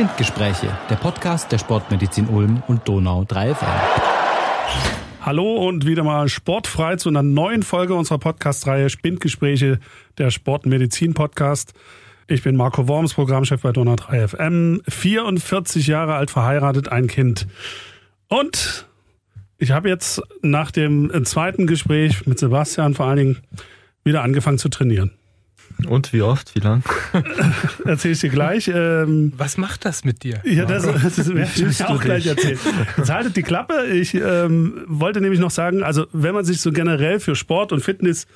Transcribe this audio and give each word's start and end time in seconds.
Spindgespräche, 0.00 0.74
der 0.88 0.96
Podcast 0.96 1.52
der 1.52 1.58
Sportmedizin 1.58 2.26
Ulm 2.28 2.62
und 2.68 2.88
Donau 2.88 3.26
3 3.28 3.54
FM. 3.54 3.68
Hallo 5.20 5.56
und 5.68 5.84
wieder 5.84 6.04
mal 6.04 6.30
sportfrei 6.30 6.96
zu 6.96 7.10
einer 7.10 7.22
neuen 7.22 7.62
Folge 7.62 7.94
unserer 7.94 8.16
Podcast-Reihe 8.16 8.88
Spindgespräche, 8.88 9.78
der 10.16 10.30
Sportmedizin-Podcast. 10.30 11.74
Ich 12.28 12.42
bin 12.42 12.56
Marco 12.56 12.88
Worms, 12.88 13.12
Programmchef 13.12 13.60
bei 13.60 13.72
Donau 13.72 13.96
3 13.96 14.28
FM, 14.28 14.80
44 14.88 15.86
Jahre 15.86 16.14
alt, 16.14 16.30
verheiratet, 16.30 16.90
ein 16.90 17.06
Kind. 17.06 17.46
Und 18.28 18.88
ich 19.58 19.70
habe 19.70 19.90
jetzt 19.90 20.22
nach 20.40 20.70
dem 20.70 21.12
zweiten 21.26 21.66
Gespräch 21.66 22.26
mit 22.26 22.38
Sebastian 22.38 22.94
vor 22.94 23.04
allen 23.04 23.18
Dingen 23.18 23.38
wieder 24.02 24.22
angefangen 24.22 24.56
zu 24.56 24.70
trainieren. 24.70 25.10
Und 25.86 26.12
wie 26.12 26.22
oft? 26.22 26.54
Wie 26.54 26.60
lang? 26.60 26.82
Erzähl 27.84 28.12
ich 28.12 28.20
dir 28.20 28.30
gleich. 28.30 28.68
Ähm, 28.68 29.32
Was 29.36 29.56
macht 29.56 29.84
das 29.84 30.04
mit 30.04 30.22
dir? 30.22 30.40
Ja, 30.44 30.64
das, 30.64 30.82
das 30.84 31.34
werde 31.34 31.70
ich 31.70 31.84
auch 31.84 32.00
gleich 32.00 32.26
erzählen. 32.26 32.58
Jetzt 32.96 33.10
haltet 33.10 33.36
die 33.36 33.42
Klappe. 33.42 33.86
Ich 33.86 34.14
ähm, 34.14 34.84
wollte 34.86 35.20
nämlich 35.20 35.40
noch 35.40 35.50
sagen, 35.50 35.82
also 35.82 36.06
wenn 36.12 36.34
man 36.34 36.44
sich 36.44 36.60
so 36.60 36.72
generell 36.72 37.20
für 37.20 37.34
Sport 37.34 37.72
und 37.72 37.80
Fitness 37.80 38.26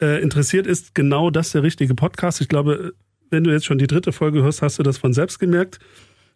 äh, 0.00 0.22
interessiert, 0.22 0.66
ist 0.66 0.94
genau 0.94 1.30
das 1.30 1.52
der 1.52 1.62
richtige 1.62 1.94
Podcast. 1.94 2.40
Ich 2.40 2.48
glaube, 2.48 2.94
wenn 3.30 3.44
du 3.44 3.50
jetzt 3.50 3.66
schon 3.66 3.78
die 3.78 3.86
dritte 3.86 4.12
Folge 4.12 4.42
hörst, 4.42 4.62
hast 4.62 4.78
du 4.78 4.82
das 4.82 4.98
von 4.98 5.12
selbst 5.12 5.38
gemerkt. 5.38 5.78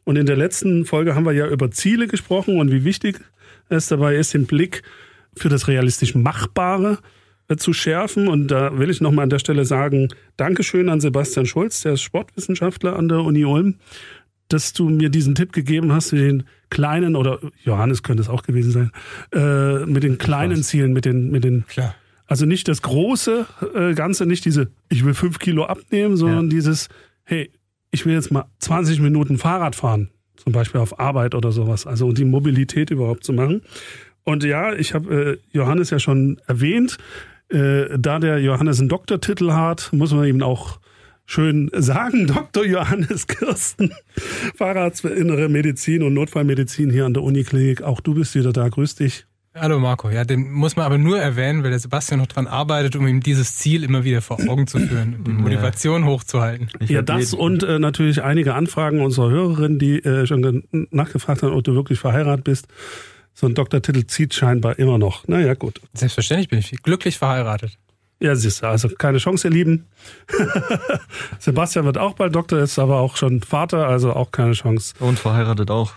Und 0.04 0.16
in 0.16 0.26
der 0.26 0.36
letzten 0.36 0.84
Folge 0.86 1.14
haben 1.14 1.26
wir 1.26 1.32
ja 1.32 1.46
über 1.46 1.70
Ziele 1.70 2.08
gesprochen 2.08 2.58
und 2.58 2.70
wie 2.70 2.84
wichtig 2.84 3.20
es 3.68 3.88
dabei 3.88 4.16
ist, 4.16 4.34
den 4.34 4.46
Blick 4.46 4.82
für 5.36 5.48
das 5.48 5.68
realistisch 5.68 6.14
Machbare 6.14 6.94
äh, 6.94 7.17
zu 7.56 7.72
schärfen. 7.72 8.28
Und 8.28 8.48
da 8.48 8.78
will 8.78 8.90
ich 8.90 9.00
nochmal 9.00 9.24
an 9.24 9.30
der 9.30 9.38
Stelle 9.38 9.64
sagen, 9.64 10.08
Dankeschön 10.36 10.88
an 10.88 11.00
Sebastian 11.00 11.46
Schulz, 11.46 11.80
der 11.80 11.94
ist 11.94 12.02
Sportwissenschaftler 12.02 12.96
an 12.96 13.08
der 13.08 13.20
Uni 13.20 13.44
Ulm, 13.44 13.76
dass 14.48 14.72
du 14.72 14.88
mir 14.88 15.08
diesen 15.08 15.34
Tipp 15.34 15.52
gegeben 15.52 15.92
hast, 15.92 16.12
den 16.12 16.44
kleinen, 16.70 17.16
oder 17.16 17.38
Johannes 17.64 18.02
könnte 18.02 18.22
es 18.22 18.28
auch 18.28 18.42
gewesen 18.42 18.72
sein, 18.72 18.90
äh, 19.32 19.86
mit 19.86 20.02
den 20.02 20.18
kleinen 20.18 20.62
Zielen, 20.62 20.92
mit 20.92 21.04
den, 21.04 21.30
mit 21.30 21.44
den, 21.44 21.66
Klar. 21.66 21.94
also 22.26 22.46
nicht 22.46 22.68
das 22.68 22.82
große 22.82 23.46
äh, 23.74 23.94
Ganze, 23.94 24.26
nicht 24.26 24.44
diese, 24.44 24.68
ich 24.88 25.04
will 25.04 25.14
fünf 25.14 25.38
Kilo 25.38 25.64
abnehmen, 25.64 26.16
sondern 26.16 26.44
ja. 26.46 26.50
dieses, 26.50 26.88
hey, 27.24 27.50
ich 27.90 28.04
will 28.06 28.14
jetzt 28.14 28.30
mal 28.30 28.44
20 28.58 29.00
Minuten 29.00 29.38
Fahrrad 29.38 29.76
fahren, 29.76 30.10
zum 30.36 30.52
Beispiel 30.52 30.80
auf 30.80 30.98
Arbeit 30.98 31.34
oder 31.34 31.52
sowas, 31.52 31.86
also 31.86 32.06
um 32.06 32.14
die 32.14 32.24
Mobilität 32.24 32.90
überhaupt 32.90 33.24
zu 33.24 33.32
machen. 33.32 33.62
Und 34.24 34.44
ja, 34.44 34.74
ich 34.74 34.92
habe 34.92 35.38
äh, 35.52 35.56
Johannes 35.56 35.90
ja 35.90 35.98
schon 35.98 36.38
erwähnt, 36.46 36.98
äh, 37.50 37.98
da 37.98 38.18
der 38.18 38.40
Johannes 38.40 38.80
einen 38.80 38.88
Doktortitel 38.88 39.52
hat, 39.52 39.90
muss 39.92 40.12
man 40.12 40.26
ihm 40.26 40.42
auch 40.42 40.80
schön 41.26 41.70
sagen, 41.74 42.26
Dr. 42.52 42.64
Johannes 42.64 43.26
Kirsten, 43.26 43.92
Facharzt 44.56 45.02
für 45.02 45.10
Innere 45.10 45.48
Medizin 45.48 46.02
und 46.02 46.14
Notfallmedizin 46.14 46.90
hier 46.90 47.06
an 47.06 47.14
der 47.14 47.22
Uniklinik. 47.22 47.82
Auch 47.82 48.00
du 48.00 48.14
bist 48.14 48.34
wieder 48.34 48.52
da, 48.52 48.68
grüß 48.68 48.96
dich. 48.96 49.26
Hallo 49.54 49.80
Marco, 49.80 50.08
ja, 50.08 50.24
den 50.24 50.52
muss 50.52 50.76
man 50.76 50.86
aber 50.86 50.98
nur 50.98 51.18
erwähnen, 51.18 51.64
weil 51.64 51.70
der 51.70 51.80
Sebastian 51.80 52.20
noch 52.20 52.28
dran 52.28 52.46
arbeitet, 52.46 52.94
um 52.94 53.06
ihm 53.08 53.20
dieses 53.20 53.56
Ziel 53.56 53.82
immer 53.82 54.04
wieder 54.04 54.22
vor 54.22 54.38
Augen 54.46 54.68
zu 54.68 54.78
führen 54.78 55.16
und 55.16 55.26
die 55.26 55.32
Motivation 55.32 56.02
ja. 56.02 56.08
hochzuhalten. 56.08 56.70
Ich 56.78 56.90
ja, 56.90 57.02
das 57.02 57.34
und 57.34 57.64
äh, 57.64 57.78
natürlich 57.78 58.22
einige 58.22 58.54
Anfragen 58.54 59.00
unserer 59.00 59.30
Hörerinnen, 59.30 59.78
die 59.78 59.98
äh, 60.04 60.26
schon 60.26 60.62
nachgefragt 60.90 61.42
haben, 61.42 61.54
ob 61.54 61.64
du 61.64 61.74
wirklich 61.74 61.98
verheiratet 61.98 62.44
bist. 62.44 62.68
So 63.40 63.46
ein 63.46 63.54
Doktortitel 63.54 64.04
zieht 64.04 64.34
scheinbar 64.34 64.80
immer 64.80 64.98
noch. 64.98 65.28
Naja, 65.28 65.54
gut. 65.54 65.80
Selbstverständlich 65.92 66.48
bin 66.48 66.58
ich 66.58 66.72
glücklich 66.82 67.18
verheiratet. 67.18 67.78
Ja, 68.18 68.34
siehst 68.34 68.64
du, 68.64 68.66
also 68.66 68.88
keine 68.88 69.18
Chance, 69.18 69.46
ihr 69.46 69.52
Lieben. 69.52 69.86
Sebastian 71.38 71.84
wird 71.84 71.98
auch 71.98 72.14
bald 72.14 72.34
Doktor, 72.34 72.58
ist 72.58 72.80
aber 72.80 72.98
auch 72.98 73.16
schon 73.16 73.40
Vater, 73.42 73.86
also 73.86 74.12
auch 74.12 74.32
keine 74.32 74.54
Chance. 74.54 74.94
Und 74.98 75.20
verheiratet 75.20 75.70
auch. 75.70 75.92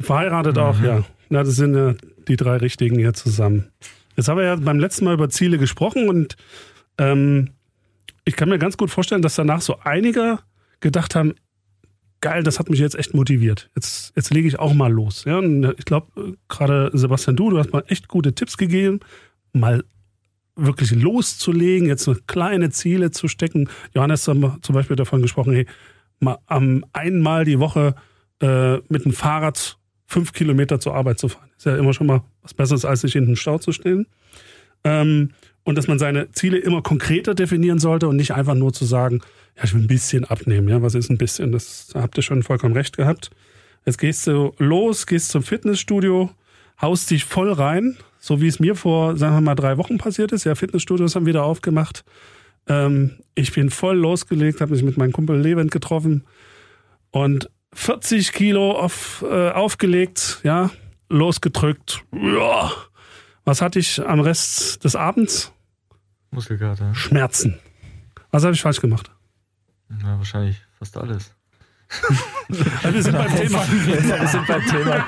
Verheiratet 0.00 0.56
mhm. 0.56 0.62
auch, 0.62 0.82
ja. 0.82 1.04
Na, 1.28 1.44
das 1.44 1.54
sind 1.54 1.76
ja 1.76 1.94
die 2.26 2.34
drei 2.34 2.56
Richtigen 2.56 2.98
hier 2.98 3.14
zusammen. 3.14 3.70
Jetzt 4.16 4.26
haben 4.26 4.38
wir 4.38 4.46
ja 4.46 4.56
beim 4.56 4.80
letzten 4.80 5.04
Mal 5.04 5.14
über 5.14 5.30
Ziele 5.30 5.58
gesprochen 5.58 6.08
und 6.08 6.34
ähm, 6.98 7.50
ich 8.24 8.34
kann 8.34 8.48
mir 8.48 8.58
ganz 8.58 8.76
gut 8.76 8.90
vorstellen, 8.90 9.22
dass 9.22 9.36
danach 9.36 9.60
so 9.60 9.76
einige 9.84 10.40
gedacht 10.80 11.14
haben, 11.14 11.36
geil, 12.20 12.42
das 12.42 12.58
hat 12.58 12.70
mich 12.70 12.80
jetzt 12.80 12.96
echt 12.96 13.14
motiviert. 13.14 13.70
Jetzt, 13.74 14.12
jetzt 14.16 14.32
lege 14.32 14.48
ich 14.48 14.58
auch 14.58 14.74
mal 14.74 14.92
los. 14.92 15.24
Ja, 15.24 15.38
und 15.38 15.74
ich 15.78 15.84
glaube, 15.84 16.36
gerade 16.48 16.90
Sebastian, 16.92 17.36
du, 17.36 17.50
du 17.50 17.58
hast 17.58 17.72
mal 17.72 17.84
echt 17.88 18.08
gute 18.08 18.34
Tipps 18.34 18.56
gegeben, 18.56 19.00
mal 19.52 19.84
wirklich 20.56 20.90
loszulegen, 20.90 21.88
jetzt 21.88 22.04
so 22.04 22.14
kleine 22.26 22.70
Ziele 22.70 23.10
zu 23.10 23.28
stecken. 23.28 23.68
Johannes 23.94 24.28
hat 24.28 24.36
zum 24.62 24.74
Beispiel 24.74 24.96
davon 24.96 25.22
gesprochen, 25.22 25.54
hey, 25.54 25.66
mal 26.18 26.38
um, 26.48 26.84
einmal 26.92 27.44
die 27.44 27.58
Woche 27.58 27.94
äh, 28.40 28.76
mit 28.88 29.04
dem 29.04 29.12
Fahrrad 29.12 29.78
fünf 30.06 30.32
Kilometer 30.32 30.80
zur 30.80 30.94
Arbeit 30.94 31.18
zu 31.18 31.28
fahren. 31.28 31.48
Ist 31.56 31.66
ja 31.66 31.76
immer 31.76 31.94
schon 31.94 32.06
mal 32.06 32.22
was 32.42 32.52
Besseres, 32.52 32.84
als 32.84 33.02
sich 33.02 33.16
in 33.16 33.26
den 33.26 33.36
Stau 33.36 33.58
zu 33.58 33.72
stellen. 33.72 34.06
Ähm, 34.84 35.30
und 35.64 35.76
dass 35.76 35.88
man 35.88 35.98
seine 35.98 36.30
Ziele 36.32 36.58
immer 36.58 36.82
konkreter 36.82 37.34
definieren 37.34 37.78
sollte 37.78 38.08
und 38.08 38.16
nicht 38.16 38.34
einfach 38.34 38.54
nur 38.54 38.72
zu 38.72 38.84
sagen, 38.84 39.20
ja, 39.56 39.64
ich 39.64 39.74
will 39.74 39.82
ein 39.82 39.88
bisschen 39.88 40.24
abnehmen. 40.24 40.68
Ja, 40.68 40.82
was 40.82 40.94
ist 40.94 41.10
ein 41.10 41.18
bisschen? 41.18 41.52
Das 41.52 41.92
habt 41.94 42.16
ihr 42.16 42.22
schon 42.22 42.42
vollkommen 42.42 42.74
recht 42.74 42.96
gehabt. 42.96 43.30
Jetzt 43.84 43.98
gehst 43.98 44.26
du 44.26 44.52
los, 44.58 45.06
gehst 45.06 45.30
zum 45.30 45.42
Fitnessstudio, 45.42 46.30
haust 46.80 47.10
dich 47.10 47.24
voll 47.24 47.52
rein, 47.52 47.96
so 48.18 48.40
wie 48.40 48.46
es 48.46 48.60
mir 48.60 48.74
vor, 48.74 49.16
sagen 49.16 49.34
wir 49.36 49.40
mal, 49.40 49.54
drei 49.54 49.78
Wochen 49.78 49.98
passiert 49.98 50.32
ist. 50.32 50.44
Ja, 50.44 50.54
Fitnessstudios 50.54 51.16
haben 51.16 51.26
wieder 51.26 51.44
aufgemacht. 51.44 52.04
Ähm, 52.68 53.18
ich 53.34 53.52
bin 53.52 53.70
voll 53.70 53.96
losgelegt, 53.96 54.60
habe 54.60 54.72
mich 54.72 54.82
mit 54.82 54.96
meinem 54.96 55.12
Kumpel 55.12 55.40
Levent 55.40 55.70
getroffen 55.70 56.24
und 57.10 57.50
40 57.72 58.32
Kilo 58.32 58.72
auf, 58.72 59.24
äh, 59.28 59.50
aufgelegt, 59.50 60.40
ja, 60.42 60.70
losgedrückt. 61.08 62.02
Ja. 62.12 62.72
Was 63.50 63.60
hatte 63.60 63.80
ich 63.80 64.00
am 64.06 64.20
Rest 64.20 64.84
des 64.84 64.94
Abends? 64.94 65.50
Muskelkater. 66.30 66.94
Schmerzen. 66.94 67.58
Was 68.30 68.44
habe 68.44 68.54
ich 68.54 68.62
falsch 68.62 68.80
gemacht? 68.80 69.10
Ja, 70.00 70.16
wahrscheinlich 70.18 70.56
fast 70.78 70.96
alles. 70.96 71.34
also 72.84 72.94
wir 72.94 73.02
sind 73.02 73.18
beim 73.18 73.34
Thema. 73.34 73.66
wir 73.86 74.28
sind 74.28 74.46
beim 74.46 74.64
Thema. 74.66 75.04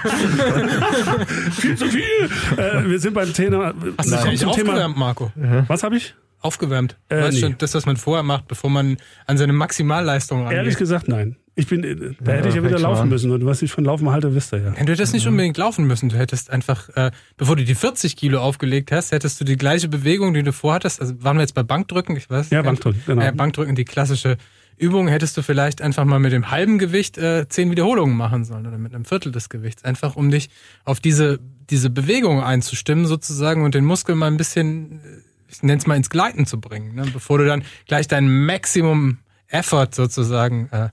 viel 1.53 1.77
zu 1.77 1.87
viel. 1.87 2.59
Äh, 2.59 2.85
wir 2.91 2.99
sind 2.99 3.15
beim 3.15 3.33
Thema. 3.33 3.75
Hast 3.97 4.11
du 4.11 4.31
dich 4.31 4.45
aufgewärmt, 4.45 4.97
Marco? 4.97 5.31
Was 5.69 5.85
habe 5.85 5.97
ich? 5.97 6.17
Aufgewärmt. 6.41 6.99
Äh, 7.11 7.23
weißt 7.23 7.35
nee. 7.35 7.41
schon, 7.43 7.55
das, 7.59 7.75
was 7.75 7.87
man 7.87 7.97
vorher 7.97 8.25
macht, 8.25 8.49
bevor 8.49 8.71
man 8.71 8.97
an 9.29 9.39
seine 9.39 9.53
Maximalleistung 9.53 10.41
rangeht. 10.41 10.59
Ehrlich 10.59 10.77
gesagt, 10.79 11.07
nein. 11.07 11.37
Ich 11.55 11.67
bin, 11.67 11.85
äh, 11.85 12.15
da 12.21 12.33
ja, 12.33 12.39
hätte 12.39 12.49
ich 12.49 12.55
ja 12.55 12.65
wieder 12.65 12.79
laufen 12.79 13.09
müssen. 13.09 13.31
Und 13.31 13.45
was 13.45 13.61
ich 13.61 13.71
von 13.71 13.85
Laufen 13.85 14.11
halte, 14.11 14.35
wisst 14.35 14.55
ihr 14.55 14.61
ja. 14.61 14.75
ja 14.75 14.85
du 14.85 14.93
hättest 14.93 15.13
nicht 15.13 15.27
unbedingt 15.27 15.59
laufen 15.59 15.87
müssen. 15.87 16.09
Du 16.09 16.17
hättest 16.17 16.51
einfach, 16.51 16.89
äh, 16.97 17.11
bevor 17.37 17.57
du 17.57 17.65
die 17.65 17.75
40 17.75 18.17
Kilo 18.17 18.41
aufgelegt 18.41 18.91
hast, 18.91 19.13
hättest 19.13 19.41
du 19.41 19.45
die 19.45 19.57
gleiche 19.57 19.89
Bewegung, 19.89 20.33
die 20.33 20.43
du 20.43 20.53
vorhattest. 20.53 21.01
Also 21.01 21.23
waren 21.23 21.37
wir 21.37 21.43
jetzt 21.43 21.55
bei 21.55 21.62
Bankdrücken? 21.62 22.17
Ich 22.17 22.31
weiß. 22.31 22.51
Ja, 22.51 22.62
Bankdrücken, 22.62 23.03
genau. 23.07 23.23
Ja, 23.23 23.33
Bankdrücken, 23.33 23.75
die 23.75 23.85
klassische 23.85 24.39
Übung 24.79 25.09
hättest 25.09 25.37
du 25.37 25.43
vielleicht 25.43 25.83
einfach 25.83 26.05
mal 26.05 26.19
mit 26.19 26.33
dem 26.33 26.51
halben 26.51 26.79
Gewicht 26.79 27.19
äh, 27.19 27.47
zehn 27.49 27.71
Wiederholungen 27.71 28.17
machen 28.17 28.45
sollen 28.45 28.67
oder 28.67 28.79
mit 28.79 28.95
einem 28.95 29.05
Viertel 29.05 29.31
des 29.31 29.49
Gewichts. 29.49 29.85
Einfach 29.85 30.17
um 30.17 30.31
dich 30.31 30.49
auf 30.85 31.01
diese, 31.01 31.39
diese 31.71 31.91
Bewegung 31.91 32.43
einzustimmen 32.43 33.07
sozusagen 33.07 33.62
und 33.62 33.75
den 33.75 33.85
Muskel 33.85 34.15
mal 34.15 34.29
ein 34.29 34.39
bisschen, 34.39 35.01
ich 35.49 35.62
nenne 35.62 35.79
es 35.79 35.87
mal 35.87 35.97
ins 35.97 36.11
Gleiten 36.11 36.47
zu 36.47 36.61
bringen, 36.61 36.95
ne? 36.95 37.05
bevor 37.12 37.39
du 37.39 37.47
dann 37.47 37.62
gleich 37.87 38.09
dein 38.09 38.47
Maximum 38.47 39.19
Effort 39.49 39.89
sozusagen, 39.93 40.69
äh, 40.73 40.89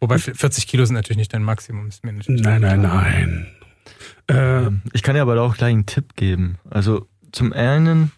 wobei 0.00 0.18
40 0.18 0.66
Kilo 0.66 0.84
sind 0.84 0.94
natürlich 0.94 1.18
nicht 1.18 1.32
dein 1.32 1.42
Maximum, 1.42 1.88
ist 1.88 2.04
mir 2.04 2.12
Nein, 2.12 2.62
nein, 2.62 2.80
nein. 2.82 3.46
Äh, 4.26 4.70
ich 4.92 5.02
kann 5.02 5.14
dir 5.14 5.22
aber 5.22 5.40
auch 5.40 5.56
gleich 5.56 5.72
einen 5.72 5.86
Tipp 5.86 6.14
geben. 6.16 6.58
Also 6.68 7.06
zum 7.32 7.52
einen, 7.52 8.12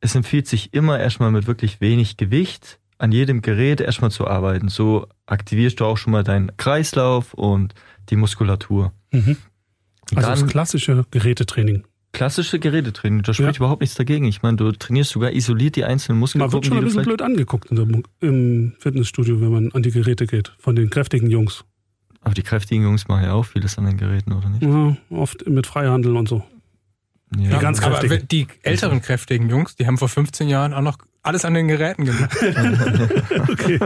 es 0.00 0.14
empfiehlt 0.14 0.46
sich 0.46 0.74
immer 0.74 0.98
erstmal 0.98 1.30
mit 1.30 1.46
wirklich 1.46 1.80
wenig 1.80 2.16
Gewicht 2.16 2.78
an 2.98 3.12
jedem 3.12 3.42
Gerät 3.42 3.80
erstmal 3.80 4.10
zu 4.10 4.26
arbeiten. 4.26 4.68
So 4.68 5.06
aktivierst 5.26 5.80
du 5.80 5.84
auch 5.84 5.98
schon 5.98 6.12
mal 6.12 6.24
deinen 6.24 6.56
Kreislauf 6.56 7.34
und 7.34 7.74
die 8.08 8.16
Muskulatur. 8.16 8.92
Mhm. 9.12 9.36
Also 10.14 10.28
Dann, 10.28 10.40
das 10.40 10.46
klassische 10.46 11.04
Gerätetraining. 11.10 11.84
Klassische 12.16 12.58
Gerätetraining, 12.58 13.22
da 13.22 13.34
spricht 13.34 13.56
ja. 13.56 13.56
überhaupt 13.58 13.82
nichts 13.82 13.94
dagegen. 13.94 14.24
Ich 14.24 14.40
meine, 14.40 14.56
du 14.56 14.72
trainierst 14.72 15.10
sogar 15.10 15.32
isoliert 15.32 15.76
die 15.76 15.84
einzelnen 15.84 16.18
Muskelgruppen. 16.18 16.50
Man 16.50 16.62
wird 16.62 16.66
schon 16.66 16.78
ein 16.78 16.84
bisschen 16.84 17.02
blöd 17.02 17.20
angeguckt 17.20 17.70
im 18.20 18.72
Fitnessstudio, 18.78 19.38
wenn 19.42 19.50
man 19.50 19.72
an 19.72 19.82
die 19.82 19.90
Geräte 19.90 20.26
geht, 20.26 20.54
von 20.58 20.74
den 20.74 20.88
kräftigen 20.88 21.28
Jungs. 21.28 21.64
Aber 22.22 22.32
die 22.32 22.42
kräftigen 22.42 22.84
Jungs 22.84 23.06
machen 23.06 23.24
ja 23.24 23.34
auch 23.34 23.44
vieles 23.44 23.76
an 23.76 23.84
den 23.84 23.98
Geräten, 23.98 24.32
oder 24.32 24.48
nicht? 24.48 24.62
Ja, 24.62 24.96
oft 25.10 25.46
mit 25.46 25.66
Freihandel 25.66 26.16
und 26.16 26.26
so. 26.26 26.42
Ja, 27.36 27.56
die 27.56 27.62
ganz 27.62 27.82
kräftigen. 27.82 28.12
Aber 28.14 28.22
die 28.24 28.46
älteren 28.62 29.02
kräftigen 29.02 29.50
Jungs, 29.50 29.76
die 29.76 29.86
haben 29.86 29.98
vor 29.98 30.08
15 30.08 30.48
Jahren 30.48 30.72
auch 30.72 30.80
noch 30.80 30.96
alles 31.22 31.44
an 31.44 31.52
den 31.52 31.68
Geräten 31.68 32.06
gemacht. 32.06 32.34
okay. 33.50 33.78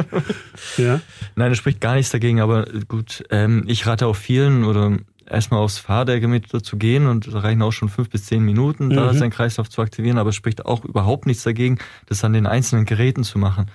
Ja. 0.76 1.00
Nein, 1.34 1.50
das 1.50 1.58
spricht 1.58 1.80
gar 1.80 1.94
nichts 1.96 2.12
dagegen, 2.12 2.40
aber 2.40 2.66
gut, 2.86 3.24
ähm, 3.30 3.64
ich 3.66 3.86
rate 3.86 4.06
auch 4.06 4.14
vielen 4.14 4.64
oder 4.64 4.98
erstmal 5.30 5.60
aufs 5.60 5.78
Fahrergometer 5.78 6.62
zu 6.62 6.76
gehen 6.76 7.06
und 7.06 7.32
da 7.32 7.40
reichen 7.40 7.62
auch 7.62 7.72
schon 7.72 7.88
fünf 7.88 8.10
bis 8.10 8.24
zehn 8.24 8.42
Minuten, 8.44 8.86
mhm. 8.86 8.94
da 8.94 9.14
seinen 9.14 9.30
Kreislauf 9.30 9.68
zu 9.68 9.82
aktivieren, 9.82 10.18
aber 10.18 10.30
es 10.30 10.36
spricht 10.36 10.66
auch 10.66 10.84
überhaupt 10.84 11.26
nichts 11.26 11.42
dagegen, 11.42 11.78
das 12.06 12.24
an 12.24 12.32
den 12.32 12.46
einzelnen 12.46 12.84
Geräten 12.84 13.24
zu 13.24 13.38
machen. 13.38 13.66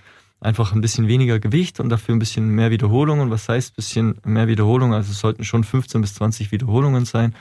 einfach 0.41 0.73
ein 0.73 0.81
bisschen 0.81 1.07
weniger 1.07 1.39
Gewicht 1.39 1.79
und 1.79 1.89
dafür 1.89 2.15
ein 2.15 2.19
bisschen 2.19 2.49
mehr 2.49 2.69
Wiederholungen. 2.69 3.31
Was 3.31 3.49
heißt 3.49 3.71
ein 3.71 3.75
bisschen 3.75 4.15
mehr 4.25 4.47
Wiederholungen? 4.47 4.93
Also 4.93 5.11
es 5.11 5.19
sollten 5.19 5.43
schon 5.43 5.63
15 5.63 6.01
bis 6.01 6.13
20 6.15 6.51
Wiederholungen 6.51 7.05
sein. 7.05 7.33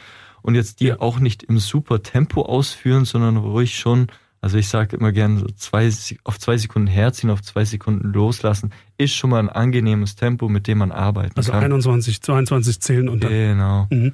Und 0.42 0.54
jetzt 0.54 0.80
die 0.80 0.86
ja. 0.86 1.00
auch 1.00 1.18
nicht 1.18 1.42
im 1.42 1.58
super 1.58 2.02
Tempo 2.02 2.42
ausführen, 2.42 3.04
sondern 3.04 3.36
ruhig 3.36 3.76
schon, 3.76 4.08
also 4.44 4.58
ich 4.58 4.68
sage 4.68 4.96
immer 4.96 5.10
gern 5.10 5.38
so 5.38 5.46
zwei, 5.56 5.90
auf 6.24 6.38
zwei 6.38 6.58
Sekunden 6.58 6.86
herziehen, 6.86 7.30
auf 7.30 7.40
zwei 7.40 7.64
Sekunden 7.64 8.12
loslassen, 8.12 8.74
ist 8.98 9.14
schon 9.14 9.30
mal 9.30 9.38
ein 9.38 9.48
angenehmes 9.48 10.16
Tempo, 10.16 10.50
mit 10.50 10.66
dem 10.66 10.76
man 10.76 10.92
arbeiten 10.92 11.32
also 11.34 11.50
kann. 11.50 11.72
Also 11.72 11.90
21, 11.90 12.20
22 12.20 12.78
zählen 12.78 13.08
und 13.08 13.24
dann. 13.24 13.30
Genau. 13.30 13.86
Mhm. 13.90 14.12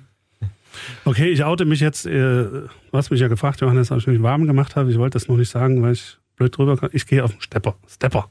Okay, 1.05 1.31
ich 1.31 1.43
oute 1.43 1.65
mich 1.65 1.81
jetzt. 1.81 2.07
Äh, 2.07 2.13
du 2.13 2.69
hast 2.93 3.11
mich 3.11 3.19
ja 3.19 3.27
gefragt, 3.27 3.61
Johannes, 3.61 3.91
ob 3.91 3.99
ich 3.99 4.07
mich 4.07 4.23
warm 4.23 4.47
gemacht 4.47 4.77
habe. 4.77 4.89
Ich 4.93 4.99
wollte 4.99 5.19
das 5.19 5.27
noch 5.27 5.37
nicht 5.37 5.51
sagen, 5.51 5.83
weil 5.83 5.95
ich 5.95 6.19
blöd 6.37 6.57
drüber 6.57 6.77
kann. 6.77 6.91
Ich 6.93 7.09
gehe 7.09 7.25
auf 7.25 7.33
den 7.33 7.41
Stepper. 7.41 7.75
Stepper. 7.89 8.31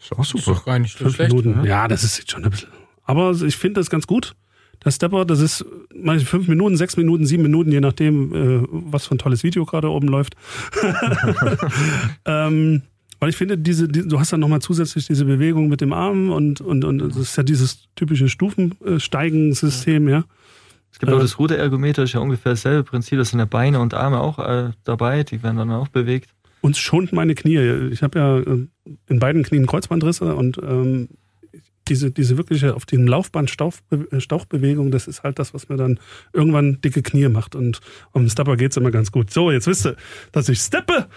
Ist 0.00 0.12
auch 0.12 0.24
super. 0.24 0.38
Ist 0.38 0.46
doch 0.60 0.64
gar 0.64 0.78
nicht 0.78 0.96
so 0.96 1.06
Fünf 1.06 1.16
schlecht. 1.16 1.32
Minuten. 1.32 1.62
Ne? 1.62 1.68
Ja, 1.68 1.88
das 1.88 2.04
ist 2.04 2.18
jetzt 2.18 2.30
schon 2.30 2.44
ein 2.44 2.50
bisschen. 2.50 2.68
Aber 3.02 3.32
ich 3.32 3.56
finde 3.56 3.80
das 3.80 3.90
ganz 3.90 4.06
gut. 4.06 4.36
Der 4.84 4.90
Stepper, 4.90 5.24
das 5.24 5.40
ist 5.40 5.64
manchmal 5.94 6.26
fünf 6.26 6.48
Minuten, 6.48 6.76
sechs 6.76 6.96
Minuten, 6.96 7.26
sieben 7.26 7.42
Minuten, 7.42 7.70
je 7.70 7.80
nachdem, 7.80 8.34
äh, 8.34 8.66
was 8.70 9.06
für 9.06 9.14
ein 9.14 9.18
tolles 9.18 9.42
Video 9.42 9.64
gerade 9.64 9.90
oben 9.90 10.08
läuft. 10.08 10.36
ähm, 12.24 12.82
weil 13.20 13.30
ich 13.30 13.36
finde, 13.36 13.56
diese, 13.56 13.88
die, 13.88 14.06
du 14.06 14.18
hast 14.18 14.32
dann 14.32 14.40
nochmal 14.40 14.60
zusätzlich 14.60 15.06
diese 15.06 15.24
Bewegung 15.24 15.68
mit 15.68 15.80
dem 15.80 15.92
Arm 15.92 16.30
und, 16.30 16.60
und, 16.60 16.84
und 16.84 16.98
das 16.98 17.16
ist 17.16 17.36
ja 17.36 17.42
dieses 17.42 17.88
typische 17.94 18.28
Stufensteigensystem, 18.28 20.08
ja. 20.08 20.24
Es 20.92 21.00
gibt 21.00 21.10
auch 21.10 21.18
das 21.18 21.40
Ruderergometer, 21.40 22.04
ist 22.04 22.12
ja 22.12 22.20
ungefähr 22.20 22.52
dasselbe 22.52 22.84
Prinzip. 22.84 23.18
Das 23.18 23.30
sind 23.30 23.40
ja 23.40 23.46
Beine 23.46 23.80
und 23.80 23.94
Arme 23.94 24.20
auch 24.20 24.38
äh, 24.38 24.70
dabei, 24.84 25.24
die 25.24 25.42
werden 25.42 25.56
dann 25.56 25.72
auch 25.72 25.88
bewegt. 25.88 26.30
Und 26.60 26.76
schont 26.76 27.12
meine 27.12 27.34
Knie. 27.34 27.58
Ich 27.90 28.02
habe 28.04 28.18
ja 28.18 28.38
äh, 28.38 28.68
in 29.08 29.18
beiden 29.18 29.42
Knien 29.42 29.66
Kreuzbandrisse 29.66 30.36
und 30.36 30.58
ähm, 30.58 31.08
diese, 31.88 32.10
diese 32.10 32.36
wirkliche 32.36 32.74
auf 32.74 32.86
dem 32.86 33.06
Laufband 33.06 33.54
äh, 33.90 34.20
Stauchbewegung, 34.20 34.90
das 34.90 35.06
ist 35.06 35.22
halt 35.22 35.38
das, 35.38 35.54
was 35.54 35.68
mir 35.68 35.76
dann 35.76 35.98
irgendwann 36.32 36.80
dicke 36.80 37.02
Knie 37.02 37.28
macht. 37.28 37.54
Und 37.54 37.80
um 38.12 38.28
Stepper 38.28 38.56
geht's 38.56 38.76
immer 38.76 38.90
ganz 38.90 39.12
gut. 39.12 39.30
So, 39.30 39.50
jetzt 39.50 39.66
wisst 39.66 39.86
ihr, 39.86 39.96
dass 40.32 40.48
ich 40.48 40.58
steppe. 40.58 41.08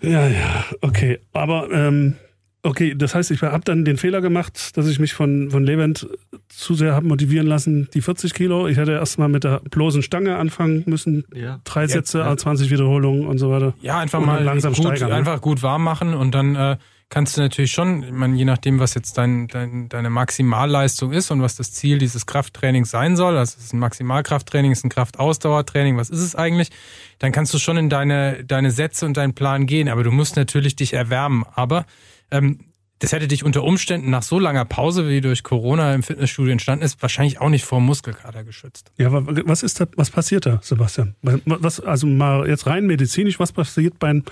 Ja, 0.00 0.28
ja, 0.28 0.64
okay. 0.80 1.18
Aber 1.32 1.70
ähm, 1.70 2.16
Okay, 2.62 2.94
das 2.94 3.14
heißt, 3.14 3.30
ich 3.30 3.40
habe 3.40 3.64
dann 3.64 3.86
den 3.86 3.96
Fehler 3.96 4.20
gemacht, 4.20 4.76
dass 4.76 4.86
ich 4.86 4.98
mich 4.98 5.14
von, 5.14 5.50
von 5.50 5.64
Levent 5.64 6.06
zu 6.48 6.74
sehr 6.74 6.94
habe 6.94 7.06
motivieren 7.06 7.46
lassen, 7.46 7.88
die 7.94 8.02
40 8.02 8.34
Kilo. 8.34 8.68
Ich 8.68 8.76
hätte 8.76 8.92
erstmal 8.92 9.28
mit 9.28 9.44
der 9.44 9.60
bloßen 9.70 10.02
Stange 10.02 10.36
anfangen 10.36 10.82
müssen. 10.86 11.24
Ja. 11.34 11.60
Drei 11.64 11.86
Sätze, 11.86 12.18
ja. 12.18 12.36
20 12.36 12.70
Wiederholungen 12.70 13.26
und 13.26 13.38
so 13.38 13.50
weiter. 13.50 13.72
Ja, 13.80 13.98
einfach 13.98 14.20
mal 14.20 14.44
langsam 14.44 14.74
gut, 14.74 14.84
steigern. 14.84 15.08
Ne? 15.08 15.14
Einfach 15.14 15.40
gut 15.40 15.62
warm 15.62 15.84
machen 15.84 16.12
und 16.12 16.34
dann 16.34 16.54
äh, 16.54 16.76
kannst 17.10 17.36
du 17.36 17.40
natürlich 17.40 17.72
schon, 17.72 18.04
ich 18.04 18.12
meine, 18.12 18.36
je 18.36 18.44
nachdem, 18.44 18.78
was 18.78 18.94
jetzt 18.94 19.18
dein, 19.18 19.48
dein, 19.48 19.88
deine 19.88 20.10
Maximalleistung 20.10 21.12
ist 21.12 21.30
und 21.30 21.42
was 21.42 21.56
das 21.56 21.72
Ziel 21.72 21.98
dieses 21.98 22.24
Krafttrainings 22.24 22.90
sein 22.90 23.16
soll, 23.16 23.36
also 23.36 23.56
es 23.58 23.64
ist 23.64 23.74
ein 23.74 23.80
Maximalkrafttraining, 23.80 24.70
es 24.70 24.78
ist 24.78 24.84
ein 24.84 24.90
Kraftausdauertraining, 24.90 25.96
was 25.96 26.08
ist 26.08 26.20
es 26.20 26.36
eigentlich, 26.36 26.70
dann 27.18 27.32
kannst 27.32 27.52
du 27.52 27.58
schon 27.58 27.76
in 27.76 27.90
deine, 27.90 28.44
deine 28.44 28.70
Sätze 28.70 29.04
und 29.06 29.16
deinen 29.16 29.34
Plan 29.34 29.66
gehen, 29.66 29.88
aber 29.88 30.04
du 30.04 30.12
musst 30.12 30.36
natürlich 30.36 30.76
dich 30.76 30.94
erwärmen. 30.94 31.44
Aber 31.54 31.84
ähm, 32.30 32.60
das 33.00 33.12
hätte 33.12 33.26
dich 33.26 33.44
unter 33.44 33.64
Umständen 33.64 34.10
nach 34.10 34.22
so 34.22 34.38
langer 34.38 34.64
Pause, 34.66 35.08
wie 35.08 35.20
durch 35.20 35.42
Corona 35.42 35.94
im 35.94 36.02
Fitnessstudio 36.02 36.52
entstanden 36.52 36.84
ist, 36.84 37.00
wahrscheinlich 37.02 37.40
auch 37.40 37.48
nicht 37.48 37.64
vor 37.64 37.80
Muskelkater 37.80 38.44
geschützt. 38.44 38.92
Ja, 38.98 39.08
aber 39.08 39.24
was 39.46 39.62
ist 39.62 39.80
da, 39.80 39.86
was 39.96 40.10
passiert 40.10 40.46
da, 40.46 40.60
Sebastian? 40.62 41.16
Was, 41.22 41.80
also 41.80 42.06
mal 42.06 42.46
jetzt 42.46 42.66
rein 42.66 42.86
medizinisch, 42.86 43.40
was 43.40 43.52
passiert 43.52 43.98
beim 43.98 44.22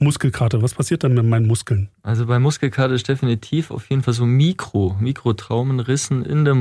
Muskelkater? 0.00 0.62
Was 0.62 0.74
passiert 0.74 1.04
dann 1.04 1.14
mit 1.14 1.24
meinen 1.24 1.46
Muskeln? 1.46 1.90
Also 2.02 2.26
bei 2.26 2.38
Muskelkater 2.38 2.94
ist 2.94 3.08
definitiv 3.08 3.70
auf 3.70 3.88
jeden 3.90 4.02
Fall 4.02 4.14
so 4.14 4.24
Mikro, 4.24 4.96
Mikrotraumenrissen 4.98 6.24
in 6.24 6.44
der 6.44 6.54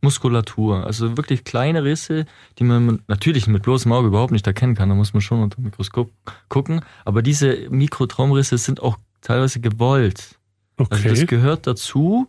Muskulatur. 0.00 0.86
Also 0.86 1.16
wirklich 1.16 1.44
kleine 1.44 1.84
Risse, 1.84 2.24
die 2.58 2.64
man 2.64 3.02
natürlich 3.08 3.46
mit 3.48 3.62
bloßem 3.62 3.92
Auge 3.92 4.08
überhaupt 4.08 4.32
nicht 4.32 4.46
erkennen 4.46 4.74
kann. 4.74 4.88
Da 4.88 4.94
muss 4.94 5.12
man 5.12 5.20
schon 5.20 5.42
unter 5.42 5.56
dem 5.56 5.64
Mikroskop 5.64 6.10
gucken. 6.48 6.80
Aber 7.04 7.22
diese 7.22 7.68
Mikrotraumrisse 7.68 8.56
sind 8.58 8.80
auch 8.80 8.98
teilweise 9.20 9.60
gewollt. 9.60 10.38
Okay. 10.76 10.94
Also 10.94 11.08
das 11.08 11.26
gehört 11.26 11.66
dazu. 11.66 12.28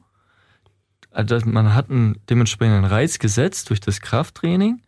Also 1.11 1.39
man 1.45 1.73
hat 1.73 1.89
einen 1.89 2.17
dementsprechenden 2.29 2.85
Reiz 2.85 3.19
gesetzt 3.19 3.69
durch 3.69 3.79
das 3.79 4.01
Krafttraining 4.01 4.81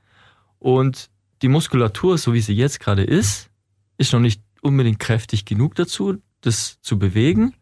und 0.59 1.09
die 1.41 1.47
Muskulatur, 1.47 2.17
so 2.17 2.33
wie 2.33 2.41
sie 2.41 2.53
jetzt 2.53 2.79
gerade 2.79 3.03
ist, 3.03 3.49
ist 3.97 4.13
noch 4.13 4.19
nicht 4.19 4.41
unbedingt 4.61 4.99
kräftig 4.99 5.45
genug 5.45 5.75
dazu, 5.75 6.17
das 6.41 6.79
zu 6.81 6.97
bewegen, 6.97 7.53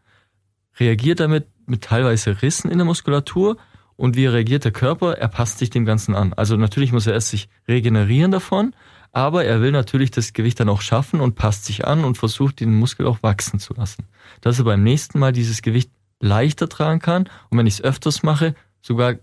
reagiert 0.78 1.20
damit 1.20 1.46
mit 1.66 1.82
teilweise 1.82 2.42
Rissen 2.42 2.70
in 2.70 2.78
der 2.78 2.84
Muskulatur 2.84 3.56
und 3.96 4.16
wie 4.16 4.26
reagiert 4.26 4.64
der 4.64 4.72
Körper? 4.72 5.18
Er 5.18 5.28
passt 5.28 5.58
sich 5.58 5.70
dem 5.70 5.84
Ganzen 5.84 6.14
an. 6.14 6.32
Also 6.32 6.56
natürlich 6.56 6.92
muss 6.92 7.06
er 7.06 7.12
erst 7.12 7.28
sich 7.28 7.48
regenerieren 7.68 8.30
davon, 8.30 8.74
aber 9.12 9.44
er 9.44 9.60
will 9.60 9.72
natürlich 9.72 10.10
das 10.10 10.32
Gewicht 10.32 10.60
dann 10.60 10.68
auch 10.68 10.80
schaffen 10.80 11.20
und 11.20 11.34
passt 11.34 11.64
sich 11.64 11.86
an 11.86 12.04
und 12.04 12.16
versucht 12.16 12.60
den 12.60 12.74
Muskel 12.74 13.06
auch 13.06 13.22
wachsen 13.22 13.58
zu 13.58 13.74
lassen. 13.74 14.06
Dass 14.40 14.58
er 14.58 14.64
beim 14.64 14.82
nächsten 14.82 15.18
Mal 15.18 15.32
dieses 15.32 15.62
Gewicht 15.62 15.90
leichter 16.20 16.68
tragen 16.68 17.00
kann 17.00 17.28
und 17.50 17.58
wenn 17.58 17.66
ich 17.66 17.74
es 17.74 17.82
öfters 17.82 18.22
mache, 18.22 18.54
sogar 18.80 19.16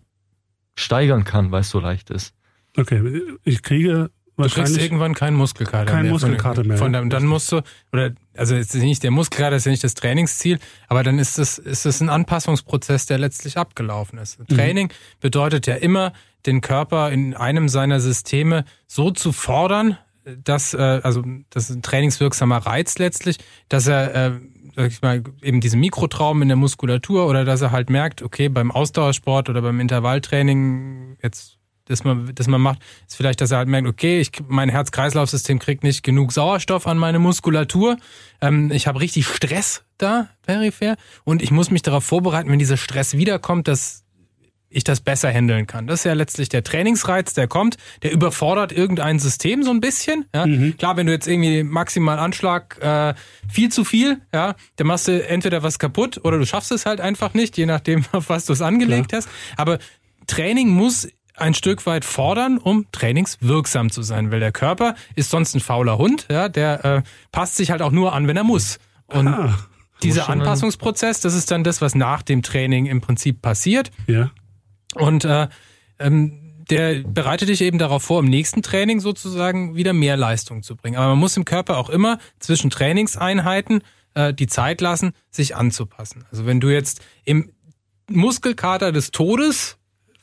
steigern 0.75 1.23
kann, 1.23 1.51
weil 1.51 1.61
es 1.61 1.69
so 1.69 1.79
leicht 1.79 2.09
ist. 2.09 2.35
Okay, 2.75 3.21
ich 3.43 3.63
kriege 3.63 4.11
Du 4.37 4.47
kriegst 4.47 4.77
irgendwann 4.77 5.15
keinen 5.15 5.35
Muskelkater 5.35 5.91
kein 5.91 6.03
mehr. 6.03 6.11
Muskelkater 6.11 6.63
mehr. 6.63 6.77
Von, 6.77 6.93
von, 6.93 7.09
dann 7.09 7.25
musst 7.25 7.51
du, 7.51 7.61
oder, 7.91 8.11
also 8.35 8.55
ist 8.55 8.75
nicht 8.75 9.01
der 9.01 9.09
Muskelkater, 9.09 9.55
ist 9.55 9.65
ja 9.65 9.71
nicht 9.71 9.83
das 9.83 9.95
Trainingsziel, 9.95 10.59
aber 10.87 11.01
dann 11.01 11.17
ist 11.17 11.39
es, 11.39 11.57
ist 11.57 11.85
es 11.85 12.01
ein 12.01 12.09
Anpassungsprozess, 12.09 13.07
der 13.07 13.17
letztlich 13.17 13.57
abgelaufen 13.57 14.19
ist. 14.19 14.39
Mhm. 14.39 14.47
Training 14.47 14.93
bedeutet 15.19 15.65
ja 15.65 15.75
immer, 15.75 16.13
den 16.45 16.61
Körper 16.61 17.11
in 17.11 17.33
einem 17.33 17.67
seiner 17.67 17.99
Systeme 17.99 18.63
so 18.87 19.11
zu 19.11 19.31
fordern, 19.31 19.97
dass, 20.43 20.73
äh, 20.73 21.01
also 21.03 21.23
das 21.49 21.69
ist 21.69 21.75
ein 21.75 21.81
trainingswirksamer 21.81 22.57
Reiz 22.57 22.97
letztlich, 22.97 23.37
dass 23.69 23.87
er, 23.87 24.15
äh, 24.15 24.31
sag 24.75 24.87
ich 24.91 25.01
mal, 25.01 25.23
eben 25.41 25.61
diese 25.61 25.77
Mikrotraumen 25.77 26.43
in 26.43 26.49
der 26.49 26.57
Muskulatur 26.57 27.27
oder 27.27 27.43
dass 27.43 27.61
er 27.61 27.71
halt 27.71 27.89
merkt, 27.89 28.21
okay, 28.21 28.49
beim 28.49 28.71
Ausdauersport 28.71 29.49
oder 29.49 29.61
beim 29.61 29.79
Intervalltraining, 29.79 31.17
jetzt 31.21 31.56
das 31.87 32.03
man, 32.03 32.33
das 32.33 32.47
man 32.47 32.61
macht, 32.61 32.79
ist 33.07 33.15
vielleicht, 33.15 33.41
dass 33.41 33.51
er 33.51 33.59
halt 33.59 33.67
merkt, 33.67 33.87
okay, 33.87 34.19
ich, 34.19 34.31
mein 34.47 34.69
Herz-Kreislauf-System 34.69 35.59
kriegt 35.59 35.83
nicht 35.83 36.03
genug 36.03 36.31
Sauerstoff 36.31 36.87
an 36.87 36.97
meine 36.97 37.19
Muskulatur. 37.19 37.97
Ähm, 38.41 38.71
ich 38.71 38.87
habe 38.87 38.99
richtig 38.99 39.27
Stress 39.27 39.83
da, 39.97 40.29
peripher. 40.43 40.95
Und 41.23 41.41
ich 41.41 41.51
muss 41.51 41.71
mich 41.71 41.81
darauf 41.81 42.03
vorbereiten, 42.03 42.49
wenn 42.49 42.59
dieser 42.59 42.77
Stress 42.77 43.17
wiederkommt, 43.17 43.67
dass 43.67 44.03
ich 44.69 44.83
das 44.83 44.99
besser 44.99 45.31
handeln 45.31 45.65
kann. 45.65 45.87
Das 45.87 46.01
ist 46.01 46.03
ja 46.03 46.13
letztlich 46.13 46.49
der 46.49 46.63
Trainingsreiz, 46.63 47.33
der 47.33 47.47
kommt, 47.47 47.77
der 48.03 48.11
überfordert 48.11 48.71
irgendein 48.71 49.17
System 49.19 49.63
so 49.63 49.71
ein 49.71 49.79
bisschen. 49.79 50.25
Ja? 50.35 50.45
Mhm. 50.45 50.77
Klar, 50.77 50.97
wenn 50.97 51.07
du 51.07 51.13
jetzt 51.13 51.27
irgendwie 51.27 51.63
maximal 51.63 52.19
Anschlag 52.19 52.77
äh, 52.81 53.13
viel 53.49 53.69
zu 53.69 53.85
viel, 53.85 54.21
ja, 54.33 54.55
dann 54.75 54.87
machst 54.87 55.07
du 55.07 55.25
entweder 55.25 55.63
was 55.63 55.79
kaputt 55.79 56.19
oder 56.23 56.37
du 56.37 56.45
schaffst 56.45 56.71
es 56.71 56.85
halt 56.85 56.99
einfach 56.99 57.33
nicht, 57.33 57.57
je 57.57 57.65
nachdem, 57.65 58.05
auf 58.11 58.29
was 58.29 58.45
du 58.45 58.53
es 58.53 58.61
angelegt 58.61 59.09
Klar. 59.09 59.21
hast. 59.21 59.29
Aber 59.55 59.79
Training 60.27 60.67
muss 60.69 61.07
ein 61.37 61.53
Stück 61.53 61.85
weit 61.85 62.03
fordern, 62.03 62.57
um 62.57 62.85
trainingswirksam 62.91 63.91
zu 63.91 64.01
sein, 64.01 64.31
weil 64.31 64.39
der 64.39 64.51
Körper 64.51 64.95
ist 65.15 65.29
sonst 65.29 65.55
ein 65.55 65.59
fauler 65.59 65.97
Hund, 65.97 66.27
ja, 66.29 66.49
der 66.49 66.85
äh, 66.85 67.01
passt 67.31 67.55
sich 67.55 67.71
halt 67.71 67.81
auch 67.81 67.91
nur 67.91 68.13
an, 68.13 68.27
wenn 68.27 68.37
er 68.37 68.43
muss. 68.43 68.79
Und 69.07 69.27
ah, 69.27 69.57
dieser 70.03 70.29
Anpassungsprozess, 70.29 71.21
das 71.21 71.33
ist 71.33 71.51
dann 71.51 71.63
das, 71.63 71.81
was 71.81 71.95
nach 71.95 72.21
dem 72.21 72.41
Training 72.41 72.85
im 72.85 73.01
Prinzip 73.01 73.41
passiert. 73.41 73.91
Ja. 74.07 74.31
Und 74.95 75.25
äh, 75.25 75.47
ähm, 75.99 76.65
der 76.69 77.03
bereitet 77.03 77.49
dich 77.49 77.61
eben 77.61 77.77
darauf 77.77 78.03
vor, 78.03 78.19
im 78.19 78.25
nächsten 78.25 78.61
Training 78.61 78.99
sozusagen 78.99 79.75
wieder 79.75 79.93
mehr 79.93 80.17
Leistung 80.17 80.63
zu 80.63 80.75
bringen. 80.75 80.97
Aber 80.97 81.09
man 81.09 81.19
muss 81.19 81.37
im 81.37 81.45
Körper 81.45 81.77
auch 81.77 81.89
immer 81.89 82.19
zwischen 82.39 82.69
Trainingseinheiten 82.69 83.81
äh, 84.15 84.33
die 84.33 84.47
Zeit 84.47 84.81
lassen, 84.81 85.13
sich 85.29 85.55
anzupassen. 85.55 86.25
Also 86.31 86.45
wenn 86.45 86.59
du 86.59 86.69
jetzt 86.69 87.01
im 87.23 87.51
Muskelkater 88.09 88.91
des 88.91 89.11
Todes 89.11 89.77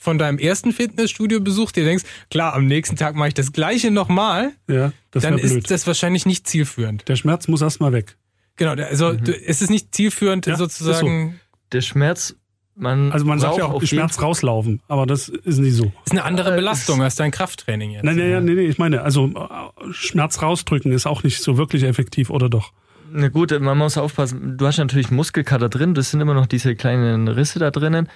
von 0.04 0.18
deinem 0.18 0.38
ersten 0.38 0.72
Fitnessstudio-Besuch 0.72 1.72
dir 1.72 1.84
denkst, 1.84 2.04
klar, 2.30 2.54
am 2.54 2.66
nächsten 2.66 2.96
Tag 2.96 3.16
mache 3.16 3.28
ich 3.28 3.34
das 3.34 3.52
gleiche 3.52 3.90
nochmal, 3.90 4.52
ja, 4.68 4.92
das 5.10 5.22
dann 5.22 5.38
ist 5.38 5.70
das 5.70 5.86
wahrscheinlich 5.86 6.26
nicht 6.26 6.46
zielführend. 6.46 7.08
Der 7.08 7.16
Schmerz 7.16 7.48
muss 7.48 7.62
erstmal 7.62 7.92
weg. 7.92 8.16
Genau, 8.56 8.72
also 8.72 9.14
mhm. 9.14 9.24
du, 9.24 9.32
es 9.32 9.62
ist 9.62 9.70
nicht 9.70 9.94
zielführend 9.94 10.46
ja, 10.46 10.56
sozusagen. 10.56 11.30
So. 11.30 11.38
Der 11.72 11.80
Schmerz, 11.80 12.36
man 12.76 13.10
also 13.10 13.24
man 13.24 13.40
sagt 13.40 13.56
ja 13.56 13.64
auch, 13.64 13.82
Schmerz 13.82 14.20
rauslaufen, 14.20 14.80
aber 14.86 15.06
das 15.06 15.28
ist 15.28 15.58
nicht 15.58 15.74
so. 15.74 15.90
Ist 16.04 16.12
eine 16.12 16.24
andere 16.24 16.54
Belastung 16.54 17.02
als 17.02 17.16
dein 17.16 17.30
Krafttraining 17.30 17.92
jetzt. 17.92 18.04
Nein, 18.04 18.16
nein, 18.16 18.30
nein, 18.30 18.44
nein, 18.44 18.58
ich 18.58 18.78
meine, 18.78 19.02
also 19.02 19.26
äh, 19.28 19.92
Schmerz 19.92 20.42
rausdrücken 20.42 20.92
ist 20.92 21.06
auch 21.06 21.22
nicht 21.24 21.42
so 21.42 21.56
wirklich 21.56 21.82
effektiv, 21.82 22.30
oder 22.30 22.48
doch? 22.48 22.72
Na 23.10 23.28
gut, 23.28 23.58
man 23.58 23.78
muss 23.78 23.96
aufpassen. 23.96 24.56
Du 24.58 24.66
hast 24.66 24.78
natürlich 24.78 25.10
Muskelkater 25.10 25.68
drin, 25.68 25.94
das 25.94 26.10
sind 26.10 26.20
immer 26.20 26.34
noch 26.34 26.46
diese 26.46 26.74
kleinen 26.74 27.28
Risse 27.28 27.58
da 27.58 27.70
drinnen 27.70 28.08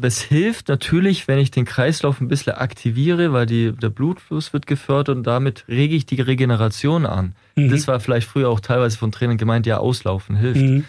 es 0.00 0.22
hilft 0.22 0.68
natürlich, 0.68 1.28
wenn 1.28 1.38
ich 1.38 1.50
den 1.50 1.64
Kreislauf 1.64 2.20
ein 2.20 2.28
bisschen 2.28 2.54
aktiviere, 2.54 3.32
weil 3.32 3.46
die, 3.46 3.72
der 3.72 3.90
Blutfluss 3.90 4.52
wird 4.52 4.66
gefördert 4.66 5.16
und 5.16 5.26
damit 5.26 5.64
rege 5.68 5.94
ich 5.94 6.06
die 6.06 6.20
Regeneration 6.20 7.04
an. 7.04 7.34
Mhm. 7.56 7.70
Das 7.70 7.86
war 7.88 8.00
vielleicht 8.00 8.26
früher 8.26 8.48
auch 8.48 8.60
teilweise 8.60 8.96
von 8.96 9.12
Trainern 9.12 9.36
gemeint, 9.36 9.66
ja, 9.66 9.78
auslaufen 9.78 10.36
hilft. 10.36 10.62
Mhm. 10.62 10.84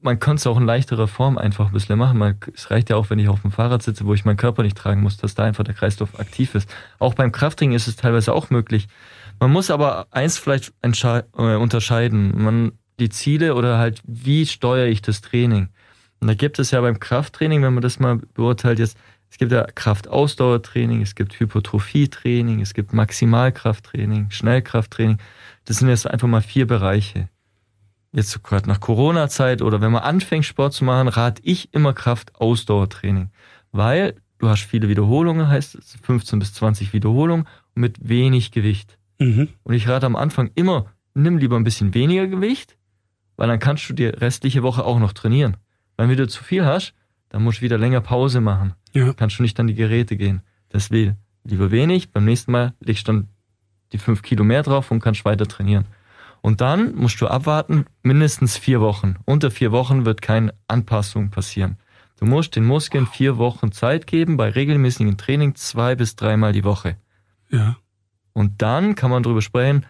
man 0.00 0.18
kann 0.18 0.36
es 0.36 0.46
auch 0.46 0.58
in 0.58 0.64
leichterer 0.64 1.08
Form 1.08 1.38
einfach 1.38 1.66
ein 1.66 1.72
bisschen 1.72 1.98
machen. 1.98 2.18
Man, 2.18 2.36
es 2.54 2.70
reicht 2.70 2.90
ja 2.90 2.96
auch, 2.96 3.10
wenn 3.10 3.18
ich 3.18 3.28
auf 3.28 3.42
dem 3.42 3.50
Fahrrad 3.50 3.82
sitze, 3.82 4.04
wo 4.06 4.14
ich 4.14 4.24
meinen 4.24 4.36
Körper 4.36 4.62
nicht 4.62 4.76
tragen 4.76 5.02
muss, 5.02 5.16
dass 5.16 5.34
da 5.34 5.44
einfach 5.44 5.64
der 5.64 5.74
Kreislauf 5.74 6.18
aktiv 6.18 6.54
ist. 6.54 6.68
Auch 6.98 7.14
beim 7.14 7.32
Krafttraining 7.32 7.74
ist 7.74 7.88
es 7.88 7.96
teilweise 7.96 8.32
auch 8.32 8.50
möglich. 8.50 8.88
Man 9.40 9.50
muss 9.50 9.70
aber 9.70 10.06
eins 10.10 10.38
vielleicht 10.38 10.72
äh, 10.82 11.54
unterscheiden. 11.56 12.42
Man, 12.42 12.72
die 13.00 13.08
Ziele 13.08 13.54
oder 13.54 13.78
halt, 13.78 14.00
wie 14.06 14.46
steuere 14.46 14.86
ich 14.86 15.02
das 15.02 15.20
Training? 15.20 15.68
Und 16.20 16.28
da 16.28 16.34
gibt 16.34 16.58
es 16.58 16.70
ja 16.70 16.80
beim 16.80 16.98
Krafttraining, 16.98 17.62
wenn 17.62 17.74
man 17.74 17.82
das 17.82 18.00
mal 18.00 18.16
beurteilt, 18.34 18.78
jetzt, 18.78 18.96
es 19.30 19.38
gibt 19.38 19.52
ja 19.52 19.66
Kraftausdauertraining, 19.74 21.02
es 21.02 21.14
gibt 21.14 21.38
Hypertrophietraining, 21.38 22.60
es 22.60 22.72
gibt 22.72 22.92
Maximalkrafttraining, 22.92 24.30
Schnellkrafttraining. 24.30 25.18
Das 25.64 25.78
sind 25.78 25.88
jetzt 25.88 26.08
einfach 26.08 26.28
mal 26.28 26.42
vier 26.42 26.66
Bereiche 26.66 27.28
jetzt 28.14 28.42
gerade 28.44 28.68
nach 28.68 28.80
Corona-Zeit 28.80 29.60
oder 29.60 29.80
wenn 29.80 29.92
man 29.92 30.02
anfängt, 30.02 30.44
Sport 30.44 30.72
zu 30.72 30.84
machen, 30.84 31.08
rate 31.08 31.42
ich 31.44 31.74
immer 31.74 31.92
Kraft-Ausdauertraining. 31.92 33.30
Weil 33.72 34.14
du 34.38 34.48
hast 34.48 34.62
viele 34.62 34.88
Wiederholungen, 34.88 35.48
heißt 35.48 35.74
es 35.74 35.96
15 36.02 36.38
bis 36.38 36.54
20 36.54 36.92
Wiederholungen 36.92 37.46
mit 37.74 38.08
wenig 38.08 38.52
Gewicht. 38.52 38.98
Mhm. 39.18 39.48
Und 39.64 39.74
ich 39.74 39.88
rate 39.88 40.06
am 40.06 40.16
Anfang 40.16 40.50
immer, 40.54 40.86
nimm 41.14 41.38
lieber 41.38 41.56
ein 41.56 41.64
bisschen 41.64 41.92
weniger 41.92 42.26
Gewicht, 42.28 42.76
weil 43.36 43.48
dann 43.48 43.58
kannst 43.58 43.88
du 43.90 43.94
die 43.94 44.06
restliche 44.06 44.62
Woche 44.62 44.84
auch 44.84 45.00
noch 45.00 45.12
trainieren. 45.12 45.56
Wenn 45.96 46.14
du 46.14 46.28
zu 46.28 46.42
viel 46.42 46.64
hast, 46.64 46.94
dann 47.28 47.42
musst 47.42 47.58
du 47.58 47.62
wieder 47.62 47.78
länger 47.78 48.00
Pause 48.00 48.40
machen. 48.40 48.74
Ja. 48.92 49.12
Kannst 49.12 49.38
du 49.38 49.42
nicht 49.42 49.58
an 49.58 49.66
die 49.66 49.74
Geräte 49.74 50.16
gehen. 50.16 50.42
Deswegen 50.72 51.16
lieber 51.44 51.70
wenig, 51.70 52.12
beim 52.12 52.24
nächsten 52.24 52.52
Mal 52.52 52.74
legst 52.80 53.08
du 53.08 53.12
dann 53.12 53.28
die 53.92 53.98
fünf 53.98 54.22
Kilo 54.22 54.44
mehr 54.44 54.62
drauf 54.62 54.90
und 54.90 55.00
kannst 55.00 55.24
weiter 55.24 55.46
trainieren. 55.46 55.86
Und 56.40 56.60
dann 56.60 56.94
musst 56.94 57.20
du 57.20 57.26
abwarten, 57.26 57.86
mindestens 58.02 58.58
vier 58.58 58.80
Wochen. 58.80 59.16
Unter 59.24 59.50
vier 59.50 59.72
Wochen 59.72 60.04
wird 60.04 60.20
keine 60.20 60.52
Anpassung 60.68 61.30
passieren. 61.30 61.78
Du 62.18 62.26
musst 62.26 62.54
den 62.54 62.64
Muskeln 62.64 63.06
vier 63.06 63.38
Wochen 63.38 63.72
Zeit 63.72 64.06
geben, 64.06 64.36
bei 64.36 64.50
regelmäßigem 64.50 65.16
Training 65.16 65.54
zwei 65.54 65.94
bis 65.94 66.16
dreimal 66.16 66.52
die 66.52 66.64
Woche. 66.64 66.96
Ja. 67.50 67.76
Und 68.32 68.62
dann 68.62 68.94
kann 68.94 69.10
man 69.10 69.22
darüber 69.22 69.42
sprechen, 69.42 69.86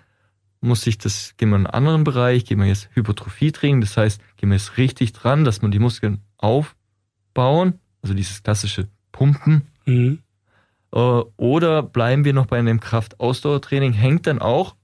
muss 0.64 0.86
ich 0.86 0.98
das, 0.98 1.36
gehen 1.36 1.50
wir 1.50 1.56
in 1.56 1.66
einen 1.66 1.74
anderen 1.74 2.04
Bereich, 2.04 2.44
gehen 2.44 2.58
wir 2.58 2.66
jetzt 2.66 2.88
Hypertrophie-Training, 2.94 3.80
das 3.80 3.96
heißt, 3.96 4.20
gehen 4.36 4.48
wir 4.48 4.56
jetzt 4.56 4.78
richtig 4.78 5.12
dran, 5.12 5.44
dass 5.44 5.62
man 5.62 5.70
die 5.70 5.78
Muskeln 5.78 6.22
aufbauen, 6.38 7.74
also 8.02 8.14
dieses 8.14 8.42
klassische 8.42 8.88
Pumpen. 9.12 9.62
Mhm. 9.84 10.20
Äh, 10.92 10.98
oder 10.98 11.82
bleiben 11.82 12.24
wir 12.24 12.32
noch 12.32 12.46
bei 12.46 12.58
einem 12.58 12.80
Kraftausdauertraining, 12.80 13.92
hängt 13.92 14.26
dann 14.26 14.40
auch 14.40 14.74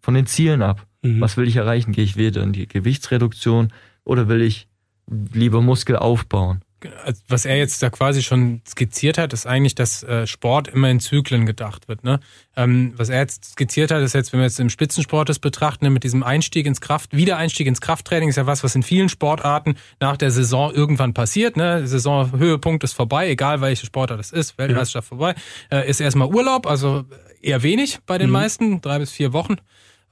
von 0.00 0.14
den 0.14 0.26
Zielen 0.26 0.62
ab. 0.62 0.86
Mhm. 1.02 1.20
Was 1.20 1.36
will 1.36 1.46
ich 1.46 1.56
erreichen? 1.56 1.92
Gehe 1.92 2.04
ich 2.04 2.16
wieder 2.16 2.42
in 2.42 2.52
die 2.52 2.66
Gewichtsreduktion 2.66 3.72
oder 4.04 4.28
will 4.28 4.42
ich 4.42 4.68
lieber 5.06 5.62
Muskel 5.62 5.96
aufbauen? 5.96 6.62
Also, 7.04 7.22
was 7.28 7.44
er 7.44 7.56
jetzt 7.56 7.82
da 7.82 7.90
quasi 7.90 8.22
schon 8.22 8.62
skizziert 8.66 9.18
hat, 9.18 9.32
ist 9.32 9.46
eigentlich, 9.46 9.74
dass 9.74 10.02
äh, 10.02 10.26
Sport 10.26 10.68
immer 10.68 10.88
in 10.90 11.00
Zyklen 11.00 11.44
gedacht 11.46 11.88
wird. 11.88 12.04
Ne? 12.04 12.20
Ähm, 12.56 12.92
was 12.96 13.08
er 13.08 13.18
jetzt 13.20 13.52
skizziert 13.52 13.90
hat, 13.90 14.00
ist 14.02 14.14
jetzt, 14.14 14.32
wenn 14.32 14.40
wir 14.40 14.44
jetzt 14.44 14.60
im 14.60 14.70
Spitzensport 14.70 15.28
das 15.28 15.38
betrachten, 15.38 15.86
ne, 15.86 15.90
mit 15.90 16.04
diesem 16.04 16.22
Einstieg 16.22 16.66
ins 16.66 16.80
Kraft, 16.80 17.16
Wiedereinstieg 17.16 17.66
ins 17.66 17.80
Krafttraining 17.80 18.28
ist 18.28 18.36
ja 18.36 18.46
was, 18.46 18.62
was 18.62 18.74
in 18.74 18.82
vielen 18.82 19.08
Sportarten 19.08 19.76
nach 20.00 20.16
der 20.16 20.30
Saison 20.30 20.72
irgendwann 20.72 21.14
passiert. 21.14 21.56
Ne? 21.56 21.86
Saisonhöhepunkt 21.86 22.84
ist 22.84 22.92
vorbei, 22.92 23.28
egal 23.28 23.60
welche 23.60 23.86
Sportart 23.86 24.20
es 24.20 24.30
ist, 24.30 24.56
Weltmeisterschaft 24.58 25.06
ja. 25.06 25.16
vorbei, 25.16 25.34
äh, 25.70 25.88
ist 25.88 26.00
erstmal 26.00 26.28
Urlaub, 26.28 26.66
also 26.66 27.04
eher 27.42 27.62
wenig 27.62 27.98
bei 28.06 28.18
den 28.18 28.28
mhm. 28.28 28.34
meisten, 28.34 28.80
drei 28.80 28.98
bis 28.98 29.12
vier 29.12 29.32
Wochen. 29.32 29.56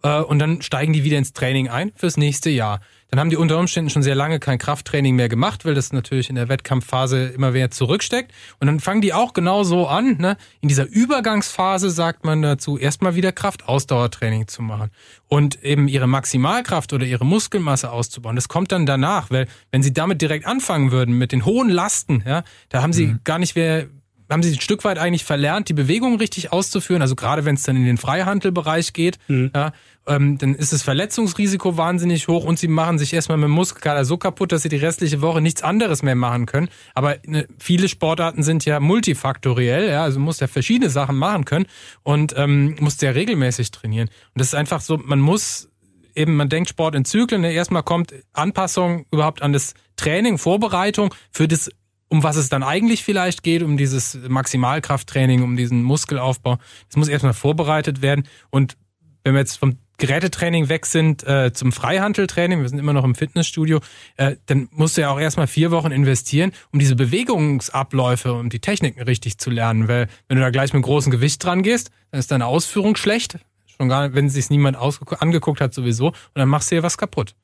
Äh, 0.07 0.23
und 0.23 0.39
dann 0.39 0.63
steigen 0.63 0.93
die 0.93 1.05
wieder 1.05 1.19
ins 1.19 1.33
Training 1.33 1.69
ein 1.69 1.93
fürs 1.97 2.17
nächste 2.17 2.51
Jahr. 2.51 2.81
Dann 3.11 3.21
haben 3.21 3.31
die 3.31 3.37
unter 3.37 3.59
Umständen 3.59 3.89
schon 3.89 4.03
sehr 4.03 4.17
lange 4.17 4.41
kein 4.41 4.59
Krafttraining 4.59 5.15
mehr 5.15 5.29
gemacht, 5.29 5.65
weil 5.65 5.75
das 5.75 5.93
natürlich 5.93 6.29
in 6.29 6.35
der 6.35 6.49
Wettkampfphase 6.49 7.27
immer 7.27 7.55
wieder 7.55 7.71
zurücksteckt. 7.71 8.33
Und 8.59 8.67
dann 8.67 8.81
fangen 8.81 9.01
die 9.01 9.13
auch 9.13 9.33
genau 9.33 9.63
so 9.63 9.87
an, 9.87 10.17
ne? 10.19 10.37
in 10.61 10.69
dieser 10.69 10.89
Übergangsphase 10.89 11.91
sagt 11.91 12.25
man 12.25 12.43
dazu, 12.43 12.79
erstmal 12.79 13.15
wieder 13.15 13.31
Kraftausdauertraining 13.31 14.49
zu 14.49 14.63
machen 14.63 14.91
und 15.29 15.63
eben 15.63 15.87
ihre 15.87 16.09
Maximalkraft 16.09 16.93
oder 16.93 17.07
ihre 17.07 17.25
Muskelmasse 17.25 17.93
auszubauen. 17.93 18.35
Das 18.35 18.49
kommt 18.49 18.73
dann 18.73 18.87
danach, 18.87 19.31
weil 19.31 19.47
wenn 19.71 19.85
sie 19.85 19.93
damit 19.93 20.21
direkt 20.21 20.45
anfangen 20.45 20.91
würden 20.91 21.17
mit 21.17 21.31
den 21.31 21.45
hohen 21.45 21.71
Lasten, 21.71 22.25
ja, 22.27 22.43
da 22.71 22.83
haben 22.83 22.93
sie 22.93 23.07
mhm. 23.07 23.21
gar 23.23 23.39
nicht 23.39 23.55
mehr 23.55 23.87
haben 24.29 24.43
sie 24.43 24.53
ein 24.53 24.61
Stück 24.61 24.85
weit 24.85 24.99
eigentlich 24.99 25.25
verlernt, 25.25 25.69
die 25.69 25.73
Bewegung 25.73 26.17
richtig 26.17 26.53
auszuführen. 26.53 27.03
Also 27.03 27.15
gerade 27.15 27.45
wenn 27.45 27.55
es 27.55 27.63
dann 27.63 27.77
in 27.77 27.85
den 27.85 27.97
Freihandelbereich 27.97 28.93
geht, 28.93 29.19
mhm. 29.29 29.51
ja, 29.55 29.73
ähm, 30.07 30.39
dann 30.39 30.55
ist 30.55 30.73
das 30.73 30.83
Verletzungsrisiko 30.83 31.77
wahnsinnig 31.77 32.29
hoch 32.29 32.45
und 32.45 32.59
sie 32.59 32.69
machen 32.69 32.99
sich 32.99 33.13
erstmal 33.13 33.39
mit 33.39 33.45
dem 33.45 33.53
Muskelkater 33.53 34.05
so 34.05 34.17
kaputt, 34.17 34.53
dass 34.53 34.63
sie 34.63 34.69
die 34.69 34.77
restliche 34.77 35.21
Woche 35.21 35.41
nichts 35.41 35.63
anderes 35.63 36.03
mehr 36.03 36.15
machen 36.15 36.47
können. 36.47 36.69
Aber 36.95 37.17
ne, 37.25 37.47
viele 37.59 37.89
Sportarten 37.89 38.43
sind 38.43 38.65
ja 38.65 38.81
multifaktoriell, 38.81 39.89
ja, 39.89 40.03
also 40.03 40.21
muss 40.21 40.41
ja 40.41 40.47
verschiedene 40.47 40.91
Sachen 40.91 41.17
machen 41.17 41.45
können 41.45 41.67
und 42.03 42.35
ähm, 42.37 42.77
muss 42.81 42.99
sehr 42.99 43.15
regelmäßig 43.15 43.71
trainieren. 43.71 44.09
Und 44.09 44.41
das 44.41 44.49
ist 44.49 44.55
einfach 44.55 44.81
so, 44.81 44.97
man 44.97 45.21
muss 45.21 45.69
eben, 46.15 46.37
man 46.37 46.49
denkt 46.49 46.71
Sport 46.71 46.95
in 46.95 47.05
Zyklen. 47.05 47.43
Ne? 47.43 47.53
Erstmal 47.53 47.83
kommt 47.83 48.15
Anpassung 48.33 49.07
überhaupt 49.11 49.43
an 49.43 49.53
das 49.53 49.75
Training, 49.97 50.39
Vorbereitung 50.39 51.15
für 51.31 51.49
das 51.49 51.71
um 52.09 52.23
was 52.23 52.37
es 52.37 52.49
dann 52.49 52.63
eigentlich 52.63 53.03
vielleicht 53.03 53.43
geht, 53.43 53.65
um 53.65 53.77
dieses 53.77 54.17
Maximalkrafttraining, 54.29 55.43
um 55.43 55.57
diesen 55.57 55.83
Muskelaufbau. 55.83 56.59
Das 56.87 56.97
muss 56.97 57.09
erstmal 57.09 57.33
vorbereitet 57.33 58.01
werden. 58.01 58.29
Und 58.51 58.77
wenn 59.25 59.35
wir 59.35 59.41
jetzt 59.41 59.59
vom 59.59 59.77
Gerätetraining 59.99 60.69
weg 60.69 60.87
sind 60.87 61.26
äh, 61.26 61.53
zum 61.53 61.73
Freihandeltraining, 61.73 62.61
wir 62.61 62.69
sind 62.69 62.79
immer 62.79 62.93
noch 62.93 63.05
im 63.05 63.15
Fitnessstudio, 63.15 63.81
äh, 64.17 64.37
dann 64.47 64.69
musst 64.71 64.97
du 64.97 65.03
ja 65.03 65.11
auch 65.11 65.19
erstmal 65.19 65.47
vier 65.47 65.71
Wochen 65.71 65.91
investieren, 65.91 66.53
um 66.73 66.79
diese 66.79 66.97
Bewegungsabläufe 66.97 68.33
und 68.35 68.53
die 68.53 68.61
Techniken 68.61 69.00
richtig 69.03 69.38
zu 69.38 69.50
lernen. 69.50 69.88
Weil 69.88 70.09
wenn 70.29 70.37
du 70.37 70.43
da 70.43 70.50
gleich 70.50 70.73
mit 70.73 70.83
großem 70.83 71.11
Gewicht 71.11 71.43
dran 71.43 71.62
gehst, 71.62 71.91
dann 72.11 72.21
ist 72.21 72.31
deine 72.31 72.47
Ausführung 72.47 72.97
schlecht. 72.97 73.38
Schon 73.76 73.88
gar 73.88 74.05
nicht, 74.05 74.15
wenn 74.15 74.29
sich 74.29 74.50
niemand 74.50 74.76
angeguckt 74.76 75.61
hat 75.61 75.75
sowieso. 75.75 76.09
Und 76.09 76.17
dann 76.35 76.49
machst 76.49 76.71
du 76.71 76.76
ja 76.76 76.83
was 76.83 76.99
kaputt. 76.99 77.35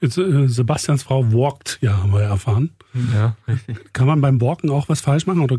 Jetzt, 0.00 0.16
äh, 0.16 0.48
Sebastians 0.48 1.02
Frau 1.02 1.30
walkt, 1.32 1.78
ja, 1.82 1.98
haben 1.98 2.12
wir 2.12 2.22
erfahren. 2.22 2.70
Ja, 3.14 3.36
richtig. 3.46 3.92
Kann 3.92 4.06
man 4.06 4.20
beim 4.20 4.40
Walken 4.40 4.70
auch 4.70 4.88
was 4.88 5.00
falsch 5.00 5.26
machen 5.26 5.42
oder 5.42 5.58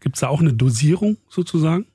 gibt 0.00 0.16
es 0.16 0.20
da 0.20 0.28
auch 0.28 0.40
eine 0.40 0.52
Dosierung 0.52 1.16
sozusagen? 1.28 1.86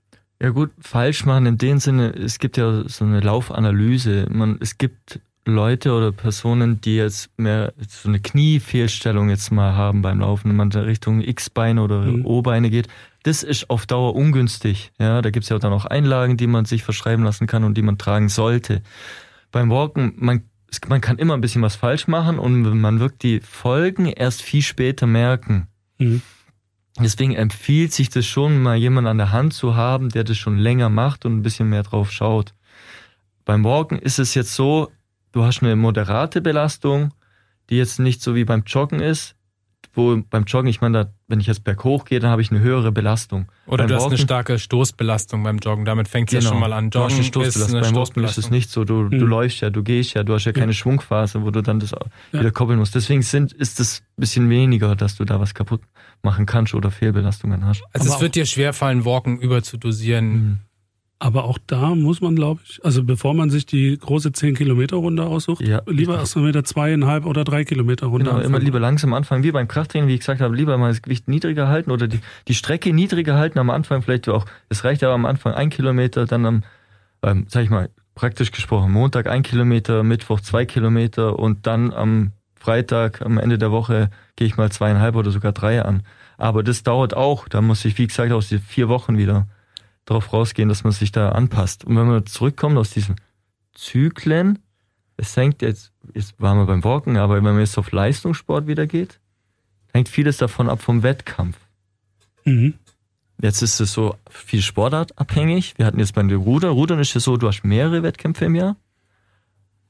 Ja 0.42 0.50
gut, 0.50 0.72
falsch 0.80 1.26
machen 1.26 1.46
in 1.46 1.58
dem 1.60 1.78
Sinne, 1.78 2.16
es 2.16 2.40
gibt 2.40 2.58
ja 2.58 2.84
so 2.88 3.06
eine 3.06 3.20
Laufanalyse. 3.20 4.26
Man, 4.32 4.58
es 4.60 4.80
gibt 4.80 5.20
Leute 5.46 5.94
oder 5.94 6.12
Personen, 6.12 6.82
die 6.82 6.96
jetzt 6.96 7.30
mehr 7.38 7.74
so 7.88 8.10
eine 8.10 8.20
Kniefehlstellung 8.20 9.30
jetzt 9.30 9.52
mal 9.52 9.76
haben 9.76 10.02
beim 10.02 10.20
Laufen, 10.20 10.50
wenn 10.50 10.56
man 10.56 10.72
in 10.72 10.80
Richtung 10.80 11.22
X-Beine 11.22 11.84
oder 11.84 12.02
mhm. 12.02 12.26
O-Beine 12.26 12.72
geht. 12.72 12.88
Das 13.22 13.44
ist 13.44 13.70
auf 13.70 13.86
Dauer 13.86 14.16
ungünstig. 14.16 14.92
Ja, 15.00 15.22
da 15.22 15.30
gibt's 15.30 15.50
ja 15.50 15.60
dann 15.60 15.74
auch 15.74 15.86
Einlagen, 15.86 16.38
die 16.38 16.48
man 16.48 16.66
sich 16.66 16.84
verschreiben 16.84 17.24
lassen 17.24 17.46
kann 17.46 17.64
und 17.64 17.78
die 17.78 17.84
man 17.84 18.00
tragen 18.00 18.30
sollte. 18.30 18.82
Beim 19.52 19.70
Walken, 19.70 20.14
man 20.18 20.44
man 20.88 21.02
kann 21.02 21.18
immer 21.18 21.34
ein 21.34 21.42
bisschen 21.42 21.62
was 21.62 21.76
falsch 21.76 22.08
machen 22.08 22.40
und 22.40 22.62
man 22.80 23.00
wird 23.02 23.24
die 23.24 23.42
Folgen 23.42 24.06
erst 24.06 24.42
viel 24.42 24.62
später 24.62 25.06
merken. 25.06 25.68
Mhm. 25.98 26.22
Deswegen 27.00 27.36
empfiehlt 27.36 27.94
sich 27.94 28.10
das 28.10 28.26
schon, 28.26 28.62
mal 28.62 28.76
jemanden 28.76 29.10
an 29.10 29.18
der 29.18 29.32
Hand 29.32 29.54
zu 29.54 29.76
haben, 29.76 30.10
der 30.10 30.24
das 30.24 30.38
schon 30.38 30.58
länger 30.58 30.90
macht 30.90 31.26
und 31.26 31.38
ein 31.38 31.42
bisschen 31.42 31.70
mehr 31.70 31.84
drauf 31.84 32.12
schaut. 32.12 32.54
Beim 33.46 33.64
Walken 33.64 33.98
ist 33.98 34.20
es 34.20 34.34
jetzt 34.34 34.54
so, 34.54 34.92
du 35.32 35.44
hast 35.44 35.64
eine 35.64 35.76
moderate 35.76 36.42
Belastung, 36.42 37.14
die 37.70 37.78
jetzt 37.78 38.00
nicht 38.00 38.22
so 38.22 38.36
wie 38.36 38.44
beim 38.44 38.64
Joggen 38.66 39.00
ist, 39.00 39.36
wo 39.94 40.18
beim 40.30 40.46
Joggen, 40.46 40.68
ich 40.68 40.82
meine, 40.82 41.06
da, 41.06 41.14
wenn 41.28 41.40
ich 41.40 41.48
jetzt 41.48 41.64
berghoch 41.64 42.06
gehe, 42.06 42.20
dann 42.20 42.32
habe 42.32 42.42
ich 42.42 42.52
eine 42.52 42.62
höhere 42.62 42.92
Belastung. 42.92 43.52
Oder 43.66 43.84
beim 43.84 43.88
du 43.88 43.96
hast 43.96 44.02
Walken, 44.04 44.18
eine 44.18 44.24
starke 44.24 44.60
Stoßbelastung 44.60 45.44
beim 45.44 45.58
Joggen, 45.58 45.86
damit 45.86 46.08
fängt 46.08 46.30
es 46.30 46.40
genau, 46.40 46.44
ja 46.44 46.50
schon 46.50 46.60
mal 46.60 46.74
an. 46.74 46.86
Joggen 46.86 46.94
du 46.94 47.04
hast 47.04 47.14
eine 47.14 47.24
Stoßbelastung. 47.24 47.64
Ist 47.64 47.74
eine 47.74 47.82
beim 47.82 47.96
Walken 47.96 48.24
ist 48.24 48.38
es 48.38 48.50
nicht 48.50 48.70
so, 48.70 48.86
du, 48.86 48.94
mhm. 48.94 49.10
du 49.12 49.26
läufst 49.26 49.62
ja, 49.62 49.70
du 49.70 49.84
gehst 49.84 50.14
ja, 50.14 50.24
du 50.24 50.34
hast 50.34 50.46
ja 50.46 50.54
keine 50.54 50.68
ja. 50.68 50.74
Schwungphase, 50.74 51.44
wo 51.44 51.52
du 51.52 51.62
dann 51.62 51.80
das 51.80 51.92
ja. 51.92 52.40
wieder 52.40 52.52
koppeln 52.52 52.80
musst. 52.80 52.96
Deswegen 52.96 53.22
sind, 53.22 53.52
ist 53.52 53.80
es 53.80 54.02
ein 54.18 54.22
bisschen 54.22 54.50
weniger, 54.50 54.96
dass 54.96 55.16
du 55.16 55.26
da 55.26 55.40
was 55.40 55.54
kaputt 55.54 55.82
machen 56.24 56.46
kannst 56.46 56.74
oder 56.74 56.92
Fehlbelastungen 56.92 57.66
hast. 57.66 57.84
Also 57.92 58.08
Aber 58.08 58.16
es 58.16 58.22
wird 58.22 58.36
dir 58.36 58.46
schwerfallen, 58.46 59.06
Walken 59.06 59.40
überzudosieren. 59.40 60.32
Mhm. 60.32 60.60
Aber 61.24 61.44
auch 61.44 61.60
da 61.68 61.94
muss 61.94 62.20
man, 62.20 62.36
glaube 62.36 62.62
ich, 62.66 62.84
also 62.84 63.04
bevor 63.04 63.36
man 63.36 63.52
sich 63.52 63.68
die 63.68 63.96
große 63.96 64.30
10-Kilometer-Runde 64.30 65.24
aussucht, 65.24 65.62
ja, 65.62 65.84
lieber 65.86 66.18
erst 66.18 66.36
mal 66.36 66.46
mit 66.46 66.56
der 66.56 66.64
zweieinhalb 66.64 67.28
oder 67.28 67.44
drei 67.44 67.64
Kilometer 67.64 68.08
Runde. 68.08 68.24
Genau, 68.24 68.38
anfangen. 68.38 68.56
immer 68.56 68.60
lieber 68.60 68.80
langsam 68.80 69.14
anfangen, 69.14 69.44
wie 69.44 69.52
beim 69.52 69.68
Krafttraining, 69.68 70.10
wie 70.10 70.16
ich 70.16 70.22
gesagt 70.22 70.42
habe, 70.42 70.56
lieber 70.56 70.80
mal 70.80 70.88
das 70.88 71.04
Gewicht 71.04 71.28
niedriger 71.28 71.68
halten 71.68 71.92
oder 71.92 72.08
die, 72.08 72.22
die 72.48 72.56
Strecke 72.56 72.92
niedriger 72.92 73.36
halten 73.36 73.60
am 73.60 73.70
Anfang, 73.70 74.02
vielleicht 74.02 74.28
auch, 74.30 74.48
es 74.70 74.84
reicht 74.84 75.04
aber 75.04 75.14
am 75.14 75.28
Anfang 75.28 75.54
ein 75.54 75.70
Kilometer, 75.70 76.26
dann 76.26 76.44
am, 76.44 76.64
ähm, 77.22 77.46
sag 77.48 77.66
ich 77.66 77.70
mal, 77.70 77.92
praktisch 78.16 78.52
gesprochen, 78.52 78.92
Montag 78.92 79.28
ein 79.28 79.44
Kilometer, 79.44 80.02
Mittwoch 80.02 80.42
zwei 80.42 80.66
Kilometer 80.66 81.38
und 81.38 81.68
dann 81.68 81.94
am 81.94 82.32
Freitag, 82.56 83.22
am 83.22 83.38
Ende 83.38 83.60
der 83.60 83.72
Woche 83.72 84.10
gehe 84.38 84.48
ich 84.48 84.58
mal 84.58 84.72
zweieinhalb 84.72 85.16
oder 85.16 85.30
sogar 85.30 85.52
drei 85.52 85.84
an. 85.84 86.02
Aber 86.40 86.64
das 86.64 86.82
dauert 86.82 87.16
auch, 87.16 87.48
da 87.48 87.62
muss 87.62 87.86
ich, 87.86 88.00
wie 88.00 88.08
gesagt, 88.08 88.32
aus 88.32 88.50
die 88.50 88.58
vier 88.58 88.90
Wochen 88.90 89.20
wieder 89.20 89.46
darauf 90.06 90.34
rausgehen, 90.34 90.70
dass 90.70 90.84
man 90.84 90.94
sich 90.94 91.12
da 91.12 91.30
anpasst. 91.30 91.86
Und 91.86 91.96
wenn 91.96 92.10
wir 92.10 92.26
zurückkommen 92.26 92.78
aus 92.78 92.92
diesen 92.92 93.16
Zyklen, 93.74 94.60
es 95.18 95.36
hängt 95.38 95.62
jetzt, 95.62 95.92
jetzt 96.14 96.40
waren 96.42 96.58
wir 96.58 96.66
beim 96.66 96.84
Walken, 96.84 97.18
aber 97.18 97.36
wenn 97.36 97.44
man 97.44 97.60
jetzt 97.60 97.78
auf 97.78 97.92
Leistungssport 97.92 98.68
wieder 98.68 98.88
geht, 98.88 99.20
hängt 99.94 100.10
vieles 100.10 100.38
davon 100.38 100.70
ab 100.70 100.82
vom 100.82 101.04
Wettkampf. 101.04 101.58
Mhm. 102.46 102.74
Jetzt 103.42 103.62
ist 103.62 103.80
es 103.80 103.94
so 103.94 104.16
viel 104.30 104.62
Sportart 104.62 105.18
abhängig. 105.18 105.74
Wir 105.78 105.86
hatten 105.86 106.00
jetzt 106.00 106.14
bei 106.14 106.22
dem 106.22 106.42
Ruder. 106.42 106.70
Rudern 106.70 107.00
ist 107.00 107.16
es 107.16 107.24
so, 107.24 107.38
du 107.38 107.48
hast 107.48 107.64
mehrere 107.64 108.04
Wettkämpfe 108.04 108.46
im 108.46 108.56
Jahr. 108.56 108.76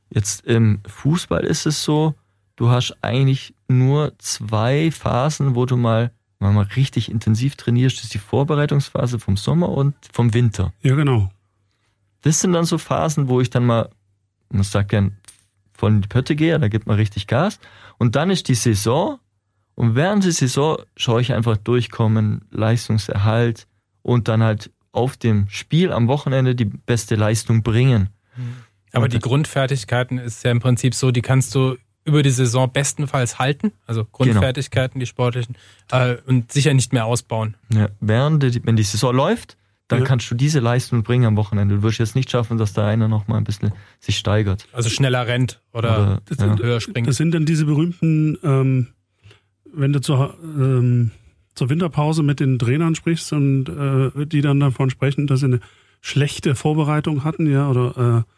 Jetzt 0.09 0.45
im 0.45 0.79
Fußball 0.85 1.43
ist 1.43 1.65
es 1.65 1.83
so, 1.83 2.15
du 2.55 2.69
hast 2.69 2.97
eigentlich 3.01 3.53
nur 3.67 4.13
zwei 4.19 4.91
Phasen, 4.91 5.55
wo 5.55 5.65
du 5.65 5.77
mal, 5.77 6.11
mal, 6.41 6.51
mal 6.51 6.67
richtig 6.75 7.09
intensiv 7.09 7.55
trainierst. 7.55 7.97
Das 7.97 8.05
ist 8.05 8.13
die 8.13 8.19
Vorbereitungsphase 8.19 9.19
vom 9.19 9.37
Sommer 9.37 9.69
und 9.69 9.95
vom 10.11 10.33
Winter. 10.33 10.73
Ja, 10.81 10.95
genau. 10.95 11.31
Das 12.21 12.39
sind 12.39 12.53
dann 12.53 12.65
so 12.65 12.77
Phasen, 12.77 13.29
wo 13.29 13.41
ich 13.41 13.49
dann 13.49 13.65
mal, 13.65 13.89
man 14.49 14.63
sagt 14.63 14.89
gern, 14.89 15.17
von 15.73 16.01
die 16.01 16.07
Pötte 16.07 16.35
gehe, 16.35 16.59
da 16.59 16.67
gibt 16.67 16.85
man 16.85 16.97
richtig 16.97 17.27
Gas. 17.27 17.59
Und 17.97 18.15
dann 18.15 18.29
ist 18.29 18.47
die 18.47 18.55
Saison. 18.55 19.19
Und 19.75 19.95
während 19.95 20.23
der 20.25 20.31
Saison 20.31 20.77
schaue 20.95 21.21
ich 21.21 21.33
einfach 21.33 21.57
durchkommen, 21.57 22.45
Leistungserhalt 22.51 23.67
und 24.03 24.27
dann 24.27 24.43
halt 24.43 24.71
auf 24.91 25.17
dem 25.17 25.47
Spiel 25.49 25.91
am 25.91 26.07
Wochenende 26.07 26.53
die 26.53 26.65
beste 26.65 27.15
Leistung 27.15 27.63
bringen. 27.63 28.09
Aber 28.91 29.05
Und 29.05 29.13
die 29.13 29.19
Grundfertigkeiten 29.19 30.17
ist 30.17 30.43
ja 30.43 30.51
im 30.51 30.59
Prinzip 30.59 30.93
so, 30.93 31.11
die 31.11 31.21
kannst 31.21 31.55
du 31.55 31.77
über 32.03 32.23
die 32.23 32.29
Saison 32.31 32.71
bestenfalls 32.71 33.37
halten, 33.39 33.71
also 33.85 34.05
Grundfertigkeiten, 34.11 34.99
die 34.99 35.05
sportlichen, 35.05 35.55
äh, 35.91 36.15
und 36.25 36.51
sicher 36.51 36.73
nicht 36.73 36.93
mehr 36.93 37.05
ausbauen. 37.05 37.55
Ja, 37.73 37.89
während 37.99 38.41
die, 38.43 38.65
wenn 38.65 38.75
die 38.75 38.83
Saison 38.83 39.15
läuft, 39.15 39.57
dann 39.87 39.99
Ja. 39.99 40.05
kannst 40.05 40.31
du 40.31 40.35
diese 40.35 40.59
Leistung 40.59 41.03
bringen 41.03 41.25
am 41.25 41.35
Wochenende. 41.37 41.75
Du 41.75 41.83
wirst 41.83 41.99
jetzt 41.99 42.15
nicht 42.15 42.31
schaffen, 42.31 42.57
dass 42.57 42.73
da 42.73 42.87
einer 42.87 43.07
noch 43.07 43.27
mal 43.27 43.37
ein 43.37 43.43
bisschen 43.43 43.73
sich 43.99 44.17
steigert. 44.17 44.67
Also 44.71 44.89
schneller 44.89 45.27
rennt 45.27 45.61
oder, 45.73 46.21
Oder, 46.31 46.45
ja. 46.47 46.57
höher 46.57 46.81
springt. 46.81 47.07
Das 47.07 47.17
sind 47.17 47.33
dann 47.33 47.45
diese 47.45 47.65
berühmten, 47.65 48.37
ähm, 48.43 48.87
wenn 49.73 49.93
du 49.93 49.99
zur, 50.01 50.35
ähm, 50.43 51.11
zur 51.55 51.69
Winterpause 51.69 52.23
mit 52.23 52.39
den 52.39 52.57
Trainern 52.57 52.95
sprichst 52.95 53.31
und 53.33 53.67
äh, 53.69 54.25
die 54.25 54.41
dann 54.41 54.59
davon 54.59 54.89
sprechen, 54.89 55.27
dass 55.27 55.41
sie 55.41 55.47
eine 55.47 55.59
schlechte 55.99 56.55
Vorbereitung 56.55 57.23
hatten, 57.23 57.45
ja, 57.51 57.69
oder 57.69 58.25
äh, 58.25 58.31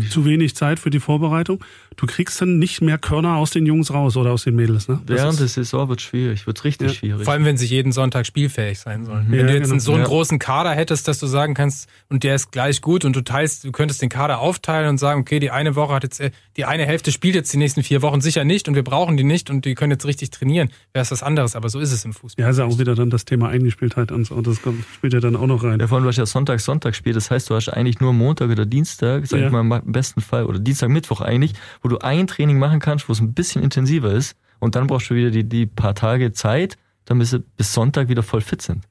ich, 0.00 0.10
zu 0.10 0.24
wenig 0.24 0.54
Zeit 0.54 0.78
für 0.78 0.90
die 0.90 1.00
Vorbereitung. 1.00 1.62
Du 1.96 2.06
kriegst 2.06 2.40
dann 2.40 2.58
nicht 2.58 2.80
mehr 2.82 2.98
Körner 2.98 3.36
aus 3.36 3.50
den 3.50 3.66
Jungs 3.66 3.92
raus 3.92 4.16
oder 4.16 4.30
aus 4.32 4.44
den 4.44 4.54
Mädels, 4.54 4.88
ne? 4.88 5.00
Das 5.06 5.16
während 5.18 5.32
ist- 5.34 5.40
der 5.40 5.48
Saison 5.64 5.88
wird 5.88 6.00
schwierig, 6.00 6.46
wird 6.46 6.62
richtig 6.64 6.88
Ja. 6.88 6.94
schwierig. 6.94 7.24
Vor 7.24 7.32
allem, 7.32 7.44
wenn 7.44 7.56
sie 7.56 7.66
jeden 7.66 7.92
Sonntag 7.92 8.26
spielfähig 8.26 8.78
sein 8.78 9.04
sollen. 9.04 9.26
Mhm. 9.26 9.32
Wenn 9.32 9.40
Ja, 9.40 9.46
du 9.46 9.52
jetzt 9.54 9.62
genau. 9.62 9.72
einen 9.72 9.80
so 9.80 9.92
einen 9.92 10.02
Ja. 10.02 10.06
großen 10.08 10.38
Kader 10.38 10.70
hättest, 10.70 11.08
dass 11.08 11.18
du 11.18 11.26
sagen 11.26 11.54
kannst, 11.54 11.88
und 12.08 12.22
der 12.22 12.36
ist 12.36 12.52
gleich 12.52 12.80
gut 12.80 13.04
und 13.04 13.16
du 13.16 13.22
teilst, 13.22 13.64
du 13.64 13.72
könntest 13.72 14.00
den 14.02 14.08
Kader 14.08 14.38
aufteilen 14.40 14.88
und 14.88 14.98
sagen, 14.98 15.20
okay, 15.20 15.40
die 15.40 15.50
eine 15.50 15.74
Woche 15.74 15.94
hat 15.94 16.04
jetzt, 16.04 16.20
äh, 16.20 16.30
die 16.60 16.66
eine 16.66 16.84
Hälfte 16.84 17.10
spielt 17.10 17.34
jetzt 17.34 17.50
die 17.54 17.56
nächsten 17.56 17.82
vier 17.82 18.02
Wochen 18.02 18.20
sicher 18.20 18.44
nicht 18.44 18.68
und 18.68 18.74
wir 18.74 18.84
brauchen 18.84 19.16
die 19.16 19.24
nicht 19.24 19.48
und 19.48 19.64
die 19.64 19.74
können 19.74 19.92
jetzt 19.92 20.04
richtig 20.04 20.28
trainieren, 20.28 20.68
wäre 20.92 21.02
es 21.02 21.10
was 21.10 21.22
anderes, 21.22 21.56
aber 21.56 21.70
so 21.70 21.80
ist 21.80 21.90
es 21.90 22.04
im 22.04 22.12
Fußball. 22.12 22.44
ja, 22.44 22.50
ist 22.50 22.58
ja 22.58 22.66
auch 22.66 22.78
wieder 22.78 22.94
dann 22.94 23.08
das 23.08 23.24
Thema 23.24 23.48
Eingespieltheit 23.48 24.12
und 24.12 24.26
so. 24.26 24.38
Das 24.42 24.60
kommt, 24.60 24.84
spielt 24.94 25.14
ja 25.14 25.20
dann 25.20 25.36
auch 25.36 25.46
noch 25.46 25.64
rein. 25.64 25.80
Ja, 25.80 25.86
vor 25.86 25.96
allem, 25.96 26.02
du 26.04 26.10
hast 26.10 26.18
ja 26.18 26.26
Sonntag, 26.26 26.60
Sonntag 26.60 26.94
spielt. 26.94 27.16
Das 27.16 27.30
heißt, 27.30 27.48
du 27.48 27.54
hast 27.54 27.70
eigentlich 27.70 27.98
nur 28.00 28.12
Montag 28.12 28.50
oder 28.50 28.66
Dienstag, 28.66 29.26
sag 29.26 29.40
Ja. 29.40 29.46
ich 29.46 29.52
mal 29.52 29.80
im 29.82 29.92
besten 29.92 30.20
Fall, 30.20 30.44
oder 30.44 30.58
Dienstag, 30.58 30.90
Mittwoch 30.90 31.22
eigentlich, 31.22 31.54
wo 31.80 31.88
du 31.88 31.96
ein 32.00 32.26
Training 32.26 32.58
machen 32.58 32.78
kannst, 32.78 33.08
wo 33.08 33.14
es 33.14 33.20
ein 33.20 33.32
bisschen 33.32 33.62
intensiver 33.62 34.12
ist. 34.12 34.36
Und 34.58 34.74
dann 34.74 34.86
brauchst 34.86 35.08
du 35.08 35.14
wieder 35.14 35.30
die, 35.30 35.44
die 35.48 35.64
paar 35.64 35.94
Tage 35.94 36.32
Zeit, 36.32 36.76
damit 37.06 37.28
sie 37.28 37.38
bis 37.56 37.72
Sonntag 37.72 38.10
wieder 38.10 38.22
voll 38.22 38.42
fit 38.42 38.60
sind. 38.60 38.84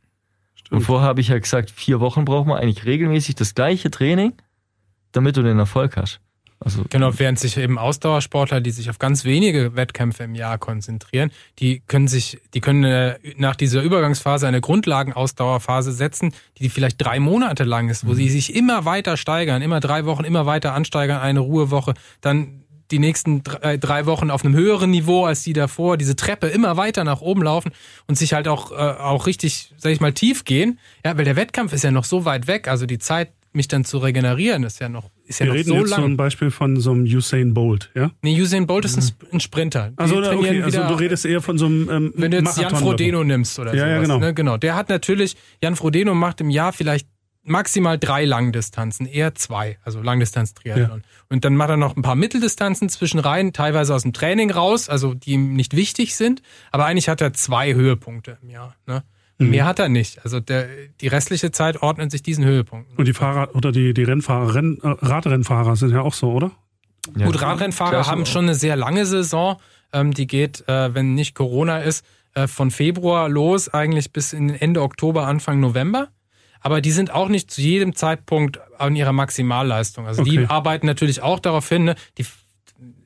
Und 0.71 0.81
vorher 0.81 1.07
habe 1.07 1.21
ich 1.21 1.27
ja 1.27 1.37
gesagt, 1.37 1.69
vier 1.69 1.99
Wochen 1.99 2.25
braucht 2.25 2.47
man 2.47 2.57
eigentlich 2.57 2.85
regelmäßig 2.85 3.35
das 3.35 3.53
gleiche 3.53 3.91
Training, 3.91 4.33
damit 5.11 5.37
du 5.37 5.43
den 5.43 5.59
Erfolg 5.59 5.97
hast. 5.97 6.19
Also, 6.59 6.83
Genau, 6.89 7.17
während 7.17 7.39
sich 7.39 7.57
eben 7.57 7.77
Ausdauersportler, 7.77 8.59
die 8.59 8.71
sich 8.71 8.89
auf 8.89 8.99
ganz 8.99 9.23
wenige 9.23 9.75
Wettkämpfe 9.75 10.23
im 10.23 10.35
Jahr 10.35 10.57
konzentrieren, 10.57 11.31
die 11.59 11.81
können 11.87 12.07
sich, 12.07 12.39
die 12.53 12.59
können 12.59 12.83
äh, 12.83 13.17
nach 13.37 13.55
dieser 13.55 13.81
Übergangsphase 13.81 14.47
eine 14.47 14.59
Grundlagenausdauerphase 14.59 15.93
setzen, 15.93 16.33
die 16.57 16.69
vielleicht 16.69 17.03
drei 17.03 17.19
Monate 17.19 17.63
lang 17.63 17.89
ist, 17.89 18.05
wo 18.05 18.13
sie 18.13 18.29
sich 18.29 18.55
immer 18.55 18.83
weiter 18.83 19.15
steigern, 19.15 19.61
immer 19.61 19.79
drei 19.79 20.05
Wochen, 20.05 20.25
immer 20.25 20.45
weiter 20.45 20.73
ansteigern, 20.73 21.21
eine 21.21 21.39
Ruhewoche, 21.39 21.93
dann 22.19 22.63
die 22.91 22.99
nächsten 22.99 23.43
drei, 23.43 23.77
drei 23.77 24.05
Wochen 24.05 24.29
auf 24.31 24.43
einem 24.43 24.55
höheren 24.55 24.89
Niveau 24.89 25.25
als 25.25 25.43
die 25.43 25.53
davor, 25.53 25.95
diese 25.95 26.15
Treppe 26.15 26.47
immer 26.47 26.75
weiter 26.75 27.03
nach 27.03 27.21
oben 27.21 27.43
laufen 27.43 27.71
und 28.07 28.17
sich 28.17 28.33
halt 28.33 28.47
auch, 28.47 28.71
äh, 28.71 28.75
auch 28.75 29.27
richtig, 29.27 29.73
sag 29.77 29.91
ich 29.91 30.01
mal, 30.01 30.13
tief 30.13 30.43
gehen. 30.43 30.79
Ja, 31.05 31.17
weil 31.17 31.25
der 31.25 31.35
Wettkampf 31.35 31.71
ist 31.71 31.83
ja 31.83 31.91
noch 31.91 32.03
so 32.03 32.25
weit 32.25 32.47
weg, 32.47 32.67
also 32.67 32.85
die 32.85 32.99
Zeit, 32.99 33.31
mich 33.51 33.67
dann 33.67 33.83
zu 33.83 33.97
regenerieren, 33.97 34.63
ist 34.63 34.79
ja 34.79 34.89
noch, 34.89 35.09
ist 35.29 35.39
ja 35.39 35.45
Wir 35.45 35.51
noch 35.53 35.57
reden 35.59 35.69
so 35.69 35.75
jetzt 35.75 35.89
lang. 35.91 36.01
zum 36.01 36.17
Beispiel 36.17 36.51
von 36.51 36.77
so 36.79 36.91
einem 36.91 37.03
Usain 37.03 37.53
Bolt, 37.53 37.89
ja? 37.95 38.11
Nee, 38.21 38.39
Usain 38.41 38.67
Bolt 38.67 38.83
ist 38.83 38.97
ein, 38.97 39.31
ein 39.31 39.39
Sprinter. 39.39 39.91
Die 39.91 39.97
Also, 39.97 40.17
okay, 40.17 40.61
also 40.61 40.83
du 40.87 40.93
redest 40.95 41.25
eher 41.25 41.41
von 41.41 41.57
so 41.57 41.67
einem 41.67 41.89
ähm, 41.89 42.13
wenn 42.15 42.31
du 42.31 42.37
jetzt 42.37 42.57
Jan 42.57 42.63
Marathonläufer. 42.65 42.85
Frodeno 42.85 43.23
nimmst 43.23 43.57
oder 43.59 43.73
Ja, 43.73 43.87
ja, 43.87 43.95
sowas. 43.95 44.07
genau. 44.07 44.19
Ne? 44.19 44.33
genau. 44.33 44.57
Der 44.57 44.75
hat 44.75 44.89
natürlich, 44.89 45.37
Jan 45.61 45.75
Frodeno 45.77 46.13
macht 46.15 46.41
im 46.41 46.49
Jahr 46.49 46.73
vielleicht 46.73 47.07
maximal 47.43 47.97
drei 47.97 48.25
Langdistanzen, 48.25 49.05
eher 49.05 49.33
zwei, 49.33 49.77
also 49.83 50.01
Langdistanz-Triathlon. 50.01 51.03
Und 51.29 51.45
dann 51.45 51.55
macht 51.55 51.69
er 51.69 51.77
noch 51.77 51.95
ein 51.95 52.01
paar 52.01 52.15
Mitteldistanzen 52.15 52.89
zwischen 52.89 53.19
rein, 53.19 53.53
teilweise 53.53 53.95
aus 53.95 54.03
dem 54.03 54.13
Training 54.13 54.51
raus, 54.51 54.89
also 54.89 55.13
die 55.13 55.31
ihm 55.31 55.53
nicht 55.55 55.75
wichtig 55.75 56.15
sind. 56.15 56.41
Aber 56.71 56.85
eigentlich 56.85 57.07
hat 57.07 57.21
er 57.21 57.33
zwei 57.33 57.73
Höhepunkte 57.73 58.37
im 58.43 58.49
Jahr. 58.49 58.75
Ne? 58.85 59.03
Mhm. 59.39 59.49
Mehr 59.49 59.65
hat 59.65 59.79
er 59.79 59.89
nicht. 59.89 60.23
Also 60.23 60.39
der, 60.39 60.67
die 61.01 61.07
restliche 61.07 61.51
Zeit 61.51 61.81
ordnet 61.81 62.11
sich 62.11 62.21
diesen 62.21 62.45
Höhepunkten. 62.45 62.95
Und 62.97 63.07
die 63.07 63.13
Fahrer 63.13 63.55
oder 63.55 63.71
die, 63.71 63.93
die 63.93 64.03
Rennfahrer, 64.03 64.53
Renn, 64.53 64.77
äh, 64.83 64.87
Radrennfahrer 64.87 65.75
sind 65.75 65.91
ja 65.91 66.01
auch 66.01 66.13
so, 66.13 66.31
oder? 66.31 66.51
ja. 67.15 67.25
Gut, 67.25 67.41
Radrennfahrer 67.41 68.05
haben 68.05 68.25
schon 68.25 68.45
eine 68.45 68.55
sehr 68.55 68.75
lange 68.75 69.05
Saison. 69.05 69.57
Ähm, 69.91 70.13
die 70.13 70.27
geht, 70.27 70.67
äh, 70.67 70.93
wenn 70.93 71.15
nicht 71.15 71.33
Corona 71.35 71.79
ist, 71.79 72.05
äh, 72.35 72.47
von 72.47 72.69
Februar 72.69 73.27
los, 73.27 73.69
eigentlich 73.69 74.11
bis 74.13 74.33
in 74.33 74.49
Ende 74.49 74.81
Oktober, 74.83 75.25
Anfang 75.25 75.59
November. 75.59 76.09
Aber 76.61 76.81
die 76.81 76.91
sind 76.91 77.11
auch 77.11 77.29
nicht 77.29 77.49
zu 77.49 77.61
jedem 77.61 77.95
Zeitpunkt 77.95 78.59
an 78.77 78.95
ihrer 78.95 79.13
Maximalleistung. 79.13 80.05
Also 80.05 80.23
die 80.23 80.39
Okay. 80.39 80.47
arbeiten 80.49 80.85
natürlich 80.85 81.21
auch 81.21 81.39
darauf 81.39 81.67
hin, 81.69 81.85
ne? 81.85 81.95
die, 82.17 82.25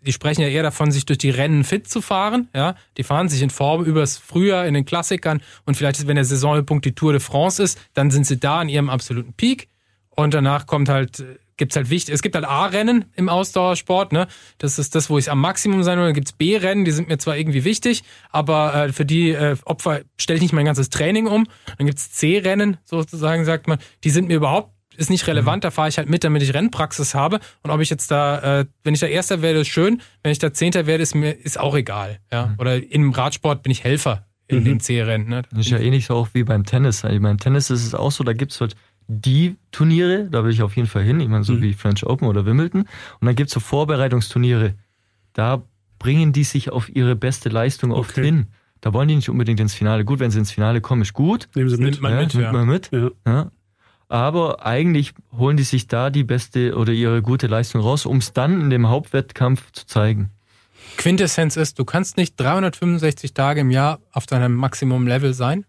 die 0.05 0.13
sprechen 0.13 0.41
ja 0.41 0.47
eher 0.47 0.63
davon, 0.63 0.91
sich 0.91 1.05
durch 1.05 1.17
die 1.17 1.29
Rennen 1.29 1.63
fit 1.63 1.87
zu 1.87 2.01
fahren. 2.01 2.49
Ja, 2.53 2.75
Die 2.97 3.03
fahren 3.03 3.29
sich 3.29 3.41
in 3.41 3.49
Form 3.49 3.83
übers 3.83 4.17
Frühjahr 4.17 4.65
in 4.65 4.73
den 4.73 4.85
Klassikern 4.85 5.41
und 5.65 5.75
vielleicht, 5.75 6.05
wenn 6.07 6.15
der 6.15 6.25
Saisonhöhepunkt 6.25 6.85
die 6.85 6.93
Tour 6.93 7.13
de 7.13 7.21
France 7.21 7.61
ist, 7.61 7.79
dann 7.93 8.11
sind 8.11 8.25
sie 8.25 8.39
da 8.39 8.59
an 8.59 8.69
ihrem 8.69 8.89
absoluten 8.89 9.33
Peak. 9.33 9.69
Und 10.15 10.33
danach 10.33 10.67
kommt 10.67 10.89
halt, 10.89 11.21
äh, 11.21 11.37
gibt's 11.57 11.75
halt 11.75 11.89
wichtig, 11.89 12.13
es 12.13 12.21
gibt 12.21 12.35
halt 12.35 12.45
A-Rennen 12.45 13.05
im 13.15 13.29
Ausdauersport, 13.29 14.11
ne? 14.11 14.27
Das 14.57 14.77
ist 14.77 14.95
das, 14.95 15.09
wo 15.09 15.17
ich 15.17 15.31
am 15.31 15.39
Maximum 15.39 15.83
sein 15.83 15.97
will. 15.97 16.05
Dann 16.05 16.13
gibt's 16.13 16.33
B-Rennen, 16.33 16.85
die 16.85 16.91
sind 16.91 17.07
mir 17.07 17.17
zwar 17.17 17.37
irgendwie 17.37 17.63
wichtig, 17.63 18.03
aber 18.29 18.75
äh, 18.75 18.93
für 18.93 19.05
die 19.05 19.31
äh, 19.31 19.55
Opfer 19.65 20.01
stelle 20.17 20.37
ich 20.37 20.43
nicht 20.43 20.53
mein 20.53 20.65
ganzes 20.65 20.89
Training 20.89 21.27
um. 21.27 21.47
Dann 21.77 21.87
gibt's 21.87 22.11
C-Rennen, 22.11 22.77
sozusagen, 22.83 23.45
sagt 23.45 23.67
man, 23.67 23.79
die 24.03 24.09
sind 24.09 24.27
mir 24.27 24.35
überhaupt 24.35 24.72
ist 24.97 25.09
nicht 25.09 25.27
relevant, 25.27 25.63
da 25.63 25.71
fahre 25.71 25.89
ich 25.89 25.97
halt 25.97 26.09
mit, 26.09 26.23
damit 26.23 26.41
ich 26.43 26.53
Rennpraxis 26.53 27.15
habe. 27.15 27.39
Und 27.61 27.71
ob 27.71 27.79
ich 27.81 27.89
jetzt 27.89 28.09
da, 28.11 28.59
äh, 28.61 28.65
wenn 28.83 28.93
ich 28.93 28.99
da 28.99 29.07
Erster 29.07 29.41
werde, 29.41 29.59
ist 29.59 29.67
schön. 29.69 30.01
Wenn 30.23 30.31
ich 30.31 30.39
da 30.39 30.53
Zehnter 30.53 30.85
werde, 30.85 31.03
ist 31.03 31.15
mir 31.15 31.31
ist 31.31 31.59
auch 31.59 31.75
egal. 31.75 32.19
Ja? 32.31 32.55
Oder 32.57 32.81
im 32.91 33.11
Radsport 33.11 33.63
bin 33.63 33.71
ich 33.71 33.83
Helfer 33.83 34.25
in 34.47 34.59
Mhm. 34.59 34.65
dem 34.65 34.79
C-Rennen. 34.79 35.29
Ne? 35.29 35.41
Das 35.51 35.61
ist 35.61 35.69
ja 35.71 35.79
ähnlich 35.79 36.05
so 36.05 36.15
auch 36.15 36.27
wie 36.33 36.43
beim 36.43 36.65
Tennis. 36.65 37.03
Ich 37.03 37.19
meine, 37.19 37.37
Tennis 37.37 37.69
ist 37.69 37.85
es 37.85 37.95
auch 37.95 38.11
so, 38.11 38.23
da 38.23 38.33
gibt's 38.33 38.59
halt 38.61 38.75
die 39.07 39.57
Turniere, 39.71 40.29
da 40.29 40.43
will 40.45 40.51
ich 40.51 40.61
auf 40.61 40.75
jeden 40.75 40.87
Fall 40.87 41.03
hin, 41.03 41.19
ich 41.19 41.27
meine, 41.27 41.43
so 41.43 41.53
Mhm. 41.53 41.61
wie 41.61 41.73
French 41.73 42.05
Open 42.05 42.27
oder 42.27 42.45
Wimbledon. 42.45 42.81
Und 43.19 43.25
dann 43.25 43.35
gibt's 43.35 43.53
so 43.53 43.59
Vorbereitungsturniere. 43.59 44.75
Da 45.33 45.63
bringen 45.99 46.33
die 46.33 46.43
sich 46.43 46.69
auf 46.71 46.89
ihre 46.93 47.15
beste 47.15 47.49
Leistung 47.49 47.91
oft 47.91 48.11
Okay. 48.11 48.25
hin. 48.25 48.47
Da 48.81 48.93
wollen 48.93 49.07
die 49.07 49.15
nicht 49.15 49.29
unbedingt 49.29 49.59
ins 49.61 49.73
Finale. 49.73 50.03
Gut, 50.03 50.19
wenn 50.19 50.29
sie 50.31 50.39
ins 50.39 50.51
Finale 50.51 50.81
kommen, 50.81 51.01
ist 51.03 51.13
gut. 51.13 51.47
Nehmen 51.55 51.69
sie 51.69 51.77
mit. 51.77 51.85
Nimmt 51.91 52.01
man 52.01 52.11
ja, 52.13 52.19
mit, 52.19 52.33
nimmt 52.33 52.43
ja. 52.45 52.51
man 52.51 52.67
mit. 52.67 52.91
Ja. 53.25 53.51
Aber 54.09 54.65
eigentlich 54.65 55.13
holen 55.35 55.57
die 55.57 55.63
sich 55.63 55.87
da 55.87 56.09
die 56.09 56.23
beste 56.23 56.75
oder 56.75 56.93
ihre 56.93 57.21
gute 57.21 57.47
Leistung 57.47 57.81
raus, 57.81 58.05
um 58.05 58.17
es 58.17 58.33
dann 58.33 58.61
in 58.61 58.69
dem 58.69 58.87
Hauptwettkampf 58.89 59.71
zu 59.71 59.85
zeigen. 59.87 60.29
Quintessenz 60.97 61.57
ist, 61.57 61.79
du 61.79 61.85
kannst 61.85 62.17
nicht 62.17 62.39
365 62.39 63.33
Tage 63.33 63.61
im 63.61 63.71
Jahr 63.71 63.99
auf 64.11 64.25
deinem 64.27 64.53
Maximum-Level 64.55 65.33
sein. 65.33 65.65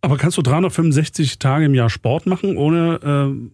Aber 0.00 0.16
kannst 0.16 0.38
du 0.38 0.42
365 0.42 1.38
Tage 1.38 1.66
im 1.66 1.74
Jahr 1.74 1.90
Sport 1.90 2.24
machen, 2.26 2.56
ohne 2.56 3.50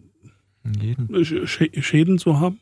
Jeden. 0.79 1.13
äh, 1.13 1.25
Sch 1.45 1.63
Schäden 1.81 2.17
zu 2.19 2.39
haben? 2.39 2.59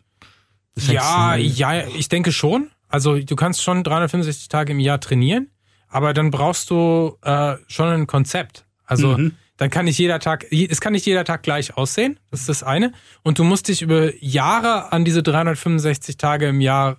Ja, 0.77 1.35
ja, 1.35 1.87
ich 1.87 2.09
denke 2.09 2.31
schon. 2.31 2.69
Also 2.87 3.19
du 3.19 3.35
kannst 3.35 3.61
schon 3.63 3.83
365 3.83 4.47
Tage 4.49 4.71
im 4.73 4.79
Jahr 4.79 4.99
trainieren, 4.99 5.49
aber 5.87 6.13
dann 6.13 6.31
brauchst 6.31 6.69
du 6.69 7.17
äh, 7.21 7.55
schon 7.67 7.87
ein 7.89 8.07
Konzept. 8.07 8.65
Also 8.85 9.17
Mhm. 9.17 9.33
Dann 9.57 9.69
kann 9.69 9.85
nicht 9.85 9.97
jeder 9.97 10.19
Tag, 10.19 10.45
es 10.51 10.81
kann 10.81 10.93
nicht 10.93 11.05
jeder 11.05 11.23
Tag 11.23 11.43
gleich 11.43 11.77
aussehen. 11.77 12.19
Das 12.31 12.41
ist 12.41 12.49
das 12.49 12.63
eine. 12.63 12.91
Und 13.23 13.39
du 13.39 13.43
musst 13.43 13.67
dich 13.67 13.81
über 13.81 14.11
Jahre 14.23 14.91
an 14.91 15.05
diese 15.05 15.23
365 15.23 16.17
Tage 16.17 16.47
im 16.47 16.61
Jahr 16.61 16.97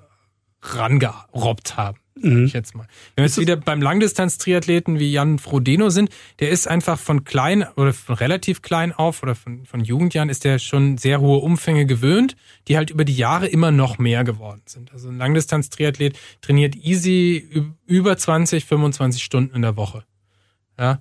rangerobbt 0.62 1.77
haben. 1.77 1.99
mhm. 2.14 2.47
ich 2.47 2.55
jetzt 2.55 2.75
mal. 2.75 2.87
Wenn 3.14 3.23
wir 3.23 3.27
jetzt 3.27 3.38
wieder 3.38 3.57
beim 3.57 3.83
Langdistanz-Triathleten 3.83 4.99
wie 4.99 5.12
Jan 5.12 5.38
Frodeno 5.38 5.90
sind, 5.90 6.09
der 6.40 6.49
ist 6.49 6.66
einfach 6.66 6.99
von 6.99 7.25
klein 7.25 7.66
oder 7.77 7.92
von 7.92 8.14
relativ 8.14 8.62
klein 8.62 8.92
auf 8.92 9.23
oder 9.23 9.35
von, 9.35 9.66
von 9.66 9.81
Jugendjahren 9.85 10.31
ist 10.31 10.45
der 10.45 10.59
schon 10.59 10.97
sehr 10.97 11.21
hohe 11.21 11.38
Umfänge 11.38 11.85
gewöhnt, 11.85 12.37
die 12.69 12.79
halt 12.79 12.88
über 12.88 13.05
die 13.05 13.16
Jahre 13.16 13.49
immer 13.49 13.71
noch 13.71 13.99
mehr 13.99 14.25
geworden 14.25 14.62
sind. 14.64 14.92
Also 14.92 15.09
ein 15.11 15.19
Langdistanz-Triathlet 15.19 16.19
trainiert 16.40 16.75
easy 16.75 17.75
über 17.87 18.16
20, 18.16 18.64
25 18.64 19.23
Stunden 19.23 19.55
in 19.55 19.61
der 19.61 19.77
Woche. 19.77 20.05
Ja. 20.79 21.01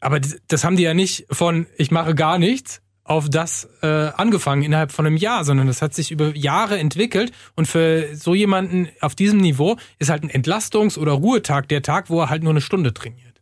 Aber 0.00 0.20
das 0.20 0.64
haben 0.64 0.76
die 0.76 0.84
ja 0.84 0.94
nicht 0.94 1.26
von, 1.30 1.66
ich 1.76 1.90
mache 1.90 2.14
gar 2.14 2.38
nichts, 2.38 2.80
auf 3.08 3.30
das 3.30 3.68
äh, 3.82 3.86
angefangen 3.86 4.62
innerhalb 4.62 4.92
von 4.92 5.06
einem 5.06 5.16
Jahr, 5.16 5.44
sondern 5.44 5.66
das 5.66 5.80
hat 5.80 5.94
sich 5.94 6.10
über 6.10 6.36
Jahre 6.36 6.78
entwickelt 6.78 7.32
und 7.56 7.66
für 7.66 8.14
so 8.14 8.34
jemanden 8.34 8.88
auf 9.00 9.14
diesem 9.14 9.40
Niveau 9.40 9.76
ist 9.98 10.10
halt 10.10 10.22
ein 10.22 10.30
Entlastungs- 10.30 10.98
oder 10.98 11.12
Ruhetag 11.12 11.68
der 11.68 11.82
Tag, 11.82 12.10
wo 12.10 12.20
er 12.20 12.28
halt 12.28 12.42
nur 12.42 12.52
eine 12.52 12.60
Stunde 12.60 12.92
trainiert. 12.92 13.40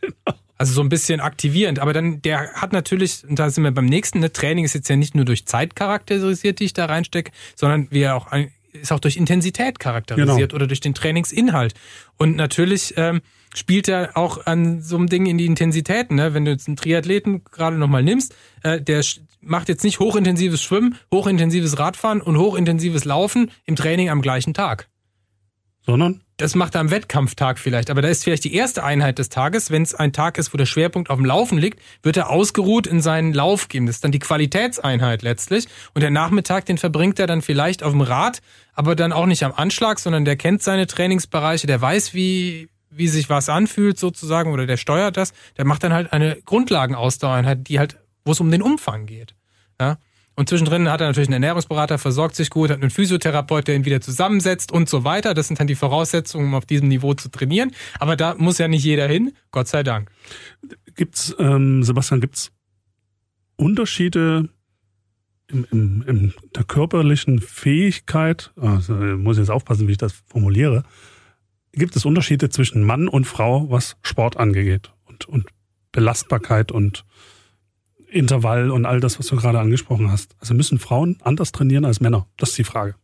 Genau. 0.00 0.36
Also 0.58 0.74
so 0.74 0.82
ein 0.82 0.88
bisschen 0.88 1.20
aktivierend. 1.20 1.78
Aber 1.78 1.92
dann, 1.92 2.20
der 2.22 2.52
hat 2.52 2.72
natürlich, 2.72 3.24
und 3.26 3.38
da 3.38 3.48
sind 3.48 3.64
wir 3.64 3.70
beim 3.70 3.86
nächsten, 3.86 4.18
ne, 4.18 4.32
Training 4.32 4.64
ist 4.64 4.74
jetzt 4.74 4.88
ja 4.88 4.96
nicht 4.96 5.14
nur 5.14 5.24
durch 5.24 5.46
Zeit 5.46 5.74
charakterisiert, 5.74 6.58
die 6.58 6.64
ich 6.64 6.74
da 6.74 6.84
reinstecke, 6.84 7.32
sondern 7.54 7.88
wie 7.90 8.02
er 8.02 8.16
auch 8.16 8.26
ist 8.72 8.92
auch 8.92 9.00
durch 9.00 9.16
Intensität 9.16 9.78
charakterisiert 9.78 10.50
genau. 10.50 10.54
oder 10.54 10.66
durch 10.66 10.80
den 10.80 10.94
Trainingsinhalt. 10.94 11.74
Und 12.16 12.36
natürlich 12.36 12.94
ähm, 12.96 13.20
spielt 13.54 13.88
er 13.88 14.16
auch 14.16 14.46
an 14.46 14.80
so 14.80 14.96
einem 14.96 15.08
Ding 15.08 15.26
in 15.26 15.38
die 15.38 15.46
Intensitäten. 15.46 16.16
Ne? 16.16 16.34
Wenn 16.34 16.44
du 16.44 16.50
jetzt 16.50 16.68
einen 16.68 16.76
Triathleten 16.76 17.44
gerade 17.44 17.76
nochmal 17.76 18.02
nimmst, 18.02 18.34
äh, 18.62 18.80
der 18.80 19.02
macht 19.40 19.68
jetzt 19.68 19.84
nicht 19.84 20.00
hochintensives 20.00 20.62
Schwimmen, 20.62 20.96
hochintensives 21.12 21.78
Radfahren 21.78 22.20
und 22.20 22.38
hochintensives 22.38 23.04
Laufen 23.04 23.50
im 23.64 23.76
Training 23.76 24.10
am 24.10 24.22
gleichen 24.22 24.54
Tag. 24.54 24.88
Sondern? 25.82 26.22
Das 26.36 26.54
macht 26.54 26.74
er 26.74 26.82
am 26.82 26.90
Wettkampftag 26.90 27.58
vielleicht, 27.58 27.90
aber 27.90 28.00
da 28.00 28.08
ist 28.08 28.24
vielleicht 28.24 28.44
die 28.44 28.54
erste 28.54 28.82
Einheit 28.82 29.18
des 29.18 29.28
Tages. 29.28 29.70
Wenn 29.70 29.82
es 29.82 29.94
ein 29.94 30.12
Tag 30.12 30.38
ist, 30.38 30.54
wo 30.54 30.58
der 30.58 30.66
Schwerpunkt 30.66 31.10
auf 31.10 31.16
dem 31.16 31.24
Laufen 31.24 31.58
liegt, 31.58 31.80
wird 32.02 32.16
er 32.16 32.30
ausgeruht 32.30 32.86
in 32.86 33.00
seinen 33.00 33.34
Lauf 33.34 33.68
gehen. 33.68 33.86
Das 33.86 33.96
ist 33.96 34.04
dann 34.04 34.12
die 34.12 34.18
Qualitätseinheit 34.18 35.22
letztlich. 35.22 35.68
Und 35.94 36.00
der 36.00 36.10
Nachmittag, 36.10 36.66
den 36.66 36.78
verbringt 36.78 37.18
er 37.18 37.26
dann 37.26 37.42
vielleicht 37.42 37.82
auf 37.82 37.92
dem 37.92 38.00
Rad, 38.00 38.40
aber 38.74 38.94
dann 38.94 39.12
auch 39.12 39.26
nicht 39.26 39.42
am 39.42 39.52
Anschlag, 39.52 39.98
sondern 39.98 40.24
der 40.24 40.36
kennt 40.36 40.62
seine 40.62 40.86
Trainingsbereiche, 40.86 41.66
der 41.66 41.80
weiß, 41.80 42.14
wie, 42.14 42.68
wie 42.90 43.08
sich 43.08 43.30
was 43.30 43.48
anfühlt 43.48 43.98
sozusagen 43.98 44.52
oder 44.52 44.66
der 44.66 44.76
steuert 44.76 45.16
das. 45.16 45.32
Der 45.56 45.64
macht 45.64 45.84
dann 45.84 45.92
halt 45.92 46.12
eine 46.12 46.36
Grundlagenausdauereinheit, 46.44 47.68
die 47.68 47.78
halt, 47.78 47.98
wo 48.24 48.32
es 48.32 48.40
um 48.40 48.50
den 48.50 48.62
Umfang 48.62 49.06
geht. 49.06 49.34
Ja. 49.80 49.98
Und 50.36 50.48
zwischendrin 50.48 50.88
hat 50.88 51.00
er 51.00 51.08
natürlich 51.08 51.28
einen 51.28 51.42
Ernährungsberater, 51.42 51.98
versorgt 51.98 52.34
sich 52.34 52.50
gut, 52.50 52.70
hat 52.70 52.80
einen 52.80 52.90
Physiotherapeut, 52.90 53.68
der 53.68 53.74
ihn 53.74 53.84
wieder 53.84 54.00
zusammensetzt 54.00 54.72
und 54.72 54.88
so 54.88 55.04
weiter. 55.04 55.34
Das 55.34 55.48
sind 55.48 55.60
dann 55.60 55.66
die 55.66 55.74
Voraussetzungen, 55.74 56.46
um 56.46 56.54
auf 56.54 56.64
diesem 56.64 56.88
Niveau 56.88 57.14
zu 57.14 57.28
trainieren. 57.28 57.72
Aber 57.98 58.16
da 58.16 58.34
muss 58.36 58.58
ja 58.58 58.66
nicht 58.66 58.84
jeder 58.84 59.06
hin, 59.06 59.32
Gott 59.50 59.68
sei 59.68 59.82
Dank. 59.82 60.10
Gibt's, 60.96 61.34
ähm, 61.38 61.82
Sebastian, 61.82 62.20
gibt's 62.20 62.52
Unterschiede 63.56 64.48
in, 65.48 65.64
in, 65.64 66.02
in 66.06 66.34
der 66.56 66.64
körperlichen 66.64 67.40
Fähigkeit? 67.40 68.52
Also, 68.56 68.94
muss 68.94 69.36
jetzt 69.36 69.50
aufpassen, 69.50 69.88
wie 69.88 69.92
ich 69.92 69.98
das 69.98 70.14
formuliere. 70.26 70.84
Gibt 71.72 71.94
es 71.96 72.04
Unterschiede 72.04 72.50
zwischen 72.50 72.84
Mann 72.84 73.08
und 73.08 73.26
Frau, 73.26 73.70
was 73.70 73.96
Sport 74.02 74.36
angeht 74.36 74.92
und, 75.04 75.26
und 75.26 75.46
Belastbarkeit 75.92 76.72
und 76.72 77.04
Intervall 78.08 78.70
und 78.70 78.86
all 78.86 79.00
das, 79.00 79.18
was 79.18 79.26
du 79.26 79.36
gerade 79.36 79.60
angesprochen 79.60 80.10
hast. 80.10 80.34
Also 80.40 80.54
müssen 80.54 80.78
Frauen 80.78 81.18
anders 81.22 81.52
trainieren 81.52 81.84
als 81.84 82.00
Männer? 82.00 82.26
Das 82.36 82.50
ist 82.50 82.58
die 82.58 82.64
Frage. 82.64 82.94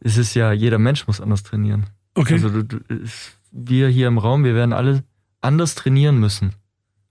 Es 0.00 0.16
ist 0.16 0.34
ja, 0.34 0.52
jeder 0.52 0.78
Mensch 0.78 1.06
muss 1.06 1.20
anders 1.20 1.42
trainieren. 1.42 1.86
Okay. 2.14 2.34
Also 2.34 2.48
du, 2.48 2.64
du, 2.64 2.80
wir 3.50 3.88
hier 3.88 4.08
im 4.08 4.18
Raum, 4.18 4.44
wir 4.44 4.54
werden 4.54 4.72
alle 4.72 5.04
anders 5.40 5.74
trainieren 5.74 6.18
müssen. 6.18 6.54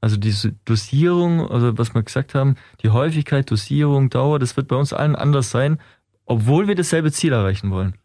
Also 0.01 0.17
diese 0.17 0.53
Dosierung, 0.65 1.49
also 1.49 1.77
was 1.77 1.93
wir 1.93 2.01
gesagt 2.01 2.33
haben, 2.33 2.55
die 2.81 2.89
Häufigkeit, 2.89 3.49
Dosierung, 3.49 4.09
Dauer, 4.09 4.39
das 4.39 4.57
wird 4.57 4.67
bei 4.67 4.75
uns 4.75 4.93
allen 4.93 5.15
anders 5.15 5.51
sein, 5.51 5.79
obwohl 6.25 6.67
wir 6.67 6.75
dasselbe 6.75 7.11
Ziel 7.11 7.33
erreichen 7.33 7.69
wollen. 7.69 7.95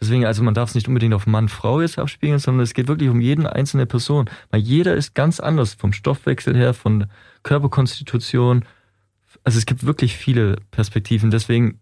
Deswegen, 0.00 0.24
also 0.24 0.42
man 0.42 0.54
darf 0.54 0.70
es 0.70 0.74
nicht 0.74 0.88
unbedingt 0.88 1.12
auf 1.12 1.26
Mann, 1.26 1.48
Frau 1.48 1.80
jetzt 1.80 1.98
abspiegeln, 1.98 2.38
sondern 2.38 2.62
es 2.62 2.72
geht 2.72 2.88
wirklich 2.88 3.10
um 3.10 3.20
jeden 3.20 3.46
einzelne 3.46 3.84
Person. 3.84 4.30
Weil 4.50 4.60
jeder 4.60 4.94
ist 4.94 5.14
ganz 5.14 5.40
anders 5.40 5.74
vom 5.74 5.92
Stoffwechsel 5.92 6.56
her, 6.56 6.72
von 6.72 7.06
Körperkonstitution. 7.42 8.64
Also 9.44 9.58
es 9.58 9.66
gibt 9.66 9.84
wirklich 9.84 10.16
viele 10.16 10.56
Perspektiven. 10.70 11.30
Deswegen, 11.30 11.80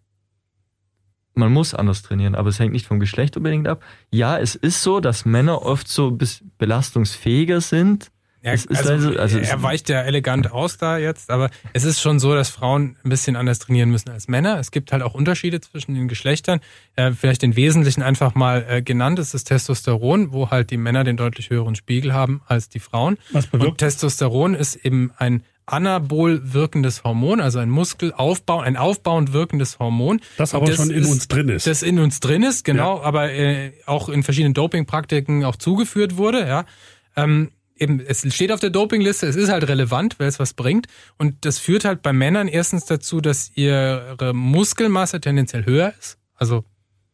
man 1.35 1.53
muss 1.53 1.75
anders 1.75 2.03
trainieren, 2.03 2.35
aber 2.35 2.49
es 2.49 2.59
hängt 2.59 2.73
nicht 2.73 2.87
vom 2.87 2.99
Geschlecht 2.99 3.37
unbedingt 3.37 3.69
ab. 3.69 3.83
Ja, 4.11 4.37
es 4.37 4.57
ist 4.57 4.83
so, 4.83 4.99
dass 4.99 5.25
Männer 5.25 5.63
oft 5.63 5.87
so 5.87 6.11
bis 6.11 6.43
belastungsfähiger 6.59 7.61
sind 7.61 8.11
ja, 8.43 8.53
also, 8.53 8.69
also, 8.69 9.19
also 9.19 9.39
er 9.39 9.63
weicht 9.63 9.89
ja 9.89 10.03
elegant 10.03 10.53
aus 10.53 10.79
da 10.79 10.97
jetzt, 10.97 11.31
aber 11.31 11.51
es 11.73 11.85
ist 11.85 12.01
schon 12.01 12.21
so, 12.21 12.35
dass 12.35 12.51
Frauen 12.51 12.97
ein 13.03 13.11
bisschen 13.11 13.35
anders 13.35 13.59
trainieren 13.59 13.91
müssen 13.91 14.11
als 14.11 14.29
Männer. 14.29 14.59
Es 14.59 14.71
gibt 14.71 14.93
halt 14.93 15.03
auch 15.03 15.15
Unterschiede 15.15 15.61
zwischen 15.61 15.95
den 15.95 16.07
Geschlechtern. 16.07 16.61
Äh, 16.95 17.13
vielleicht 17.13 17.43
den 17.43 17.57
Wesentlichen 17.57 18.03
einfach 18.03 18.35
mal 18.35 18.65
äh, 18.69 18.83
genannt 18.83 19.19
ist 19.19 19.35
das 19.35 19.45
Testosteron, 19.45 20.33
wo 20.33 20.51
halt 20.51 20.71
die 20.71 20.77
Männer 20.77 21.03
den 21.03 21.17
deutlich 21.17 21.51
höheren 21.51 21.75
Spiegel 21.75 22.13
haben 22.13 22.41
als 22.47 22.69
die 22.69 22.79
Frauen. 22.79 23.19
Was 23.33 23.49
bewirkt? 23.49 23.71
Und 23.71 23.79
Testosteron 23.79 24.55
ist 24.55 24.77
eben 24.77 25.11
ein 25.17 25.43
anabol 25.67 26.41
wirkendes 26.55 27.05
Hormon, 27.05 27.41
also 27.41 27.59
ein 27.59 27.71
Muskelaufbau, 27.71 28.61
ein 28.61 28.77
aufbauend 28.77 29.33
wirkendes 29.33 29.79
Hormon. 29.79 30.21
Das 30.37 30.55
aber 30.55 30.67
das 30.67 30.77
schon 30.77 30.91
in 30.91 31.03
ist, 31.03 31.11
uns 31.11 31.29
drin 31.29 31.49
ist. 31.49 31.67
Das 31.67 31.83
in 31.83 31.99
uns 31.99 32.21
drin 32.21 32.43
ist, 32.43 32.65
genau, 32.65 32.99
ja. 32.99 33.03
aber 33.03 33.33
äh, 33.33 33.73
auch 33.87 34.09
in 34.09 34.23
verschiedenen 34.23 34.55
Dopingpraktiken 34.55 35.45
auch 35.45 35.57
zugeführt 35.57 36.17
wurde, 36.17 36.47
ja. 36.47 36.65
Ähm, 37.17 37.51
eben, 37.79 38.01
es 38.01 38.23
steht 38.35 38.53
auf 38.53 38.61
der 38.61 38.71
Dopingliste, 38.71 39.27
es 39.27 39.37
ist 39.37 39.51
halt 39.51 39.69
relevant, 39.69 40.19
weil 40.19 40.29
es 40.29 40.39
was 40.39 40.55
bringt. 40.55 40.87
Und 41.17 41.45
das 41.45 41.59
führt 41.59 41.85
halt 41.85 42.03
bei 42.03 42.13
Männern 42.13 42.49
erstens 42.49 42.85
dazu, 42.85 43.21
dass 43.21 43.51
ihre 43.55 44.33
Muskelmasse 44.35 45.21
tendenziell 45.21 45.67
höher 45.67 45.95
ist. 45.99 46.19
Also 46.35 46.65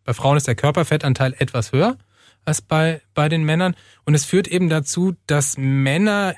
bei 0.05 0.13
Frauen 0.13 0.37
ist 0.37 0.47
der 0.47 0.55
Körperfettanteil 0.55 1.35
etwas 1.39 1.73
höher 1.73 1.97
als 2.45 2.61
bei, 2.61 3.01
bei 3.15 3.29
den 3.29 3.45
Männern. 3.45 3.75
Und 4.05 4.15
es 4.15 4.25
führt 4.25 4.49
eben 4.49 4.69
dazu, 4.69 5.15
dass 5.27 5.57
Männer 5.57 6.35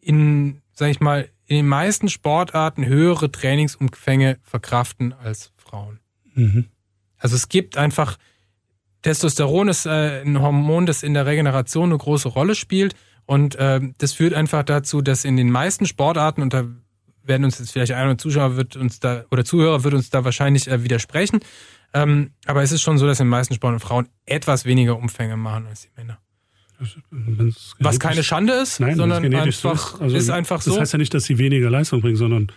in, 0.00 0.62
sag 0.72 0.90
ich 0.90 1.00
mal, 1.00 1.28
in 1.46 1.56
den 1.56 1.68
meisten 1.68 2.08
Sportarten 2.08 2.86
höhere 2.86 3.30
Trainingsumfänge 3.30 4.38
verkraften 4.42 5.12
als 5.12 5.52
Frauen. 5.56 6.00
Mhm. 6.34 6.66
Also 7.18 7.36
es 7.36 7.48
gibt 7.48 7.76
einfach, 7.76 8.18
Testosteron 9.02 9.68
ist 9.68 9.86
äh, 9.86 10.22
ein 10.22 10.40
Hormon, 10.40 10.86
das 10.86 11.02
in 11.02 11.14
der 11.14 11.26
Regeneration 11.26 11.90
eine 11.90 11.98
große 11.98 12.28
Rolle 12.28 12.54
spielt. 12.54 12.94
Und 13.26 13.54
äh, 13.56 13.80
das 13.98 14.12
führt 14.12 14.34
einfach 14.34 14.62
dazu, 14.62 15.00
dass 15.00 15.24
in 15.24 15.36
den 15.36 15.50
meisten 15.50 15.86
Sportarten, 15.86 16.42
und 16.42 16.52
da 16.52 16.64
werden 17.24 17.44
uns 17.44 17.58
jetzt 17.58 17.72
vielleicht 17.72 17.92
ein 17.92 18.18
Zuschauer 18.18 18.56
wird 18.56 18.76
uns 18.76 19.00
da 19.00 19.24
oder 19.30 19.44
Zuhörer 19.44 19.84
wird 19.84 19.94
uns 19.94 20.10
da 20.10 20.24
wahrscheinlich 20.24 20.68
äh, 20.68 20.82
widersprechen, 20.82 21.40
ähm, 21.94 22.30
aber 22.46 22.62
es 22.62 22.72
ist 22.72 22.82
schon 22.82 22.98
so, 22.98 23.06
dass 23.06 23.20
in 23.20 23.26
den 23.26 23.30
meisten 23.30 23.54
Sportarten 23.54 23.86
Frauen 23.86 24.08
etwas 24.26 24.64
weniger 24.64 24.96
Umfänge 24.96 25.36
machen 25.36 25.66
als 25.66 25.82
die 25.82 25.88
Männer. 25.96 26.18
Was 27.78 28.00
keine 28.00 28.24
Schande 28.24 28.54
ist, 28.54 28.80
Nein, 28.80 28.96
sondern 28.96 29.24
einfach, 29.32 30.00
also, 30.00 30.16
ist 30.16 30.30
einfach 30.30 30.62
so. 30.62 30.72
Das 30.72 30.80
heißt 30.80 30.92
ja 30.94 30.98
nicht, 30.98 31.14
dass 31.14 31.24
sie 31.24 31.38
weniger 31.38 31.70
Leistung 31.70 32.00
bringen, 32.00 32.16
sondern 32.16 32.50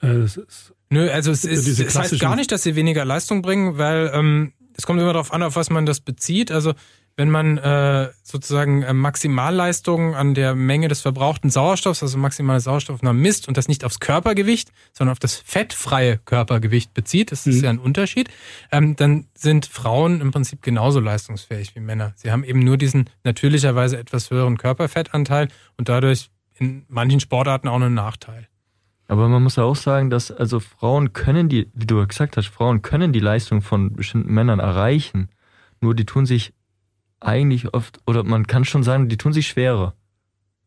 äh, 0.00 0.06
es 0.06 0.36
ist 0.36 0.74
Nö, 0.90 1.10
also 1.10 1.32
es, 1.32 1.44
ist, 1.44 1.80
es 1.80 1.98
heißt 1.98 2.20
gar 2.20 2.36
nicht, 2.36 2.52
dass 2.52 2.62
sie 2.62 2.76
weniger 2.76 3.04
Leistung 3.04 3.42
bringen, 3.42 3.78
weil 3.78 4.12
ähm, 4.14 4.52
es 4.76 4.86
kommt 4.86 5.00
immer 5.00 5.12
darauf 5.12 5.32
an, 5.32 5.42
auf 5.42 5.56
was 5.56 5.70
man 5.70 5.86
das 5.86 6.00
bezieht. 6.00 6.50
Also 6.50 6.74
wenn 7.16 7.30
man 7.30 7.58
äh, 7.58 8.10
sozusagen 8.22 8.82
äh, 8.82 8.92
Maximalleistungen 8.92 10.14
an 10.14 10.34
der 10.34 10.54
Menge 10.54 10.88
des 10.88 11.00
verbrauchten 11.00 11.48
Sauerstoffs, 11.48 12.02
also 12.02 12.18
maximale 12.18 12.58
Sauerstoffnahme 12.60 13.18
misst 13.18 13.46
und 13.46 13.56
das 13.56 13.68
nicht 13.68 13.84
aufs 13.84 14.00
Körpergewicht, 14.00 14.72
sondern 14.92 15.12
auf 15.12 15.20
das 15.20 15.36
fettfreie 15.36 16.18
Körpergewicht 16.18 16.92
bezieht, 16.92 17.30
das 17.30 17.46
ist 17.46 17.58
mhm. 17.58 17.64
ja 17.64 17.70
ein 17.70 17.78
Unterschied, 17.78 18.30
ähm, 18.72 18.96
dann 18.96 19.26
sind 19.34 19.66
Frauen 19.66 20.20
im 20.20 20.32
Prinzip 20.32 20.62
genauso 20.62 20.98
leistungsfähig 20.98 21.76
wie 21.76 21.80
Männer. 21.80 22.14
Sie 22.16 22.32
haben 22.32 22.42
eben 22.42 22.60
nur 22.60 22.76
diesen 22.76 23.08
natürlicherweise 23.22 23.96
etwas 23.96 24.30
höheren 24.30 24.58
Körperfettanteil 24.58 25.48
und 25.76 25.88
dadurch 25.88 26.30
in 26.58 26.84
manchen 26.88 27.20
Sportarten 27.20 27.68
auch 27.68 27.76
einen 27.76 27.94
Nachteil. 27.94 28.48
Aber 29.06 29.28
man 29.28 29.42
muss 29.42 29.58
auch 29.58 29.76
sagen, 29.76 30.08
dass 30.10 30.30
also 30.30 30.60
Frauen 30.60 31.12
können 31.12 31.48
die, 31.48 31.68
wie 31.74 31.86
du 31.86 32.06
gesagt 32.06 32.36
hast, 32.36 32.48
Frauen 32.48 32.82
können 32.82 33.12
die 33.12 33.20
Leistung 33.20 33.60
von 33.60 33.92
bestimmten 33.92 34.32
Männern 34.32 34.60
erreichen. 34.60 35.28
Nur 35.80 35.94
die 35.94 36.06
tun 36.06 36.24
sich 36.24 36.54
eigentlich 37.20 37.74
oft, 37.74 38.00
oder 38.06 38.22
man 38.24 38.46
kann 38.46 38.64
schon 38.64 38.82
sagen, 38.82 39.08
die 39.08 39.16
tun 39.16 39.32
sich 39.32 39.46
schwerer. 39.46 39.94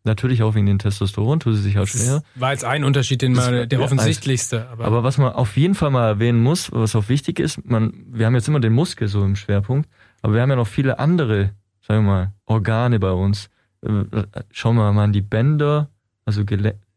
Natürlich 0.04 0.41
auch 0.41 0.56
wegen 0.56 0.65
den 0.67 0.80
Testosteron 0.80 1.39
tun 1.39 1.54
sie 1.54 1.62
sich 1.62 1.78
auch 1.80 1.88
schwerer. 1.88 2.23
War 2.36 2.52
jetzt 2.52 2.63
ein 2.63 2.84
Unterschied, 2.84 3.21
den 3.21 3.34
man, 3.34 3.67
der 3.67 3.82
offensichtlichste. 3.82 4.67
Aber. 4.69 4.86
aber 4.86 5.04
was 5.04 5.17
man 5.17 5.34
auf 5.34 5.58
jeden 5.58 5.76
Fall 5.76 5.89
mal 5.89 6.08
erwähnen 6.08 6.41
muss, 6.41 6.71
was 6.71 6.95
auch 6.95 7.10
wichtig 7.10 7.39
ist, 7.39 7.65
man, 7.65 7.93
wir 8.08 8.26
haben 8.26 8.36
jetzt 8.36 8.47
immer 8.47 8.62
den 8.62 8.73
Muskel 8.73 9.08
so 9.08 9.23
im 9.26 9.36
Schwerpunkt, 9.36 9.89
aber 10.21 10.34
wir 10.34 10.41
haben 10.41 10.50
ja 10.50 10.56
noch 10.56 10.67
viele 10.67 11.00
andere, 11.00 11.52
sagen 11.86 12.06
wir 12.06 12.12
mal, 12.12 12.34
Organe 12.45 13.00
bei 13.00 13.12
uns. 13.12 13.50
Äh, 13.82 14.23
schauen 14.52 14.78
wir 14.78 14.91
mal 14.93 15.04
an 15.04 15.13
die 15.13 15.21
Bänder, 15.21 15.89
also 16.26 16.45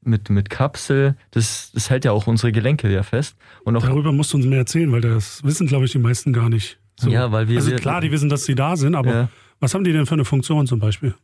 mit, 0.02 0.30
mit 0.30 0.50
Kapsel, 0.50 1.16
das, 1.30 1.70
das 1.72 1.90
hält 1.90 2.04
ja 2.04 2.12
auch 2.12 2.26
unsere 2.26 2.52
Gelenke 2.52 2.90
ja 2.90 3.02
fest. 3.02 3.36
Und 3.64 3.76
auch 3.76 3.82
Darüber 3.82 4.12
musst 4.12 4.32
du 4.32 4.36
uns 4.38 4.46
mehr 4.46 4.58
erzählen, 4.58 4.90
weil 4.92 5.00
das 5.00 5.42
wissen, 5.44 5.66
glaube 5.66 5.84
ich, 5.84 5.92
die 5.92 5.98
meisten 5.98 6.32
gar 6.32 6.48
nicht. 6.48 6.78
So. 6.98 7.10
Ja, 7.10 7.32
weil 7.32 7.48
wir. 7.48 7.58
also 7.58 7.74
klar, 7.76 8.00
die 8.00 8.10
wissen, 8.10 8.28
dass 8.28 8.44
sie 8.44 8.54
da 8.54 8.76
sind, 8.76 8.94
aber 8.94 9.12
Ja. 9.12 9.28
was 9.58 9.74
haben 9.74 9.84
die 9.84 9.92
denn 9.92 10.06
für 10.06 10.14
eine 10.14 10.24
Funktion 10.24 10.66
zum 10.66 10.78
Beispiel? 10.80 11.14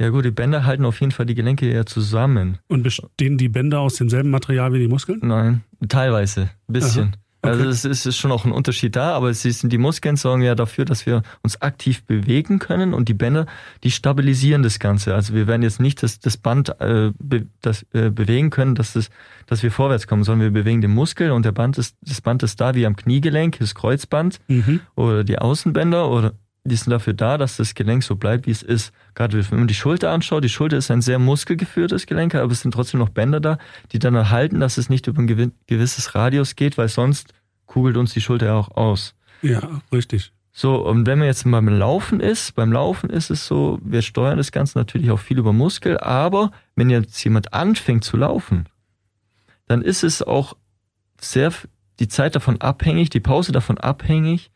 Ja 0.00 0.08
gut, 0.08 0.24
die 0.24 0.30
Bänder 0.30 0.64
halten 0.64 0.84
auf 0.86 0.98
jeden 1.00 1.12
Fall 1.12 1.26
die 1.26 1.34
Gelenke 1.34 1.70
ja 1.70 1.84
zusammen. 1.84 2.58
Und 2.68 2.82
bestehen 2.82 3.36
die 3.36 3.48
Bänder 3.50 3.80
aus 3.80 3.96
demselben 3.96 4.30
Material 4.30 4.72
wie 4.72 4.78
die 4.78 4.88
Muskeln? 4.88 5.20
Nein, 5.22 5.62
teilweise, 5.88 6.42
ein 6.68 6.72
bisschen. 6.72 7.16
Okay. 7.42 7.52
Also 7.52 7.68
es 7.68 7.84
ist, 7.86 8.04
ist 8.04 8.18
schon 8.18 8.32
auch 8.32 8.44
ein 8.44 8.52
Unterschied 8.52 8.96
da, 8.96 9.12
aber 9.14 9.30
es 9.30 9.46
ist, 9.46 9.64
die 9.64 9.78
Muskeln 9.78 10.16
sorgen 10.16 10.42
ja 10.42 10.54
dafür, 10.54 10.84
dass 10.84 11.06
wir 11.06 11.22
uns 11.42 11.62
aktiv 11.62 12.04
bewegen 12.04 12.58
können 12.58 12.92
und 12.92 13.08
die 13.08 13.14
Bänder, 13.14 13.46
die 13.82 13.90
stabilisieren 13.90 14.62
das 14.62 14.78
Ganze. 14.78 15.14
Also 15.14 15.32
wir 15.32 15.46
werden 15.46 15.62
jetzt 15.62 15.80
nicht 15.80 16.02
das, 16.02 16.20
das 16.20 16.36
Band 16.36 16.68
äh, 16.80 17.12
be, 17.18 17.46
das, 17.62 17.86
äh, 17.94 18.10
bewegen 18.10 18.50
können, 18.50 18.74
dass, 18.74 18.92
das, 18.92 19.08
dass 19.46 19.62
wir 19.62 19.70
vorwärts 19.72 20.06
kommen, 20.06 20.22
sondern 20.22 20.52
wir 20.52 20.62
bewegen 20.62 20.82
den 20.82 20.92
Muskel 20.92 21.30
und 21.30 21.46
der 21.46 21.52
Band 21.52 21.78
ist, 21.78 21.96
das 22.02 22.20
Band 22.20 22.42
ist 22.42 22.60
da 22.60 22.74
wie 22.74 22.84
am 22.84 22.94
Kniegelenk, 22.96 23.58
das 23.58 23.74
Kreuzband 23.74 24.38
Mhm. 24.48 24.80
oder 24.94 25.24
die 25.24 25.38
Außenbänder 25.38 26.10
oder 26.10 26.34
die 26.70 26.76
sind 26.76 26.90
dafür 26.90 27.12
da, 27.12 27.36
dass 27.36 27.56
das 27.56 27.74
Gelenk 27.74 28.02
so 28.02 28.16
bleibt, 28.16 28.46
wie 28.46 28.50
es 28.50 28.62
ist. 28.62 28.92
Gerade 29.14 29.50
wenn 29.50 29.58
man 29.58 29.68
die 29.68 29.74
Schulter 29.74 30.10
anschaut, 30.10 30.44
die 30.44 30.48
Schulter 30.48 30.76
ist 30.76 30.90
ein 30.90 31.02
sehr 31.02 31.18
muskelgeführtes 31.18 32.06
Gelenk, 32.06 32.34
aber 32.34 32.52
es 32.52 32.62
sind 32.62 32.72
trotzdem 32.72 33.00
noch 33.00 33.10
Bänder 33.10 33.40
da, 33.40 33.58
die 33.92 33.98
dann 33.98 34.14
erhalten, 34.14 34.60
dass 34.60 34.78
es 34.78 34.88
nicht 34.88 35.06
über 35.06 35.20
ein 35.20 35.28
gewi- 35.28 35.52
gewisses 35.66 36.14
Radius 36.14 36.56
geht, 36.56 36.78
weil 36.78 36.88
sonst 36.88 37.34
kugelt 37.66 37.96
uns 37.96 38.14
die 38.14 38.20
Schulter 38.20 38.46
ja 38.46 38.54
auch 38.54 38.70
aus. 38.76 39.14
Ja, 39.42 39.82
richtig. 39.92 40.32
So, 40.52 40.84
und 40.84 41.06
wenn 41.06 41.18
man 41.18 41.28
jetzt 41.28 41.48
beim 41.48 41.68
Laufen 41.68 42.20
ist, 42.20 42.54
beim 42.54 42.72
Laufen 42.72 43.08
ist 43.08 43.30
es 43.30 43.46
so, 43.46 43.78
wir 43.82 44.02
steuern 44.02 44.36
das 44.36 44.50
Ganze 44.50 44.78
natürlich 44.78 45.10
auch 45.10 45.20
viel 45.20 45.38
über 45.38 45.52
Muskel, 45.52 45.98
aber 45.98 46.50
wenn 46.74 46.90
jetzt 46.90 47.22
jemand 47.22 47.54
anfängt 47.54 48.04
zu 48.04 48.16
laufen, 48.16 48.68
dann 49.68 49.82
ist 49.82 50.02
es 50.02 50.22
auch 50.22 50.56
sehr 51.20 51.52
die 52.00 52.08
Zeit 52.08 52.34
davon 52.34 52.60
abhängig, 52.60 53.10
die 53.10 53.20
Pause 53.20 53.52
davon 53.52 53.78
abhängig, 53.78 54.50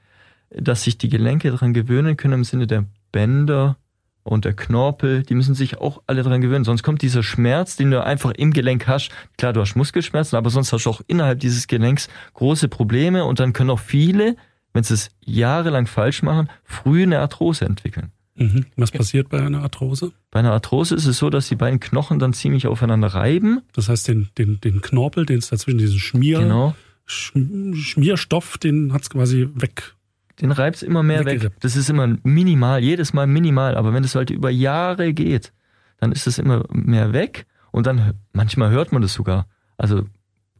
dass 0.56 0.82
sich 0.84 0.98
die 0.98 1.08
Gelenke 1.08 1.50
daran 1.50 1.74
gewöhnen 1.74 2.16
können 2.16 2.34
im 2.34 2.44
Sinne 2.44 2.66
der 2.66 2.84
Bänder 3.12 3.76
und 4.22 4.44
der 4.44 4.54
Knorpel, 4.54 5.22
die 5.22 5.34
müssen 5.34 5.54
sich 5.54 5.78
auch 5.78 6.02
alle 6.06 6.22
daran 6.22 6.40
gewöhnen. 6.40 6.64
Sonst 6.64 6.82
kommt 6.82 7.02
dieser 7.02 7.22
Schmerz, 7.22 7.76
den 7.76 7.90
du 7.90 8.02
einfach 8.02 8.30
im 8.32 8.52
Gelenk 8.52 8.86
hast. 8.88 9.10
Klar, 9.36 9.52
du 9.52 9.60
hast 9.60 9.76
Muskelschmerzen, 9.76 10.36
aber 10.36 10.48
sonst 10.50 10.72
hast 10.72 10.86
du 10.86 10.90
auch 10.90 11.02
innerhalb 11.06 11.40
dieses 11.40 11.66
Gelenks 11.66 12.08
große 12.32 12.68
Probleme 12.68 13.24
und 13.24 13.38
dann 13.40 13.52
können 13.52 13.70
auch 13.70 13.80
viele, 13.80 14.36
wenn 14.72 14.82
sie 14.82 14.94
es 14.94 15.10
jahrelang 15.20 15.86
falsch 15.86 16.22
machen, 16.22 16.48
früh 16.64 17.02
eine 17.02 17.18
Arthrose 17.20 17.64
entwickeln. 17.66 18.12
Mhm. 18.36 18.66
Was 18.76 18.90
passiert 18.90 19.28
bei 19.28 19.40
einer 19.40 19.62
Arthrose? 19.62 20.10
Bei 20.32 20.40
einer 20.40 20.52
Arthrose 20.52 20.94
ist 20.96 21.06
es 21.06 21.18
so, 21.18 21.30
dass 21.30 21.48
die 21.48 21.54
beiden 21.54 21.78
Knochen 21.78 22.18
dann 22.18 22.32
ziemlich 22.32 22.66
aufeinander 22.66 23.08
reiben. 23.08 23.60
Das 23.74 23.88
heißt, 23.88 24.08
den, 24.08 24.28
den, 24.38 24.58
den 24.60 24.80
Knorpel, 24.80 25.24
den 25.26 25.38
es 25.38 25.50
dazwischen 25.50 25.78
diesen 25.78 25.98
Schmier, 26.00 26.40
Genau. 26.40 26.74
Sch- 27.06 27.76
Schmierstoff, 27.76 28.58
den 28.58 28.92
hat's 28.92 29.10
quasi 29.10 29.48
weg. 29.54 29.93
Den 30.40 30.50
reibt's 30.52 30.82
immer 30.82 31.02
mehr 31.02 31.24
weg. 31.24 31.52
Das 31.60 31.76
ist 31.76 31.88
immer 31.88 32.16
minimal, 32.22 32.82
jedes 32.82 33.12
Mal 33.12 33.26
minimal. 33.26 33.76
Aber 33.76 33.92
wenn 33.92 34.02
es 34.04 34.14
halt 34.14 34.30
über 34.30 34.50
Jahre 34.50 35.12
geht, 35.12 35.52
dann 35.98 36.12
ist 36.12 36.26
es 36.26 36.38
immer 36.38 36.64
mehr 36.70 37.12
weg. 37.12 37.46
Und 37.70 37.86
dann, 37.86 38.14
manchmal 38.32 38.70
hört 38.70 38.92
man 38.92 39.02
das 39.02 39.14
sogar. 39.14 39.46
Also 39.76 40.04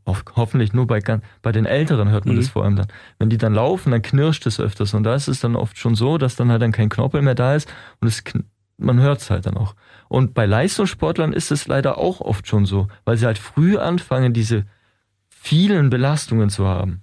auf, 0.05 0.25
hoffentlich 0.37 0.73
nur 0.73 0.87
bei, 0.87 1.01
bei 1.43 1.53
den 1.53 1.65
Älteren 1.67 2.11
hört 2.11 2.27
man 2.27 2.35
Mhm. 2.37 2.41
das 2.41 2.49
vor 2.51 2.65
allem 2.65 2.77
dann. 2.77 2.87
Wenn 3.19 3.31
die 3.31 3.39
dann 3.39 3.55
laufen, 3.55 3.91
dann 3.91 4.03
knirscht 4.03 4.47
es 4.47 4.61
öfters. 4.61 4.95
Und 4.95 5.03
da 5.05 5.15
ist 5.15 5.29
es 5.29 5.41
dann 5.41 5.57
oft 5.57 5.79
schon 5.79 5.95
so, 5.95 6.19
dass 6.19 6.37
dann 6.37 6.51
halt 6.51 6.63
dann 6.63 6.73
kein 6.73 6.89
Knorpel 6.89 7.23
mehr 7.23 7.35
da 7.35 7.55
ist. 7.55 7.73
Und 8.01 8.09
es, 8.09 8.23
man 8.77 9.01
hört 9.01 9.21
es 9.23 9.31
halt 9.31 9.47
dann 9.47 9.57
auch. 9.57 9.75
Und 10.09 10.35
bei 10.35 10.47
Leistungssportlern 10.47 11.33
ist 11.33 11.51
es 11.51 11.67
leider 11.67 11.99
auch 11.99 12.21
oft 12.21 12.47
schon 12.47 12.67
so, 12.67 12.89
weil 13.05 13.17
sie 13.17 13.27
halt 13.27 13.39
früh 13.39 13.77
anfangen, 13.79 14.33
diese 14.33 14.67
vielen 15.29 15.91
Belastungen 15.91 16.51
zu 16.51 16.67
haben. 16.67 17.03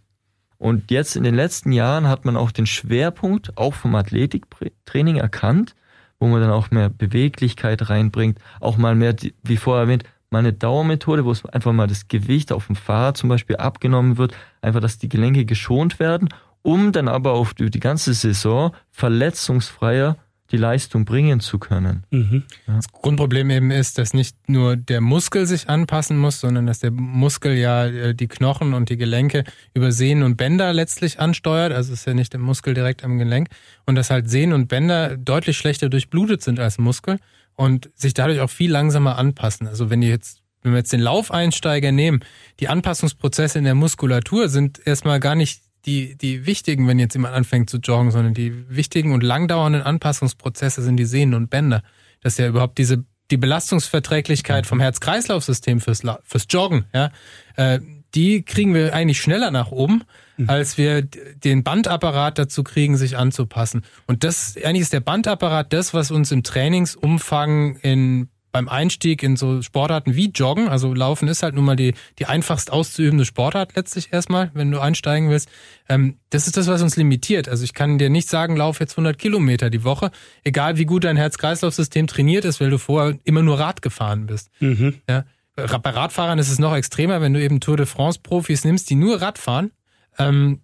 Und 0.62 0.92
jetzt 0.92 1.16
in 1.16 1.24
den 1.24 1.34
letzten 1.34 1.72
Jahren 1.72 2.08
hat 2.08 2.24
man 2.24 2.38
auch 2.38 2.52
den 2.52 2.68
Schwerpunkt 2.68 3.58
auch 3.58 3.74
vom 3.74 3.96
Athletiktraining 3.96 5.16
erkannt, 5.16 5.76
wo 6.20 6.28
man 6.28 6.40
dann 6.40 6.52
auch 6.52 6.70
mehr 6.70 6.88
Beweglichkeit 6.88 7.90
reinbringt, 7.90 8.38
auch 8.60 8.78
mal 8.78 8.94
mehr, 8.94 9.16
wie 9.42 9.58
vorher 9.58 9.86
erwähnt, 9.86 10.04
mal 10.30 10.38
eine 10.38 10.54
Dauermethode, 10.54 11.26
wo 11.26 11.32
es 11.32 11.44
einfach 11.48 11.74
mal 11.74 11.88
das 11.88 12.10
Gewicht 12.10 12.52
auf 12.52 12.68
dem 12.68 12.76
Fahrrad 12.76 13.18
zum 13.18 13.28
Beispiel 13.28 13.56
abgenommen 13.56 14.20
wird, 14.20 14.36
einfach, 14.62 14.82
dass 14.82 15.00
die 15.00 15.10
Gelenke 15.10 15.46
geschont 15.46 16.00
werden, 16.00 16.30
um 16.62 16.92
dann 16.92 17.08
aber 17.08 17.32
auf 17.32 17.56
die 17.56 17.80
ganze 17.80 18.14
Saison 18.14 18.76
verletzungsfreier 18.92 20.16
die 20.52 20.58
Leistung 20.58 21.06
bringen 21.06 21.40
zu 21.40 21.60
können. 21.60 22.04
Mhm. 22.12 22.44
Das 22.68 22.92
Grundproblem 22.92 23.50
eben 23.50 23.72
ist, 23.72 23.98
dass 23.98 24.14
nicht 24.14 24.36
nur 24.50 24.76
der 24.76 25.02
Muskel 25.02 25.46
sich 25.46 25.70
anpassen 25.70 26.18
muss, 26.18 26.40
sondern 26.40 26.68
dass 26.68 26.80
der 26.80 26.92
Muskel 26.92 27.54
ja 27.54 27.86
äh, 27.86 28.14
die 28.14 28.28
Knochen 28.28 28.74
und 28.74 28.90
die 28.90 28.98
Gelenke 28.98 29.44
über 29.74 29.92
Sehnen 29.92 30.24
und 30.24 30.38
Bänder 30.38 30.74
letztlich 30.74 31.20
ansteuert. 31.20 31.72
Also 31.72 31.94
es 31.94 32.02
ist 32.02 32.06
ja 32.06 32.14
nicht 32.14 32.34
der 32.34 32.40
Muskel 32.40 32.74
direkt 32.74 33.04
am 33.04 33.18
Gelenk. 33.18 33.50
Und 33.86 33.96
dass 33.96 34.10
halt 34.10 34.30
Sehnen 34.30 34.54
und 34.54 34.68
Bänder 34.68 35.18
deutlich 35.18 35.58
schlechter 35.58 35.90
durchblutet 35.90 36.42
sind 36.42 36.60
als 36.60 36.78
Muskel 36.78 37.18
und 37.56 37.90
sich 37.96 38.14
dadurch 38.14 38.40
auch 38.42 38.50
viel 38.50 38.72
langsamer 38.72 39.18
anpassen. 39.18 39.68
Also 39.68 39.90
wenn 39.90 40.02
die 40.02 40.08
jetzt 40.08 40.42
wenn 40.64 40.74
wir 40.74 40.78
jetzt 40.78 40.94
den 40.94 41.00
Laufeinsteiger 41.00 41.92
nehmen, 41.92 42.20
die 42.60 42.68
Anpassungsprozesse 42.68 43.58
in 43.58 43.64
der 43.64 43.74
Muskulatur 43.74 44.48
sind 44.48 44.80
erstmal 44.86 45.20
gar 45.20 45.34
nicht 45.34 45.64
die, 45.86 46.16
die 46.16 46.46
wichtigen, 46.46 46.88
wenn 46.88 47.00
jetzt 47.00 47.14
jemand 47.14 47.34
anfängt 47.34 47.70
zu 47.70 47.78
joggen, 47.78 48.12
sondern 48.12 48.34
die 48.34 48.70
wichtigen 48.70 49.14
und 49.14 49.22
langdauernden 49.22 49.82
Anpassungsprozesse 49.82 50.82
sind 50.82 50.98
die 50.98 51.06
Sehnen 51.06 51.34
und 51.34 51.50
Bänder. 51.50 51.84
Dass 52.22 52.38
ja 52.38 52.48
überhaupt 52.48 52.78
diese, 52.78 53.04
die 53.32 53.38
Belastungsverträglichkeit 53.38 54.68
vom 54.68 54.80
Herz-Kreislauf-System 54.80 55.82
fürs, 55.82 56.04
fürs 56.24 56.46
Joggen, 56.50 56.86
ja, 56.94 57.12
äh, 57.56 57.80
die 58.14 58.44
kriegen 58.44 58.74
wir 58.74 58.94
eigentlich 58.94 59.22
schneller 59.22 59.52
nach 59.52 59.72
oben, 59.72 60.04
als 60.48 60.78
wir 60.78 61.02
den 61.02 61.64
Bandapparat 61.64 62.38
dazu 62.38 62.64
kriegen, 62.64 62.98
sich 62.98 63.18
anzupassen. 63.18 63.84
Und 64.08 64.24
das, 64.24 64.56
eigentlich 64.58 64.82
ist 64.82 64.94
der 64.94 65.00
Bandapparat 65.00 65.72
das, 65.72 65.94
was 65.94 66.12
uns 66.12 66.32
im 66.32 66.44
Trainingsumfang 66.44 67.78
in 67.78 68.30
beim 68.52 68.68
Einstieg 68.68 69.24
in 69.24 69.36
so 69.36 69.62
Sportarten 69.62 70.16
wie 70.16 70.30
Joggen, 70.30 70.68
also 70.68 70.94
Laufen 70.94 71.28
ist 71.28 71.44
halt 71.44 71.56
nun 71.56 71.66
mal 71.66 71.76
die, 71.76 71.94
die 72.20 72.26
einfachst 72.26 72.72
auszuübende 72.72 73.26
Sportart 73.26 73.76
letztlich 73.76 74.12
erstmal, 74.12 74.52
wenn 74.54 74.72
du 74.72 74.80
einsteigen 74.80 75.30
willst. 75.30 75.50
Ähm, 75.88 76.18
das 76.30 76.48
ist 76.48 76.58
das, 76.58 76.68
was 76.68 76.82
uns 76.82 76.98
limitiert. 76.98 77.48
Also 77.48 77.64
ich 77.64 77.74
kann 77.74 77.98
dir 77.98 78.10
nicht 78.10 78.30
sagen, 78.30 78.56
lauf 78.56 78.80
jetzt 78.80 78.94
100 78.94 79.18
Kilometer 79.18 79.70
die 79.70 79.84
Woche, 79.84 80.12
egal 80.44 80.78
wie 80.78 80.86
gut 80.86 81.04
dein 81.04 81.18
Herz-Kreislauf-System 81.18 82.08
trainiert 82.08 82.46
ist, 82.46 82.60
weil 82.60 82.70
du 82.70 82.78
vorher 82.78 83.18
immer 83.24 83.42
nur 83.42 83.60
Rad 83.60 83.82
gefahren 83.82 84.26
bist. 84.26 84.50
Mhm. 84.60 84.96
Ja. 85.10 85.26
Bei 85.56 85.90
Radfahrern 85.90 86.40
ist 86.40 86.50
es 86.50 86.60
noch 86.60 86.76
extremer, 86.76 87.22
wenn 87.22 87.34
du 87.34 87.42
eben 87.42 87.60
Tour 87.60 87.78
de 87.78 87.86
France-Profis 87.86 88.64
nimmst, 88.64 88.90
die 88.90 88.96
nur 88.96 89.22
Rad 89.22 89.38
fahren, 89.38 89.72
ähm, 90.18 90.62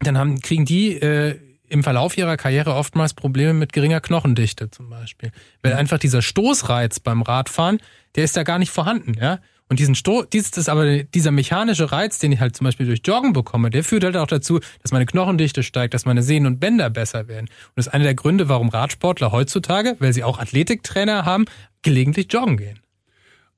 dann 0.00 0.18
haben, 0.18 0.40
kriegen 0.40 0.64
die 0.64 0.96
äh, 0.96 1.38
im 1.70 1.82
Verlauf 1.82 2.18
ihrer 2.18 2.36
Karriere 2.36 2.74
oftmals 2.74 3.14
Probleme 3.14 3.54
mit 3.54 3.72
geringer 3.72 4.00
Knochendichte 4.00 4.70
zum 4.70 4.90
Beispiel. 4.90 5.30
Weil 5.62 5.74
einfach 5.74 5.98
dieser 5.98 6.20
Stoßreiz 6.20 7.00
beim 7.00 7.22
Radfahren, 7.22 7.78
der 8.16 8.24
ist 8.24 8.36
da 8.36 8.42
gar 8.42 8.58
nicht 8.58 8.70
vorhanden, 8.70 9.14
ja. 9.14 9.38
Und 9.68 9.78
diesen 9.78 9.94
Sto 9.94 10.24
dieses 10.24 10.56
ist 10.56 10.68
aber 10.68 11.04
dieser 11.04 11.30
mechanische 11.30 11.92
Reiz, 11.92 12.18
den 12.18 12.32
ich 12.32 12.40
halt 12.40 12.56
zum 12.56 12.64
Beispiel 12.64 12.86
durch 12.86 13.02
Joggen 13.04 13.32
bekomme, 13.32 13.70
der 13.70 13.84
führt 13.84 14.02
halt 14.02 14.16
auch 14.16 14.26
dazu, 14.26 14.58
dass 14.82 14.90
meine 14.90 15.06
Knochendichte 15.06 15.62
steigt, 15.62 15.94
dass 15.94 16.04
meine 16.04 16.24
Sehnen 16.24 16.46
und 16.46 16.58
Bänder 16.58 16.90
besser 16.90 17.28
werden. 17.28 17.46
Und 17.46 17.72
das 17.76 17.86
ist 17.86 17.94
einer 17.94 18.02
der 18.02 18.16
Gründe, 18.16 18.48
warum 18.48 18.68
Radsportler 18.68 19.30
heutzutage, 19.30 19.94
weil 20.00 20.12
sie 20.12 20.24
auch 20.24 20.40
Athletiktrainer 20.40 21.24
haben, 21.24 21.44
gelegentlich 21.82 22.32
joggen 22.32 22.56
gehen. 22.56 22.80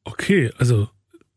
Okay, 0.05 0.53
also 0.59 0.90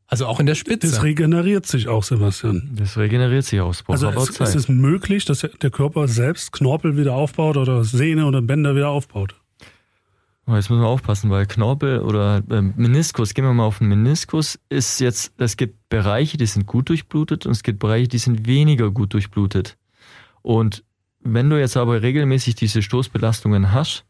Also 0.07 0.27
auch 0.27 0.39
in 0.39 0.45
der 0.45 0.53
das 0.53 0.59
Spitze. 0.59 1.01
regeneriert 1.01 1.65
sich 1.65 1.87
auch, 1.87 2.03
Sebastian. 2.03 2.71
Das 2.75 2.97
regeneriert 2.97 3.43
sich 3.45 3.59
braucht 3.59 3.89
Also 3.89 4.09
es, 4.09 4.33
Zeit. 4.33 4.49
es 4.49 4.55
ist 4.55 4.69
möglich, 4.69 5.25
dass 5.25 5.39
der 5.39 5.71
Körper 5.71 6.07
selbst 6.07 6.51
Knorpel 6.51 6.95
wieder 6.95 7.13
aufbaut 7.13 7.57
oder 7.57 7.83
Sehne 7.83 8.27
oder 8.27 8.41
Bänder 8.41 8.75
wieder 8.75 8.89
aufbaut. 8.89 9.35
Oh, 10.47 10.53
jetzt 10.53 10.69
müssen 10.69 10.83
wir 10.83 10.87
aufpassen, 10.87 11.31
weil 11.31 11.47
Knorpel 11.47 12.01
oder 12.01 12.43
ähm, 12.51 12.73
Meniskus, 12.77 13.33
gehen 13.33 13.45
wir 13.45 13.53
mal 13.53 13.65
auf 13.65 13.79
den 13.79 13.87
Meniskus, 13.87 14.59
ist 14.69 14.99
jetzt, 14.99 15.33
es 15.39 15.57
gibt 15.57 15.89
Bereiche, 15.89 16.37
die 16.37 16.45
sind 16.45 16.67
gut 16.67 16.89
durchblutet 16.89 17.47
und 17.47 17.53
es 17.53 17.63
gibt 17.63 17.79
Bereiche, 17.79 18.07
die 18.07 18.19
sind 18.19 18.45
weniger 18.45 18.91
gut 18.91 19.13
durchblutet. 19.15 19.75
Und 20.43 20.83
wenn 21.21 21.49
du 21.49 21.59
jetzt 21.59 21.77
aber 21.77 22.03
regelmäßig 22.03 22.53
diese 22.53 22.83
Stoßbelastungen 22.83 23.71
hast, 23.71 24.05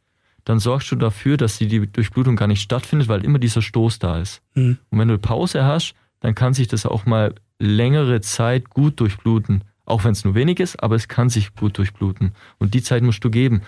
dann 0.46 0.60
sorgst 0.60 0.92
du 0.92 0.96
dafür, 0.96 1.38
dass 1.38 1.58
die, 1.58 1.68
die 1.68 1.88
Durchblutung 1.92 2.36
gar 2.36 2.48
nicht 2.48 2.62
stattfindet, 2.62 3.08
weil 3.08 3.26
immer 3.26 3.40
dieser 3.40 3.62
Stoß 3.62 4.00
da 4.00 4.20
ist. 4.20 4.42
Mhm. 4.54 4.78
Und 4.90 5.00
wenn 5.00 5.08
du 5.08 5.18
Pause 5.18 5.66
hast, 5.66 5.96
dann 6.22 6.36
kann 6.36 6.54
sich 6.54 6.68
das 6.68 6.86
auch 6.86 7.06
mal 7.06 7.36
längere 7.60 8.22
Zeit 8.22 8.70
gut 8.70 9.00
durchbluten. 9.00 9.64
Auch 9.86 10.04
wenn 10.04 10.14
es 10.14 10.24
nur 10.24 10.34
wenig 10.34 10.60
ist, 10.60 10.82
aber 10.82 10.96
es 10.96 11.08
kann 11.08 11.30
sich 11.30 11.54
gut 11.54 11.78
durchbluten. 11.78 12.32
Und 12.58 12.74
die 12.74 12.82
Zeit 12.82 13.04
musst 13.04 13.24
du 13.24 13.30
geben. 13.30 13.62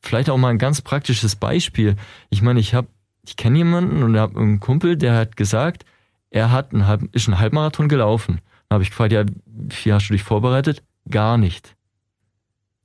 Vielleicht 0.00 0.30
auch 0.30 0.38
mal 0.38 0.48
ein 0.48 0.58
ganz 0.58 0.80
praktisches 0.80 1.36
Beispiel. 1.36 1.96
Ich 2.30 2.40
meine, 2.40 2.60
ich 2.60 2.74
habe, 2.74 2.88
ich 3.26 3.36
kenne 3.36 3.58
jemanden 3.58 4.02
und 4.02 4.16
habe 4.16 4.40
einen 4.40 4.60
Kumpel, 4.60 4.96
der 4.96 5.16
hat 5.16 5.36
gesagt, 5.36 5.84
er 6.30 6.50
hat 6.50 6.72
einen 6.72 6.86
halb, 6.86 7.14
ist 7.14 7.28
einen 7.28 7.38
Halbmarathon 7.38 7.88
gelaufen. 7.88 8.40
Da 8.68 8.74
habe 8.74 8.84
ich 8.84 8.90
gefragt, 8.90 9.12
ja, 9.12 9.24
wie 9.46 9.92
hast 9.92 10.08
du 10.08 10.14
dich 10.14 10.22
vorbereitet? 10.22 10.82
Gar 11.10 11.36
nicht. 11.36 11.76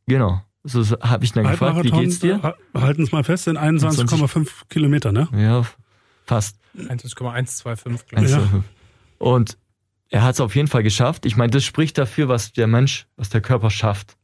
Genau. 0.07 0.41
So, 0.63 0.83
so 0.83 0.99
habe 0.99 1.23
ich 1.23 1.31
dann 1.31 1.45
gefragt, 1.47 1.83
wie 1.83 1.91
geht's 1.91 2.19
dir? 2.19 2.41
ha- 2.43 2.55
halten 2.73 3.03
es 3.03 3.11
mal 3.11 3.23
fest, 3.23 3.45
sind 3.45 3.57
21,5 3.57 4.67
Kilometer, 4.69 5.11
ne? 5.11 5.27
Ja, 5.35 5.63
fast. 6.25 6.57
21,125, 6.77 8.07
glaube 8.07 8.21
Eins, 8.21 8.31
Ja. 8.31 8.39
zwei, 8.39 8.47
fünf. 8.47 8.65
Und 9.17 9.57
er 10.09 10.23
hat 10.23 10.35
es 10.35 10.41
auf 10.41 10.55
jeden 10.55 10.67
Fall 10.67 10.83
geschafft. 10.83 11.25
Ich 11.25 11.37
meine, 11.37 11.51
das 11.51 11.63
spricht 11.63 11.97
dafür, 11.97 12.27
was 12.27 12.51
der 12.51 12.67
Mensch, 12.67 13.07
was 13.15 13.29
der 13.29 13.41
Körper 13.41 13.69
schafft. 13.69 14.17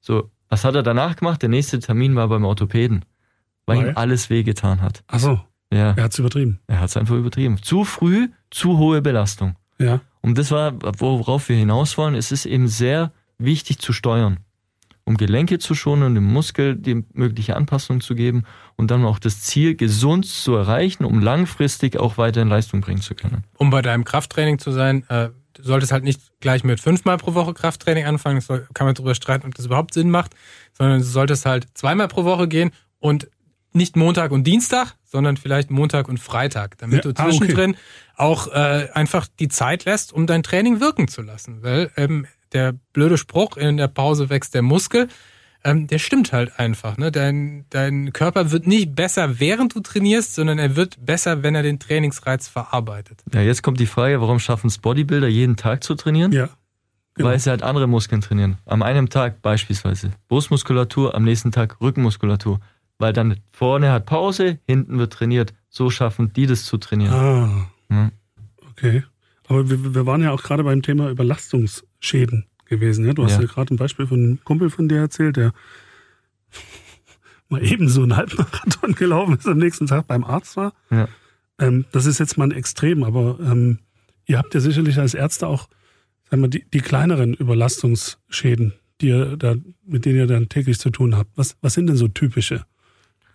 So 0.00 0.30
Was 0.48 0.64
hat 0.64 0.74
er 0.74 0.82
danach 0.82 1.16
gemacht? 1.16 1.40
Der 1.42 1.48
nächste 1.48 1.78
Termin 1.80 2.14
war 2.14 2.28
beim 2.28 2.44
Orthopäden, 2.44 3.04
weil, 3.66 3.78
Weil? 3.78 3.88
ihm 3.88 3.96
alles 3.96 4.28
wehgetan 4.28 4.82
hat. 4.82 5.02
Achso, 5.06 5.40
Ja, 5.72 5.92
er 5.96 6.04
hat's 6.04 6.18
übertrieben. 6.18 6.60
er 6.66 6.80
hat 6.80 6.90
es 6.90 6.96
einfach 6.98 7.14
übertrieben. 7.16 7.56
Zu 7.62 7.84
früh, 7.84 8.28
zu 8.50 8.76
hohe 8.76 9.00
Belastung. 9.00 9.56
Ja. 9.78 10.00
Und 10.20 10.36
das 10.36 10.50
war, 10.50 10.74
worauf 11.00 11.48
wir 11.48 11.56
hinaus 11.56 11.96
wollen. 11.96 12.14
Es 12.14 12.30
ist 12.32 12.44
eben 12.46 12.68
sehr 12.68 13.12
wichtig 13.38 13.78
zu 13.78 13.92
steuern, 13.94 14.40
um 15.04 15.16
Gelenke 15.16 15.58
zu 15.58 15.74
schonen 15.74 16.04
und 16.04 16.14
dem 16.14 16.24
Muskel 16.24 16.76
die 16.76 17.04
mögliche 17.12 17.56
Anpassung 17.56 18.00
zu 18.00 18.14
geben 18.14 18.44
und 18.76 18.90
dann 18.90 19.04
auch 19.04 19.18
das 19.18 19.40
Ziel 19.40 19.74
gesund 19.74 20.26
zu 20.26 20.54
erreichen, 20.54 21.04
um 21.04 21.20
langfristig 21.20 21.98
auch 21.98 22.18
weiter 22.18 22.42
in 22.42 22.48
Leistung 22.48 22.80
bringen 22.80 23.00
zu 23.00 23.14
können. 23.14 23.44
Um 23.56 23.70
bei 23.70 23.82
deinem 23.82 24.04
Krafttraining 24.04 24.58
zu 24.58 24.70
sein, 24.70 25.04
äh, 25.08 25.30
du 25.54 25.62
solltest 25.62 25.92
halt 25.92 26.04
nicht 26.04 26.20
gleich 26.40 26.64
mit 26.64 26.80
fünfmal 26.80 27.16
pro 27.18 27.34
Woche 27.34 27.54
Krafttraining 27.54 28.04
anfangen. 28.04 28.36
Das 28.36 28.46
soll, 28.46 28.66
kann 28.74 28.86
man 28.86 28.94
darüber 28.94 29.14
streiten, 29.14 29.46
ob 29.46 29.54
das 29.54 29.66
überhaupt 29.66 29.94
Sinn 29.94 30.10
macht, 30.10 30.34
sondern 30.72 30.98
du 30.98 31.04
solltest 31.04 31.46
halt 31.46 31.66
zweimal 31.74 32.08
pro 32.08 32.24
Woche 32.24 32.48
gehen 32.48 32.70
und 32.98 33.28
nicht 33.74 33.96
Montag 33.96 34.32
und 34.32 34.44
Dienstag, 34.46 34.94
sondern 35.04 35.36
vielleicht 35.36 35.70
Montag 35.70 36.08
und 36.08 36.18
Freitag, 36.18 36.78
damit 36.78 37.04
Ja, 37.04 37.12
du 37.12 37.20
ah, 37.20 37.26
okay. 37.26 37.38
zwischendrin 37.38 37.76
auch 38.16 38.48
äh, 38.48 38.88
einfach 38.92 39.26
die 39.38 39.48
Zeit 39.48 39.84
lässt, 39.84 40.12
um 40.12 40.26
dein 40.26 40.42
Training 40.42 40.80
wirken 40.80 41.08
zu 41.08 41.22
lassen. 41.22 41.62
Weil 41.62 41.90
ähm, 41.96 42.26
der 42.52 42.74
blöde 42.92 43.18
Spruch, 43.18 43.56
in 43.56 43.76
der 43.76 43.88
Pause 43.88 44.30
wächst 44.30 44.54
der 44.54 44.62
Muskel, 44.62 45.08
ähm, 45.64 45.86
der 45.86 45.98
stimmt 45.98 46.32
halt 46.32 46.58
einfach. 46.58 46.96
Ne? 46.96 47.12
Dein, 47.12 47.66
dein 47.70 48.12
Körper 48.12 48.50
wird 48.50 48.66
nicht 48.66 48.94
besser, 48.94 49.38
während 49.38 49.74
du 49.74 49.80
trainierst, 49.80 50.34
sondern 50.34 50.58
er 50.58 50.76
wird 50.76 51.04
besser, 51.04 51.42
wenn 51.42 51.54
er 51.54 51.62
den 51.62 51.78
Trainingsreiz 51.78 52.48
verarbeitet. 52.48 53.22
Ja, 53.32 53.40
jetzt 53.40 53.62
kommt 53.62 53.78
die 53.78 53.86
Frage, 53.86 54.20
warum 54.20 54.38
schaffen 54.38 54.66
es 54.66 54.78
Bodybuilder 54.78 55.28
jeden 55.28 55.56
Tag 55.56 55.84
zu 55.84 55.94
trainieren? 55.94 56.32
Ja. 56.32 56.48
Genau. 57.14 57.28
Weil 57.28 57.38
sie 57.38 57.50
halt 57.50 57.62
andere 57.62 57.86
Muskeln 57.86 58.22
trainieren. 58.22 58.56
Am 58.64 58.82
einem 58.82 59.10
Tag 59.10 59.42
beispielsweise 59.42 60.12
Brustmuskulatur, 60.28 61.14
am 61.14 61.24
nächsten 61.24 61.52
Tag 61.52 61.80
Rückenmuskulatur. 61.80 62.60
Weil 62.98 63.12
dann 63.12 63.36
vorne 63.52 63.92
hat 63.92 64.06
Pause, 64.06 64.58
hinten 64.66 64.98
wird 64.98 65.12
trainiert. 65.12 65.52
So 65.68 65.90
schaffen 65.90 66.32
die 66.32 66.46
das 66.46 66.64
zu 66.64 66.78
trainieren. 66.78 67.12
Ah. 67.12 67.66
Ja. 67.90 68.10
Okay. 68.70 69.04
Aber 69.46 69.68
wir, 69.68 69.94
wir 69.94 70.06
waren 70.06 70.22
ja 70.22 70.30
auch 70.32 70.42
gerade 70.42 70.64
beim 70.64 70.82
Thema 70.82 71.10
Überlastungsschäden 72.02 72.46
gewesen. 72.66 73.06
Ja? 73.06 73.12
Du 73.14 73.24
hast 73.24 73.32
Ja. 73.32 73.42
ja, 73.42 73.46
gerade 73.46 73.74
ein 73.74 73.76
Beispiel 73.76 74.06
von 74.06 74.18
einem 74.18 74.44
Kumpel 74.44 74.70
von 74.70 74.88
dir 74.88 74.98
erzählt, 74.98 75.36
der 75.36 75.52
mal 77.48 77.64
eben 77.64 77.88
so 77.88 78.02
einen 78.02 78.16
Halbmarathon 78.16 78.94
gelaufen 78.96 79.36
ist, 79.36 79.46
am 79.46 79.58
nächsten 79.58 79.86
Tag 79.86 80.06
beim 80.06 80.24
Arzt 80.24 80.56
war. 80.56 80.72
Ja. 80.90 81.08
Ähm, 81.58 81.84
das 81.92 82.06
ist 82.06 82.18
jetzt 82.18 82.38
mal 82.38 82.44
ein 82.44 82.52
Extrem, 82.52 83.04
aber 83.04 83.38
ähm, 83.40 83.78
ihr 84.26 84.38
habt 84.38 84.54
ja 84.54 84.60
sicherlich 84.60 84.98
als 84.98 85.14
Ärzte 85.14 85.46
auch 85.46 85.68
sagen 86.30 86.42
wir, 86.42 86.48
die, 86.48 86.64
die 86.72 86.80
kleineren 86.80 87.34
Überlastungsschäden, 87.34 88.72
die 89.00 89.08
ihr 89.08 89.36
da, 89.36 89.54
mit 89.84 90.04
denen 90.06 90.16
ihr 90.16 90.26
dann 90.26 90.48
täglich 90.48 90.78
zu 90.78 90.90
tun 90.90 91.16
habt. 91.16 91.30
Was, 91.36 91.56
was 91.60 91.74
sind 91.74 91.88
denn 91.88 91.96
so 91.96 92.08
typische 92.08 92.64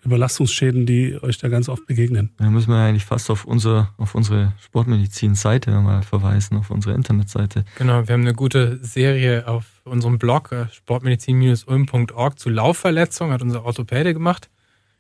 Überlastungsschäden, 0.08 0.86
die 0.86 1.18
euch 1.22 1.38
da 1.38 1.50
ganz 1.50 1.70
oft 1.70 1.86
begegnen? 1.86 2.32
Da 2.38 2.50
müssen 2.50 2.70
wir 2.72 2.78
eigentlich 2.78 3.06
fast 3.06 3.30
auf, 3.30 3.46
unser, 3.46 3.94
auf 3.98 4.16
unsere 4.16 4.54
Sportmedizin-Seite 4.64 5.72
mal 5.82 6.02
verweisen, 6.02 6.58
auf 6.58 6.72
unsere 6.72 6.96
Internetseite. 6.96 7.66
Genau, 7.78 8.08
wir 8.08 8.14
haben 8.14 8.22
eine 8.22 8.34
gute 8.34 8.80
Serie 8.82 9.48
auf 9.48 9.66
unserem 9.84 10.18
Blog 10.18 10.52
äh, 10.52 10.66
sportmedizin-ulm.org 10.72 12.40
zu 12.40 12.50
Laufverletzungen, 12.50 13.34
hat 13.34 13.42
unser 13.42 13.66
Orthopäde 13.66 14.14
gemacht. 14.14 14.50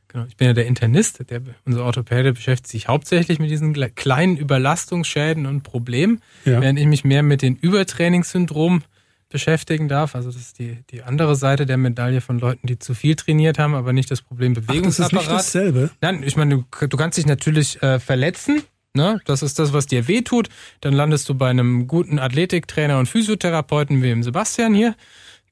Genau, 0.09 0.25
ich 0.25 0.37
bin 0.37 0.47
ja 0.47 0.53
der 0.53 0.67
Internist, 0.67 1.29
der, 1.29 1.41
unser 1.65 1.83
Orthopäde 1.83 2.33
beschäftigt 2.33 2.67
sich 2.69 2.87
hauptsächlich 2.87 3.39
mit 3.39 3.49
diesen 3.49 3.73
kleinen 3.95 4.37
Überlastungsschäden 4.37 5.45
und 5.45 5.63
Problemen, 5.63 6.21
Ja. 6.45 6.61
während 6.61 6.79
ich 6.79 6.85
mich 6.85 7.03
mehr 7.03 7.23
mit 7.23 7.41
den 7.41 7.55
Übertrainingssyndromen 7.57 8.83
beschäftigen 9.29 9.87
darf. 9.87 10.15
Also 10.15 10.31
das 10.31 10.39
ist 10.39 10.59
die, 10.59 10.83
die 10.89 11.03
andere 11.03 11.35
Seite 11.35 11.65
der 11.65 11.77
Medaille 11.77 12.21
von 12.21 12.39
Leuten, 12.39 12.67
die 12.67 12.79
zu 12.79 12.93
viel 12.93 13.15
trainiert 13.15 13.59
haben, 13.59 13.75
aber 13.75 13.93
nicht 13.93 14.09
das 14.09 14.21
Problem 14.21 14.53
Ach, 14.53 14.55
das 14.55 14.63
ist 14.63 14.69
nicht 14.69 14.81
Bewegungsapparat. 14.81 15.39
dasselbe. 15.39 15.89
Nein, 16.01 16.23
ich 16.23 16.37
meine, 16.37 16.63
du, 16.79 16.87
du 16.87 16.97
kannst 16.97 17.17
dich 17.17 17.25
natürlich 17.25 17.81
äh, 17.83 17.99
verletzen. 17.99 18.63
Ne? 18.93 19.19
Das 19.25 19.43
ist 19.43 19.59
das, 19.59 19.73
was 19.73 19.85
dir 19.85 20.07
wehtut. 20.07 20.49
Dann 20.81 20.93
landest 20.93 21.29
du 21.29 21.35
bei 21.35 21.49
einem 21.49 21.87
guten 21.87 22.19
Athletiktrainer 22.19 22.97
und 22.97 23.07
Physiotherapeuten 23.07 24.01
wie 24.01 24.07
dem 24.07 24.23
Sebastian 24.23 24.73
hier, 24.73 24.95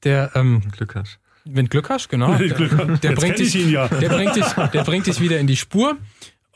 der, 0.04 0.32
ähm, 0.34 0.62
Glück 0.72 0.94
hast. 0.94 1.18
wenn 1.44 1.68
Glück 1.68 1.90
hast, 1.90 2.08
genau. 2.08 2.34
Der 2.34 3.10
Jetzt 3.10 3.20
bringt 3.20 3.38
dich, 3.38 3.54
ihn 3.54 3.70
ja. 3.70 3.88
der 3.88 4.08
bringt 4.08 4.36
dich, 4.36 4.46
der 4.46 4.84
bringt 4.84 5.06
dich 5.06 5.20
wieder 5.20 5.38
in 5.38 5.46
die 5.46 5.56
Spur. 5.56 5.96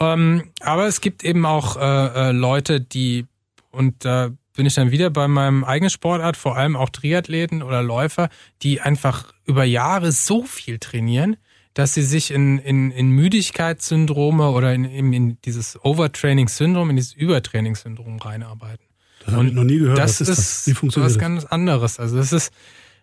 Ähm, 0.00 0.50
aber 0.60 0.86
es 0.86 1.00
gibt 1.00 1.22
eben 1.22 1.44
auch 1.44 1.76
äh, 1.76 2.30
äh, 2.30 2.32
Leute, 2.32 2.80
die, 2.80 3.26
und 3.70 4.04
da 4.04 4.30
bin 4.54 4.66
ich 4.66 4.74
dann 4.74 4.90
wieder 4.90 5.10
bei 5.10 5.28
meinem 5.28 5.64
eigenen 5.64 5.90
Sportart, 5.90 6.36
vor 6.36 6.56
allem 6.56 6.76
auch 6.76 6.90
Triathleten 6.90 7.62
oder 7.62 7.82
Läufer, 7.82 8.28
die 8.62 8.80
einfach 8.80 9.32
über 9.44 9.64
Jahre 9.64 10.12
so 10.12 10.44
viel 10.44 10.78
trainieren, 10.78 11.36
dass 11.74 11.94
sie 11.94 12.02
sich 12.02 12.30
in, 12.32 12.58
in, 12.58 12.90
in 12.90 13.10
Müdigkeitssyndrome 13.10 14.50
oder 14.50 14.74
in, 14.74 14.84
in, 14.84 15.12
in 15.12 15.40
dieses 15.42 15.82
Overtraining-Syndrom, 15.84 16.90
in 16.90 16.96
dieses 16.96 17.14
Übertraining-Syndrom 17.14 18.18
reinarbeiten. 18.18 18.84
Das 19.24 19.34
habe 19.34 19.46
ich 19.46 19.52
noch 19.52 19.64
nie 19.64 19.78
gehört. 19.78 19.98
Das 19.98 20.20
was 20.20 20.28
ist 20.28 20.38
das? 20.38 20.66
Wie 20.66 20.74
funktioniert 20.74 21.10
was 21.10 21.14
das? 21.14 21.20
ganz 21.20 21.44
anderes. 21.44 22.00
Also 22.00 22.18
es 22.18 22.32
ist, 22.32 22.52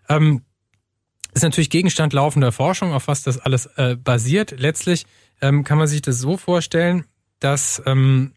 ähm, 0.09 0.41
ist 1.33 1.43
natürlich 1.43 1.69
Gegenstand 1.69 2.13
laufender 2.13 2.51
Forschung, 2.51 2.91
auf 2.91 3.07
was 3.07 3.23
das 3.23 3.37
alles 3.37 3.67
äh, 3.77 3.95
basiert. 3.95 4.55
Letztlich 4.57 5.05
ähm, 5.41 5.63
kann 5.63 5.77
man 5.77 5.87
sich 5.87 6.01
das 6.01 6.17
so 6.19 6.35
vorstellen, 6.35 7.05
dass 7.39 7.81
ähm, 7.85 8.33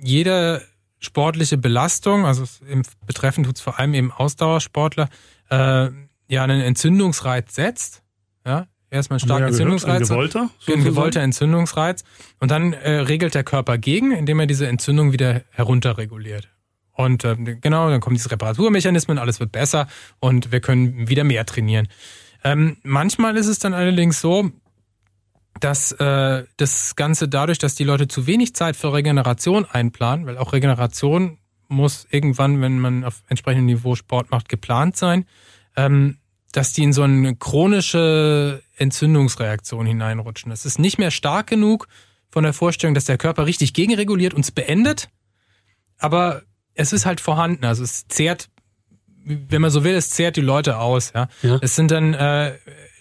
jede 0.00 0.62
sportliche 0.98 1.58
Belastung, 1.58 2.26
also 2.26 2.44
im 2.68 2.82
betreffend 3.06 3.46
tut 3.46 3.56
es 3.56 3.62
vor 3.62 3.78
allem 3.78 3.94
eben 3.94 4.12
Ausdauersportler, 4.12 5.08
äh, 5.50 5.88
ja 6.28 6.44
einen 6.44 6.60
Entzündungsreiz 6.60 7.54
setzt. 7.54 8.02
Ja, 8.44 8.66
erstmal 8.90 9.16
einen 9.16 9.26
starken 9.26 9.42
ja 9.44 9.50
gehört, 9.50 9.84
ein 9.84 9.96
Entzündungsreiz. 9.96 10.08
gewollter? 10.08 10.40
Ein 10.40 10.50
sozusagen? 10.58 10.84
gewollter 10.84 11.20
Entzündungsreiz. 11.20 12.04
Und 12.40 12.50
dann 12.50 12.72
äh, 12.72 12.90
regelt 13.00 13.34
der 13.34 13.44
Körper 13.44 13.78
gegen, 13.78 14.12
indem 14.12 14.40
er 14.40 14.46
diese 14.46 14.66
Entzündung 14.66 15.12
wieder 15.12 15.42
herunterreguliert. 15.50 16.48
Und 16.92 17.24
äh, 17.24 17.36
genau, 17.36 17.90
dann 17.90 18.00
kommen 18.00 18.16
diese 18.16 18.30
Reparaturmechanismen, 18.30 19.18
alles 19.18 19.38
wird 19.38 19.52
besser 19.52 19.86
und 20.18 20.50
wir 20.50 20.60
können 20.60 21.08
wieder 21.08 21.24
mehr 21.24 21.46
trainieren. 21.46 21.88
Ähm, 22.42 22.76
manchmal 22.82 23.36
ist 23.36 23.46
es 23.46 23.58
dann 23.58 23.72
allerdings 23.74 24.20
so, 24.20 24.50
dass 25.60 25.92
äh, 25.92 26.44
das 26.56 26.96
Ganze 26.96 27.28
dadurch, 27.28 27.58
dass 27.58 27.74
die 27.74 27.84
Leute 27.84 28.08
zu 28.08 28.26
wenig 28.26 28.54
Zeit 28.54 28.76
für 28.76 28.92
Regeneration 28.92 29.64
einplanen, 29.64 30.26
weil 30.26 30.38
auch 30.38 30.52
Regeneration 30.52 31.38
muss 31.68 32.06
irgendwann, 32.10 32.60
wenn 32.62 32.78
man 32.78 33.04
auf 33.04 33.22
entsprechendem 33.28 33.66
Niveau 33.66 33.94
Sport 33.94 34.30
macht, 34.30 34.48
geplant 34.48 34.96
sein, 34.96 35.26
ähm, 35.76 36.18
dass 36.52 36.72
die 36.72 36.82
in 36.82 36.92
so 36.92 37.02
eine 37.02 37.36
chronische 37.36 38.62
Entzündungsreaktion 38.76 39.84
hineinrutschen. 39.86 40.50
Das 40.50 40.64
ist 40.64 40.78
nicht 40.78 40.98
mehr 40.98 41.10
stark 41.10 41.46
genug 41.46 41.88
von 42.30 42.44
der 42.44 42.52
Vorstellung, 42.54 42.94
dass 42.94 43.04
der 43.04 43.18
Körper 43.18 43.46
richtig 43.46 43.74
gegenreguliert 43.74 44.34
und 44.34 44.40
es 44.44 44.50
beendet, 44.50 45.08
aber 45.98 46.42
es 46.74 46.92
ist 46.92 47.04
halt 47.06 47.20
vorhanden. 47.20 47.64
Also 47.64 47.82
es 47.84 48.06
zehrt, 48.08 48.48
wenn 49.24 49.60
man 49.60 49.70
so 49.70 49.84
will, 49.84 49.94
es 49.94 50.10
zehrt 50.10 50.36
die 50.36 50.40
Leute 50.40 50.78
aus. 50.78 51.12
Ja, 51.14 51.28
Ja. 51.42 51.58
es 51.60 51.74
sind 51.76 51.90
dann 51.90 52.14
äh, 52.14 52.54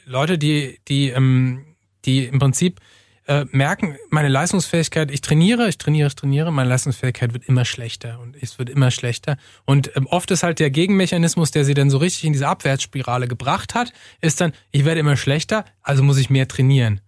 Leute, 0.06 0.38
die 0.38 0.80
die 0.88 1.10
ähm, 1.10 1.66
die 2.08 2.26
im 2.26 2.39
Prinzip 2.39 2.80
äh, 3.28 3.46
merken, 3.52 3.98
meine 4.10 4.30
Leistungsfähigkeit, 4.30 5.12
ich 5.12 5.22
trainiere, 5.22 5.67
ich 5.67 5.78
trainiere, 5.78 6.08
ich 6.08 6.15
trainiere, 6.15 6.52
meine 6.52 6.70
Leistungsfähigkeit 6.70 7.34
wird 7.34 7.43
immer 7.48 7.65
schlechter 7.65 8.20
und 8.22 8.41
es 8.41 8.58
wird 8.58 8.70
immer 8.70 8.89
schlechter. 8.89 9.38
Und 9.65 9.91
ähm, 9.96 10.08
oft 10.08 10.32
ist 10.32 10.43
halt 10.43 10.60
der 10.60 10.70
Gegenmechanismus, 10.70 11.52
der 11.52 11.65
sie 11.65 11.74
dann 11.74 11.89
so 11.89 11.98
richtig 11.98 12.24
in 12.24 12.34
diese 12.34 12.48
Abwärtsspirale 12.48 13.28
gebracht 13.28 13.76
hat, 13.76 13.91
ist 14.22 14.39
dann, 14.39 14.54
ich 14.72 14.86
werde 14.86 15.02
immer 15.02 15.17
schlechter, 15.17 15.65
also 15.82 16.04
muss 16.04 16.17
ich 16.17 16.30
mehr 16.30 16.48
trainieren. 16.48 17.02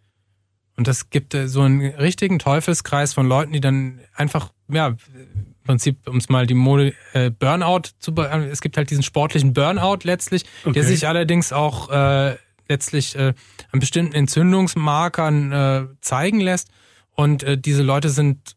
Und 0.75 0.87
das 0.87 1.09
gibt 1.09 1.33
äh, 1.33 1.47
so 1.47 1.61
einen 1.61 1.81
richtigen 1.81 2.37
Teufelskreis 2.37 3.13
von 3.13 3.27
Leuten, 3.27 3.53
die 3.53 3.61
dann 3.61 4.01
einfach, 4.13 4.51
ja, 4.67 4.87
im 4.87 5.55
Prinzip, 5.63 6.05
um 6.07 6.17
es 6.17 6.27
mal 6.27 6.47
die 6.47 6.53
Mode 6.53 6.93
äh, 7.13 7.29
Burnout 7.29 7.91
zu 7.99 8.13
äh, 8.15 8.47
es 8.47 8.59
gibt 8.59 8.75
halt 8.75 8.89
diesen 8.89 9.03
sportlichen 9.03 9.53
Burnout 9.53 9.99
letztlich, 10.03 10.43
Okay. 10.63 10.73
der 10.73 10.83
sich 10.83 11.07
allerdings 11.07 11.53
auch 11.53 11.89
äh, 11.89 12.35
letztlich 12.69 13.15
äh, 13.15 13.33
an 13.71 13.79
bestimmten 13.79 14.13
Entzündungsmarkern 14.13 15.51
äh, 15.51 15.87
zeigen 16.01 16.39
lässt. 16.39 16.69
Und 17.15 17.43
äh, 17.43 17.57
diese 17.57 17.83
Leute 17.83 18.09
sind, 18.09 18.55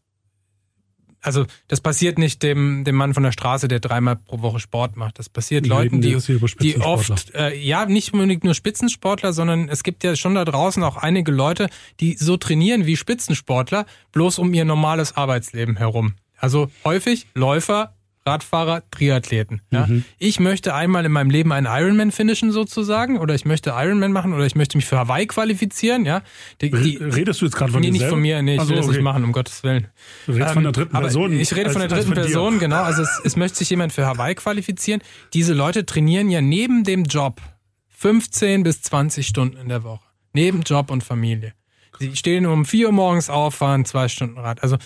also 1.19 1.45
das 1.67 1.81
passiert 1.81 2.17
nicht 2.17 2.43
dem, 2.43 2.83
dem 2.85 2.95
Mann 2.95 3.13
von 3.13 3.23
der 3.23 3.31
Straße, 3.31 3.67
der 3.67 3.79
dreimal 3.79 4.15
pro 4.15 4.41
Woche 4.41 4.59
Sport 4.59 4.95
macht. 4.95 5.19
Das 5.19 5.27
passiert 5.27 5.65
Wir 5.65 5.69
Leuten, 5.69 5.99
die, 5.99 6.17
die 6.61 6.77
oft, 6.77 7.33
äh, 7.33 7.57
ja, 7.57 7.85
nicht 7.85 8.13
unbedingt 8.13 8.43
nur 8.43 8.53
Spitzensportler, 8.53 9.33
sondern 9.33 9.67
es 9.67 9.83
gibt 9.83 10.03
ja 10.03 10.15
schon 10.15 10.35
da 10.35 10.45
draußen 10.45 10.83
auch 10.83 10.97
einige 10.97 11.31
Leute, 11.31 11.69
die 11.99 12.15
so 12.15 12.37
trainieren 12.37 12.85
wie 12.85 12.95
Spitzensportler, 12.95 13.85
bloß 14.11 14.39
um 14.39 14.53
ihr 14.53 14.63
normales 14.63 15.17
Arbeitsleben 15.17 15.77
herum. 15.77 16.15
Also 16.37 16.69
häufig 16.83 17.27
Läufer, 17.33 17.95
Radfahrer, 18.25 18.83
Triathleten. 18.89 19.61
Ja. 19.69 19.85
Mhm. 19.87 20.05
Ich 20.17 20.39
möchte 20.39 20.73
einmal 20.73 21.03
in 21.05 21.11
meinem 21.11 21.29
Leben 21.29 21.51
einen 21.51 21.67
Ironman 21.67 22.11
finishen 22.11 22.51
sozusagen, 22.53 23.19
oder 23.19 23.35
ich 23.35 23.43
möchte 23.43 23.71
Ironman 23.71 24.13
machen, 24.13 24.33
oder 24.33 24.45
ich 24.45 24.55
möchte 24.55 24.77
mich 24.77 24.85
für 24.85 24.97
Hawaii 24.97 25.25
qualifizieren. 25.27 26.05
Ja. 26.05 26.21
Die, 26.61 26.71
die, 26.71 26.97
Re- 26.97 27.15
Redest 27.15 27.41
du 27.41 27.45
jetzt 27.45 27.55
gerade 27.55 27.71
von 27.73 27.81
nee, 27.81 27.87
dir 27.87 27.93
nicht 27.93 28.05
von 28.07 28.21
mir, 28.21 28.41
nee, 28.41 28.55
ich 28.55 28.61
Ach 28.61 28.63
so, 28.65 28.69
will 28.69 28.77
das 28.77 28.87
nicht 28.87 29.01
machen, 29.01 29.23
um 29.25 29.33
Gottes 29.33 29.63
Willen. 29.63 29.87
Du 30.25 30.31
redest 30.33 30.53
von 30.53 30.63
der 30.63 30.71
dritten 30.71 30.91
Ähm, 30.91 30.95
aber 30.95 31.05
Person. 31.07 31.33
Ich 31.33 31.53
rede 31.55 31.69
von 31.69 31.81
der 31.81 31.89
dritten 31.89 32.05
von. 32.05 32.13
Person, 32.15 32.59
genau. 32.59 32.83
Also 32.83 33.01
es, 33.01 33.21
es 33.25 33.35
möchte 33.35 33.57
sich 33.57 33.69
jemand 33.69 33.91
für 33.91 34.05
Hawaii 34.05 34.35
qualifizieren. 34.35 35.01
Diese 35.33 35.53
Leute 35.53 35.85
trainieren 35.85 36.29
ja 36.29 36.39
neben 36.41 36.83
dem 36.85 37.03
Job 37.03 37.41
15 37.89 38.63
bis 38.63 38.81
20 38.83 39.27
Stunden 39.27 39.57
in 39.57 39.69
der 39.69 39.83
Woche. 39.83 40.03
Neben 40.33 40.61
Job 40.61 40.91
und 40.91 41.03
Familie. 41.03 41.53
Sie 41.99 42.15
stehen 42.15 42.45
um 42.45 42.65
4 42.65 42.87
Uhr 42.87 42.91
morgens 42.91 43.29
auf, 43.29 43.55
fahren 43.55 43.85
zwei 43.85 44.07
Stunden 44.07 44.37
Rad. 44.37 44.63
Also, 44.63 44.77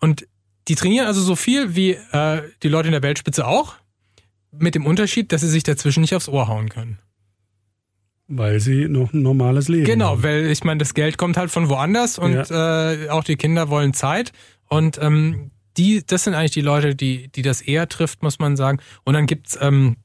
und 0.00 0.26
die 0.68 0.74
trainieren 0.74 1.06
also 1.06 1.20
so 1.20 1.36
viel 1.36 1.74
wie 1.74 1.92
äh, 2.12 2.42
die 2.62 2.68
Leute 2.68 2.88
in 2.88 2.92
der 2.92 3.02
Weltspitze 3.02 3.46
auch, 3.46 3.74
mit 4.52 4.74
dem 4.74 4.86
Unterschied, 4.86 5.32
dass 5.32 5.40
sie 5.40 5.48
sich 5.48 5.62
dazwischen 5.62 6.00
nicht 6.00 6.14
aufs 6.14 6.28
Ohr 6.28 6.48
hauen 6.48 6.68
können. 6.68 6.98
Weil 8.26 8.60
sie 8.60 8.88
noch 8.88 9.12
ein 9.14 9.22
normales 9.22 9.68
Leben 9.68 9.84
Genau, 9.84 10.10
haben. 10.10 10.22
weil 10.22 10.46
ich 10.46 10.62
meine, 10.62 10.78
das 10.78 10.92
Geld 10.94 11.16
kommt 11.16 11.36
halt 11.36 11.50
von 11.50 11.68
woanders 11.68 12.18
und 12.18 12.50
äh, 12.50 13.08
auch 13.08 13.24
die 13.24 13.36
Kinder 13.36 13.70
wollen 13.70 13.94
Zeit. 13.94 14.32
Und 14.68 14.98
ähm, 15.00 15.50
die, 15.78 16.04
das 16.04 16.24
sind 16.24 16.34
eigentlich 16.34 16.50
die 16.50 16.60
Leute, 16.60 16.94
die, 16.94 17.28
die 17.28 17.42
das 17.42 17.62
eher 17.62 17.88
trifft, 17.88 18.22
muss 18.22 18.38
man 18.38 18.56
sagen. 18.56 18.80
Und 19.04 19.14
dann 19.14 19.26
gibt's 19.26 19.58
ähm, 19.60 19.96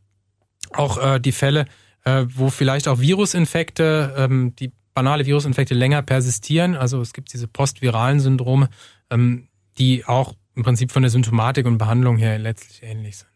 auch 0.72 0.98
äh, 1.16 1.20
die 1.20 1.34
Fälle, 1.34 1.66
äh, 2.06 2.26
wo 2.30 2.50
vielleicht 2.50 2.88
auch 2.88 3.00
Virusinfekte, 3.02 4.14
ähm, 4.18 4.56
die 4.58 4.72
banale 4.94 5.26
Virusinfekte 5.26 5.74
länger 5.74 6.02
persistieren. 6.02 6.76
Also 6.76 7.02
es 7.02 7.12
gibt 7.12 7.34
diese 7.34 7.48
postviralen 7.48 8.22
Syndrome, 8.22 8.70
ähm, 9.10 9.50
die 9.78 10.06
auch 10.06 10.36
im 10.56 10.64
Prinzip 10.64 10.92
von 10.92 11.02
der 11.04 11.10
Symptomatik 11.12 11.66
und 11.66 11.78
Behandlung 11.78 12.18
her 12.18 12.38
letztlich 12.40 12.84
ähnlich 12.84 13.18
sind. 13.18 13.30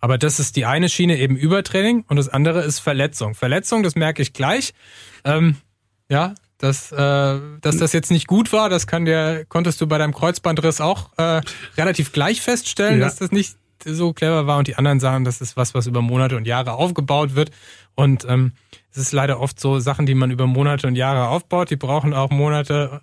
Aber 0.00 0.18
das 0.18 0.40
ist 0.40 0.56
die 0.56 0.66
eine 0.66 0.88
Schiene 0.88 1.16
eben 1.18 1.36
Übertraining 1.36 2.04
und 2.08 2.16
das 2.16 2.28
andere 2.28 2.62
ist 2.62 2.80
Verletzung. 2.80 3.34
Verletzung, 3.34 3.82
das 3.84 3.94
merke 3.94 4.20
ich 4.22 4.32
gleich. 4.32 4.74
Ähm, 5.24 5.56
ja, 6.08 6.34
dass, 6.58 6.90
äh, 6.92 7.40
dass 7.60 7.76
das 7.76 7.92
jetzt 7.92 8.10
nicht 8.10 8.26
gut 8.26 8.52
war, 8.52 8.68
das 8.68 8.86
kann 8.86 9.04
der, 9.04 9.44
konntest 9.44 9.80
du 9.80 9.86
bei 9.86 9.98
deinem 9.98 10.12
Kreuzbandriss 10.12 10.80
auch 10.80 11.10
äh, 11.18 11.40
relativ 11.76 12.12
gleich 12.12 12.40
feststellen, 12.40 12.98
Ja. 13.00 13.06
dass 13.06 13.16
das 13.16 13.30
nicht 13.30 13.56
so 13.84 14.12
clever 14.12 14.46
war 14.46 14.58
und 14.58 14.68
die 14.68 14.76
anderen 14.76 15.00
sagen, 15.00 15.24
das 15.24 15.40
ist 15.40 15.56
was, 15.56 15.74
was 15.74 15.86
über 15.86 16.02
Monate 16.02 16.36
und 16.36 16.46
Jahre 16.46 16.72
aufgebaut 16.74 17.34
wird. 17.34 17.50
Und 17.94 18.24
ähm, 18.28 18.52
es 18.92 18.98
ist 18.98 19.12
leider 19.12 19.40
oft 19.40 19.58
so, 19.58 19.80
Sachen, 19.80 20.06
die 20.06 20.14
man 20.14 20.30
über 20.30 20.46
Monate 20.46 20.86
und 20.86 20.94
Jahre 20.94 21.28
aufbaut, 21.28 21.70
die 21.70 21.76
brauchen 21.76 22.14
auch 22.14 22.30
Monate 22.30 23.02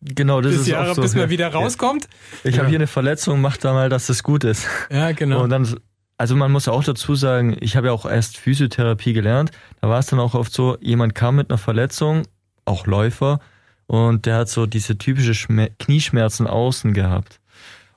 Genau, 0.00 0.40
das 0.40 0.52
bis 0.52 0.60
ist 0.62 0.66
Jahre, 0.68 0.90
auch 0.92 0.94
so. 0.94 1.02
bis 1.02 1.14
man 1.14 1.24
ja. 1.24 1.30
wieder 1.30 1.48
rauskommt. 1.52 2.08
Ich 2.44 2.54
Ja. 2.54 2.58
habe 2.60 2.68
hier 2.68 2.78
eine 2.78 2.86
Verletzung, 2.86 3.40
mach 3.40 3.56
da 3.56 3.72
mal, 3.72 3.88
dass 3.88 4.08
es 4.08 4.22
gut 4.22 4.44
ist. 4.44 4.66
Ja, 4.90 5.12
genau. 5.12 5.42
Und 5.42 5.50
dann, 5.50 5.68
also 6.16 6.36
man 6.36 6.52
muss 6.52 6.68
auch 6.68 6.84
dazu 6.84 7.14
sagen, 7.16 7.56
ich 7.60 7.76
habe 7.76 7.88
ja 7.88 7.92
auch 7.92 8.06
erst 8.06 8.36
Physiotherapie 8.36 9.12
gelernt. 9.12 9.50
Da 9.80 9.88
war 9.88 9.98
es 9.98 10.06
dann 10.06 10.20
auch 10.20 10.34
oft 10.34 10.52
so, 10.52 10.76
jemand 10.80 11.14
kam 11.14 11.36
mit 11.36 11.50
einer 11.50 11.58
Verletzung, 11.58 12.22
auch 12.64 12.86
Läufer, 12.86 13.40
und 13.86 14.26
der 14.26 14.36
hat 14.36 14.48
so 14.50 14.66
diese 14.66 14.98
typische 14.98 15.34
Schmer 15.34 15.68
Knieschmerzen 15.78 16.46
außen 16.46 16.92
gehabt. 16.92 17.40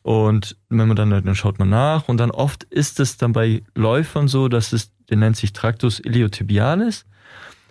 Und 0.04 0.56
wenn 0.70 0.88
man 0.88 0.95
dann, 0.95 1.10
dann 1.12 1.36
schaut 1.36 1.60
man 1.60 1.70
nach 1.70 2.08
und 2.08 2.18
dann 2.18 2.32
oft 2.32 2.64
ist 2.64 2.99
es 2.99 3.18
dann 3.18 3.34
bei 3.34 3.62
Läufern 3.76 4.28
so, 4.28 4.47
dass 4.47 4.74
es, 4.74 4.91
der 5.10 5.18
nennt 5.18 5.38
sich 5.38 5.54
Tractus 5.54 5.99
iliotibialis 5.99 7.06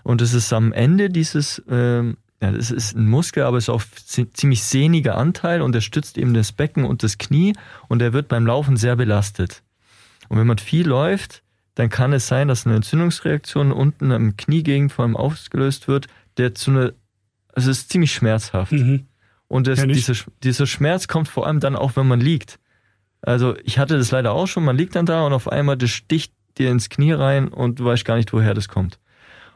und 0.05 0.21
es 0.23 0.35
ist 0.35 0.53
am 0.53 0.73
Ende 0.73 1.09
dieses, 1.11 1.61
ähm, 1.69 2.17
ja, 2.41 2.51
es 2.51 2.71
ist 2.71 2.97
ein 2.97 3.07
Muskel, 3.07 3.43
aber 3.43 3.59
es 3.59 3.65
ist 3.65 3.71
auch 3.71 3.83
zi- 4.07 4.31
ziemlich 4.33 4.63
sehniger 4.63 5.17
Anteil 5.17 5.63
und 5.63 5.73
der 5.73 5.81
stützt 5.81 6.17
eben 6.17 6.35
das 6.35 6.53
Becken 6.53 6.85
und 6.85 7.03
das 7.03 7.19
Knie 7.19 7.55
und 7.89 7.99
der 7.99 8.13
wird 8.13 8.29
beim 8.29 8.47
Laufen 8.47 8.77
sehr 8.77 8.97
belastet. 8.97 9.63
Und 10.29 10.39
wenn 10.39 10.47
man 10.47 10.59
viel 10.59 10.87
läuft, 10.87 11.43
dann 11.75 11.89
kann 11.91 12.13
es 12.13 12.27
sein, 12.29 12.49
dass 12.49 12.67
eine 12.67 12.77
Entzündungsreaktion 12.77 13.73
unten 13.73 14.13
am 14.13 14.37
Kniegegend 14.37 14.93
vor 14.93 15.05
allem 15.05 15.17
ausgelöst 15.17 15.89
wird, 15.89 16.07
der 16.37 16.55
zu 16.55 16.71
einer, 16.71 16.93
also 17.53 17.71
es 17.71 17.79
ist 17.79 17.91
ziemlich 17.91 18.13
schmerzhaft. 18.13 18.73
Mhm. 18.73 19.07
Und 19.49 19.67
das, 19.67 19.81
dieser, 19.87 20.15
dieser 20.43 20.67
Schmerz 20.67 21.09
kommt 21.09 21.29
vor 21.29 21.47
allem 21.47 21.61
dann 21.61 21.75
auch, 21.77 21.97
wenn 21.97 22.07
man 22.07 22.21
liegt. 22.21 22.59
Also 23.23 23.57
ich 23.65 23.79
hatte 23.79 23.99
das 23.99 24.13
leider 24.13 24.33
auch 24.33 24.47
schon, 24.47 24.65
man 24.65 24.77
liegt 24.77 24.95
dann 24.97 25.07
da 25.07 25.27
und 25.27 25.33
auf 25.33 25.51
einmal 25.51 25.77
das 25.77 25.91
sticht 25.91 26.33
dir 26.57 26.71
ins 26.71 26.89
Knie 26.89 27.13
rein 27.13 27.49
und 27.49 27.81
du 27.81 27.85
weißt 27.85 28.05
gar 28.05 28.17
nicht, 28.17 28.33
woher 28.33 28.55
das 28.55 28.69
kommt. 28.69 28.99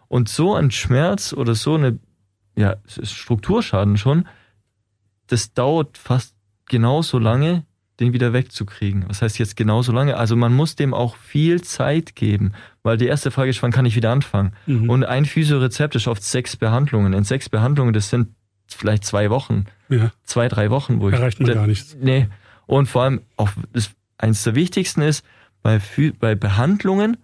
Und 0.08 0.28
so 0.28 0.54
ein 0.54 0.70
Schmerz 0.70 1.32
oder 1.32 1.54
so 1.54 1.74
eine, 1.74 1.98
ja, 2.56 2.76
es 2.86 2.98
ist 2.98 3.12
Strukturschaden 3.12 3.96
schon, 3.96 4.26
das 5.26 5.54
dauert 5.54 5.98
fast 5.98 6.34
genauso 6.66 7.18
lange, 7.18 7.64
den 8.00 8.12
wieder 8.12 8.32
wegzukriegen. 8.32 9.04
Was 9.08 9.22
heißt 9.22 9.38
jetzt 9.38 9.56
genauso 9.56 9.92
lange? 9.92 10.16
Also 10.16 10.36
man 10.36 10.52
muss 10.52 10.74
dem 10.74 10.94
auch 10.94 11.16
viel 11.16 11.62
Zeit 11.62 12.16
geben, 12.16 12.52
weil 12.82 12.96
die 12.96 13.06
erste 13.06 13.30
Frage 13.30 13.50
ist, 13.50 13.62
wann 13.62 13.70
kann 13.70 13.86
ich 13.86 13.94
wieder 13.94 14.10
anfangen? 14.10 14.52
Mhm. 14.66 14.90
Und 14.90 15.04
ein 15.04 15.24
Physiorezept 15.24 15.94
ist 15.94 16.08
oft 16.08 16.22
sechs 16.22 16.56
Behandlungen. 16.56 17.12
In 17.12 17.24
sechs 17.24 17.48
Behandlungen, 17.48 17.92
das 17.92 18.10
sind 18.10 18.28
vielleicht 18.66 19.04
zwei 19.04 19.30
Wochen, 19.30 19.66
ja, 19.88 20.10
zwei, 20.24 20.48
drei 20.48 20.70
Wochen, 20.70 21.00
wo 21.00 21.08
ich. 21.08 21.14
erreicht 21.14 21.40
man 21.40 21.54
gar 21.54 21.66
nichts. 21.66 21.96
Nee. 22.00 22.28
Und 22.66 22.86
vor 22.86 23.02
allem 23.02 23.20
auch 23.36 23.50
das, 23.72 23.90
eins 24.18 24.42
der 24.42 24.54
wichtigsten 24.54 25.02
ist, 25.02 25.24
bei, 25.62 25.80
bei 26.18 26.34
Behandlungen, 26.34 27.16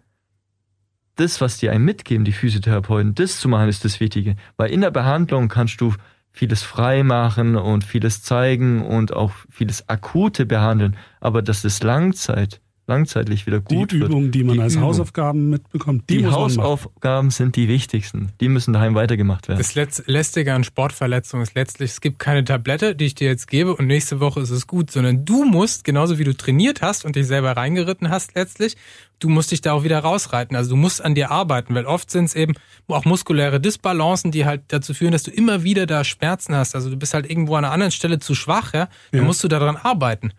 das, 1.21 1.41
was 1.41 1.59
die 1.59 1.69
einem 1.69 1.85
mitgeben, 1.85 2.25
die 2.25 2.33
Physiotherapeuten, 2.33 3.15
das 3.15 3.39
zu 3.39 3.49
machen, 3.49 3.69
ist 3.69 3.85
das 3.85 4.01
Wichtige. 4.01 4.37
Weil 4.57 4.71
in 4.71 4.81
der 4.81 4.91
Behandlung 4.91 5.49
kannst 5.49 5.81
du 5.81 5.95
vieles 6.33 6.63
frei 6.63 7.03
machen 7.03 7.57
und 7.57 7.85
vieles 7.85 8.23
zeigen 8.23 8.83
und 8.83 9.13
auch 9.13 9.33
vieles 9.51 9.89
Akute 9.89 10.47
behandeln. 10.47 10.97
Aber 11.21 11.43
dass 11.43 11.65
es 11.65 11.83
Langzeit, 11.83 12.61
langzeitlich 12.87 13.47
wieder 13.47 13.61
Die 13.61 13.75
gut 13.75 13.93
wird. 13.93 14.11
Übungen, 14.11 14.31
die 14.31 14.45
man 14.45 14.57
Die 14.57 14.63
als 14.63 14.75
Übung. 14.75 14.87
Hausaufgaben 14.87 15.51
mitbekommt, 15.51 16.09
die, 16.09 16.19
Die 16.19 16.23
muss 16.25 16.33
man 16.33 16.41
machen. 16.41 16.63
Hausaufgaben 16.63 17.31
sind 17.31 17.57
die 17.57 17.69
wichtigsten. 17.69 18.33
Die 18.41 18.49
müssen 18.49 18.73
daheim 18.73 18.95
weitergemacht 18.95 19.49
werden. 19.49 19.59
Das 19.59 19.75
Letz 19.75 20.03
Lästige 20.07 20.55
an 20.55 20.65
Sportverletzungen 20.65 21.43
ist 21.43 21.55
letztlich, 21.55 21.91
es 21.91 22.01
gibt 22.01 22.19
keine 22.19 22.45
Tablette, 22.45 22.95
die 22.97 23.07
ich 23.07 23.15
dir 23.15 23.29
jetzt 23.29 23.47
gebe 23.47 23.75
und 23.77 23.87
nächste 23.87 24.21
Woche 24.21 24.41
ist 24.41 24.51
es 24.51 24.67
gut, 24.67 24.91
sondern 24.91 25.25
du 25.25 25.45
musst, 25.45 25.85
genauso 25.85 26.19
wie 26.19 26.25
du 26.25 26.37
trainiert 26.37 26.83
hast 26.83 27.05
und 27.05 27.17
dich 27.17 27.27
selber 27.27 27.53
reingeritten 27.57 28.09
hast 28.09 28.35
letztlich, 28.35 28.77
du 29.21 29.29
musst 29.29 29.53
dich 29.53 29.61
da 29.61 29.73
auch 29.75 29.85
wieder 29.85 30.01
rausreiten. 30.01 30.57
Also 30.57 30.71
du 30.71 30.77
musst 30.77 31.03
an 31.05 31.15
dir 31.15 31.31
arbeiten, 31.31 31.75
weil 31.75 31.87
oft 31.87 32.11
sind 32.11 32.25
es 32.25 32.35
eben 32.35 32.55
auch 32.89 33.05
muskuläre 33.05 33.61
Disbalancen, 33.61 34.33
die 34.33 34.45
halt 34.47 34.63
dazu 34.69 34.95
führen, 34.95 35.13
dass 35.13 35.23
du 35.23 35.31
immer 35.31 35.63
wieder 35.63 35.87
da 35.87 36.03
Schmerzen 36.05 36.55
hast. 36.55 36.75
Also 36.75 36.91
du 36.91 36.97
bist 36.97 37.15
halt 37.15 37.29
irgendwo 37.31 37.55
an 37.55 37.65
einer 37.65 37.73
anderen 37.73 37.93
Stelle 37.93 38.19
zu 38.19 38.35
schwach, 38.35 38.73
ja, 38.75 38.89
dann 39.13 39.21
Ja. 39.21 39.27
musst 39.27 39.45
du 39.45 39.49
daran 39.49 39.77
arbeiten. 39.77 40.33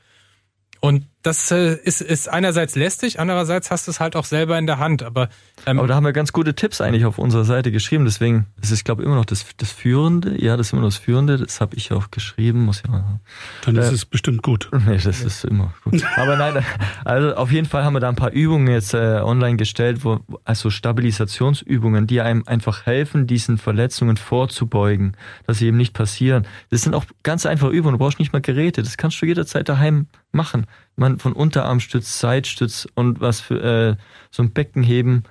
Und 0.82 1.06
das 1.24 1.52
äh, 1.52 1.76
ist, 1.84 2.02
ist 2.02 2.28
einerseits 2.30 2.76
lästig, 2.76 3.20
andererseits 3.20 3.70
hast 3.70 3.88
du 3.88 3.92
es 3.92 4.00
halt 4.00 4.16
auch 4.16 4.26
selber 4.26 4.58
in 4.58 4.66
der 4.66 4.80
Hand. 4.80 5.04
Aber, 5.04 5.30
ähm, 5.66 5.78
Aber 5.80 5.88
da 5.88 5.96
haben 5.96 6.04
wir 6.06 6.14
ganz 6.14 6.34
gute 6.34 6.56
Tipps 6.56 6.82
eigentlich 6.82 7.06
auf 7.06 7.18
unserer 7.20 7.44
Seite 7.44 7.72
geschrieben. 7.72 8.06
Deswegen, 8.06 8.48
es 8.62 8.72
ist, 8.72 8.86
glaube 8.86 9.02
ich, 9.02 9.06
immer 9.06 9.16
noch 9.16 9.26
das, 9.26 9.46
das 9.58 9.72
Führende. 9.72 10.42
Ja, 10.44 10.58
das 10.58 10.68
ist 10.68 10.74
immer 10.74 10.82
noch 10.82 10.90
das 10.90 10.98
Führende. 10.98 11.38
Das 11.38 11.62
habe 11.62 11.76
ich 11.76 11.92
auch 11.92 12.10
geschrieben. 12.12 12.66
Muss 12.66 12.82
ich 12.84 12.90
mal. 12.90 13.20
Dann 13.66 13.76
ist 13.76 13.92
Äh, 13.92 13.94
es 13.94 14.06
bestimmt 14.06 14.42
gut. 14.42 14.70
Nee, 14.88 14.98
das 14.98 15.22
ist 15.22 15.46
immer 15.46 15.74
gut. 15.84 16.04
Aber 16.18 16.38
nein, 16.38 16.66
also 17.06 17.36
auf 17.36 17.52
jeden 17.52 17.68
Fall 17.68 17.84
haben 17.84 17.94
wir 17.94 18.00
da 18.00 18.10
ein 18.10 18.16
paar 18.16 18.32
Übungen 18.32 18.68
jetzt 18.68 18.94
äh, 18.96 19.22
online 19.24 19.58
gestellt, 19.58 20.04
wo, 20.04 20.20
also 20.44 20.70
Stabilisationsübungen, 20.72 22.08
die 22.08 22.22
einem 22.22 22.44
einfach 22.48 22.86
helfen, 22.86 23.28
diesen 23.28 23.58
Verletzungen 23.58 24.18
vorzubeugen, 24.18 25.16
dass 25.46 25.60
sie 25.60 25.68
eben 25.68 25.78
nicht 25.78 25.94
passieren. 25.94 26.48
Das 26.72 26.82
sind 26.82 26.96
auch 26.96 27.06
ganz 27.24 27.46
einfache 27.46 27.72
Übungen. 27.72 27.94
Du 27.94 28.00
brauchst 28.00 28.20
nicht 28.20 28.34
mal 28.34 28.42
Geräte. 28.42 28.82
Das 28.82 28.98
kannst 28.98 29.22
du 29.22 29.26
jederzeit 29.26 29.70
daheim 29.70 30.08
machen. 30.32 30.66
Man 30.96 31.20
von 31.20 31.34
Unterarmstütz, 31.34 32.20
Seitstütz 32.20 32.88
und 32.96 33.22
was 33.22 33.42
für 33.42 33.62
äh, 33.62 33.96
so 34.30 34.44
ein 34.44 34.52
Becken 34.52 34.84
heben. 34.84 35.24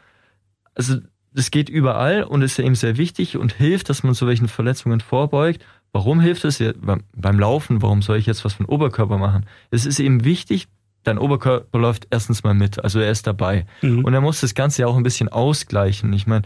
Also 0.75 0.97
das 1.33 1.51
geht 1.51 1.69
überall 1.69 2.25
und 2.25 2.43
ist 2.43 2.59
ja 2.59 2.65
eben 2.65 2.75
sehr 2.75 2.97
wichtig 2.97 3.37
und 3.37 3.53
hilft, 3.53 3.89
dass 3.89 4.03
man 4.03 4.15
so 4.15 4.27
welchen 4.27 4.49
Verletzungen 4.49 5.01
vorbeugt. 5.01 5.65
Warum 5.93 6.21
hilft 6.21 6.45
es? 6.45 6.59
Ja, 6.59 6.73
beim, 6.77 7.05
beim 7.15 7.39
Laufen, 7.39 7.83
warum 7.83 8.03
soll 8.03 8.19
ich 8.19 8.27
jetzt 8.27 8.45
was 8.45 8.55
für 8.55 8.65
den 8.65 8.69
Oberkörper 8.69 9.19
machen? 9.19 9.47
Es 9.71 9.87
ist 9.87 10.01
eben 10.01 10.25
wichtig, 10.25 10.69
dein 11.03 11.19
Oberkörper 11.19 11.79
läuft 11.79 12.07
erstens 12.11 12.43
mal 12.43 12.55
mit, 12.55 12.83
also 12.83 13.01
er 13.01 13.11
ist 13.11 13.27
dabei. 13.27 13.67
Mhm. 13.83 14.05
Und 14.05 14.15
er 14.15 14.21
muss 14.21 14.41
das 14.41 14.55
Ganze 14.55 14.83
ja 14.83 14.89
auch 14.89 14.97
ein 14.97 15.03
bisschen 15.03 15.29
ausgleichen. 15.29 16.13
Ich 16.13 16.27
meine, 16.27 16.43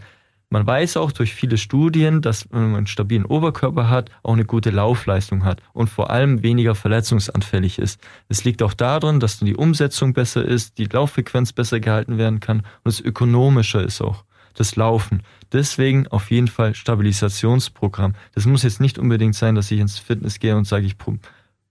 man 0.49 0.65
weiß 0.65 0.97
auch 0.97 1.11
durch 1.11 1.33
viele 1.33 1.57
Studien, 1.57 2.21
dass 2.21 2.47
wenn 2.51 2.61
man 2.63 2.75
einen 2.75 2.87
stabilen 2.87 3.25
Oberkörper 3.25 3.89
hat, 3.89 4.09
auch 4.23 4.33
eine 4.33 4.45
gute 4.45 4.69
Laufleistung 4.69 5.43
hat 5.43 5.61
und 5.73 5.89
vor 5.89 6.11
allem 6.11 6.43
weniger 6.43 6.75
verletzungsanfällig 6.75 7.79
ist. 7.79 7.99
Es 8.29 8.43
liegt 8.43 8.61
auch 8.63 8.73
daran, 8.73 9.19
dass 9.19 9.39
dann 9.39 9.47
die 9.47 9.55
Umsetzung 9.55 10.13
besser 10.13 10.45
ist, 10.45 10.77
die 10.77 10.85
Lauffrequenz 10.85 11.51
besser 11.53 11.79
gehalten 11.79 12.17
werden 12.17 12.39
kann 12.39 12.59
und 12.83 12.89
es 12.89 13.01
ökonomischer 13.01 13.83
ist 13.83 14.01
auch, 14.01 14.23
das 14.53 14.75
Laufen. 14.75 15.23
Deswegen 15.51 16.07
auf 16.07 16.31
jeden 16.31 16.47
Fall 16.47 16.75
Stabilisationsprogramm. 16.75 18.13
Das 18.33 18.45
muss 18.45 18.63
jetzt 18.63 18.79
nicht 18.81 18.97
unbedingt 18.99 19.35
sein, 19.35 19.55
dass 19.55 19.71
ich 19.71 19.79
ins 19.79 19.99
Fitness 19.99 20.39
gehe 20.39 20.55
und 20.55 20.65
sage, 20.65 20.85
ich 20.85 20.95
pum- 20.97 21.19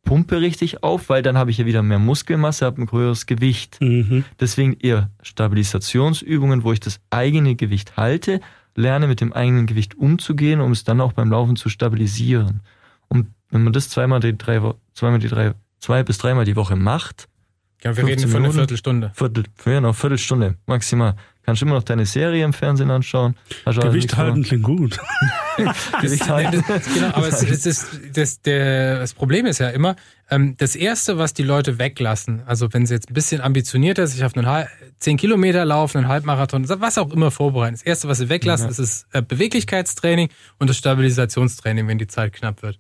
pumpe 0.05 0.41
richtig 0.41 0.83
auf, 0.83 1.09
weil 1.09 1.23
dann 1.23 1.39
habe 1.39 1.51
ich 1.51 1.59
ja 1.59 1.67
wieder 1.67 1.83
mehr 1.83 1.99
Muskelmasse, 1.99 2.67
habe 2.67 2.83
ein 2.83 2.91
höheres 2.93 3.27
Gewicht. 3.27 3.79
Mhm. 3.81 4.25
Deswegen 4.39 4.75
eher 4.81 5.11
Stabilisationsübungen, 5.23 6.63
wo 6.65 6.73
ich 6.73 6.81
das 6.81 7.01
eigene 7.11 7.55
Gewicht 7.57 7.97
halte, 7.97 8.41
lerne 8.75 9.07
mit 9.07 9.21
dem 9.21 9.33
eigenen 9.33 9.67
Gewicht 9.67 9.97
umzugehen, 9.97 10.61
um 10.61 10.73
es 10.73 10.85
dann 10.85 11.01
auch 11.01 11.13
beim 11.13 11.31
Laufen 11.31 11.57
zu 11.57 11.69
stabilisieren. 11.69 12.61
Und 13.09 13.29
wenn 13.51 13.63
man 13.63 13.73
das 13.73 13.89
zweimal 13.89 14.21
die 14.21 14.37
drei, 14.37 14.61
zweimal 14.95 15.19
die 15.19 15.29
drei, 15.29 15.55
zwei 15.79 16.03
bis 16.03 16.19
dreimal 16.19 16.45
die 16.45 16.57
Woche 16.57 16.77
macht, 16.77 17.29
ja, 17.83 17.97
wir 17.97 18.05
reden 18.05 18.21
15 18.21 18.31
von 18.31 18.45
einer. 18.45 18.53
Viertelstunde. 18.53 19.13
Viertel, 19.15 19.45
ja, 19.67 19.81
noch 19.81 19.95
Viertelstunde 19.95 20.57
maximal, 20.67 21.17
Kannst 21.45 21.61
immer 21.61 21.75
noch 21.75 21.83
deine 21.83 22.07
Serie 22.07 22.45
im 22.45 22.53
Fernsehen 22.55 22.91
anschauen. 22.91 23.37
Gewicht 23.67 24.17
halten 24.17 24.43
klingt 24.43 24.63
gut. 24.63 24.99
Gewicht 26.01 26.29
halten. 26.29 26.65
genau, 26.95 27.09
aber 27.09 27.29
es, 27.29 27.43
es 27.49 27.67
ist, 27.67 28.01
das, 28.15 28.41
der, 28.41 29.01
das 29.01 29.13
Problem 29.13 29.45
ist 29.45 29.59
ja 29.59 29.69
immer, 29.69 29.97
ähm, 30.31 30.57
das 30.57 30.75
Erste, 30.75 31.19
was 31.19 31.35
die 31.35 31.43
Leute 31.43 31.79
weglassen, 31.79 32.43
also 32.47 32.73
wenn 32.73 32.87
sie 32.87 32.95
jetzt 32.95 33.11
ein 33.11 33.15
bisschen 33.15 33.43
ambitionierter 33.43 34.07
sich 34.07 34.25
auf 34.25 34.35
einen 34.37 34.47
Halb, 34.47 34.69
10 35.01 35.19
Kilometer 35.19 35.67
laufen, 35.67 35.99
einen 35.99 36.09
Halbmarathon, 36.09 36.67
was 36.69 36.97
auch 36.97 37.13
immer 37.13 37.31
vorbereiten, 37.31 37.75
das 37.75 37.83
Erste, 37.83 38.09
was 38.09 38.19
sie 38.19 38.31
weglassen, 38.31 38.67
ja. 38.67 38.71
ist 38.71 38.79
das 38.79 39.07
äh, 39.13 39.21
Beweglichkeitstraining 39.21 40.31
und 40.59 40.71
das 40.71 40.79
Stabilisationstraining, 40.79 41.87
wenn 41.89 41.99
die 41.99 42.07
Zeit 42.07 42.33
knapp 42.33 42.63
wird. 42.63 42.79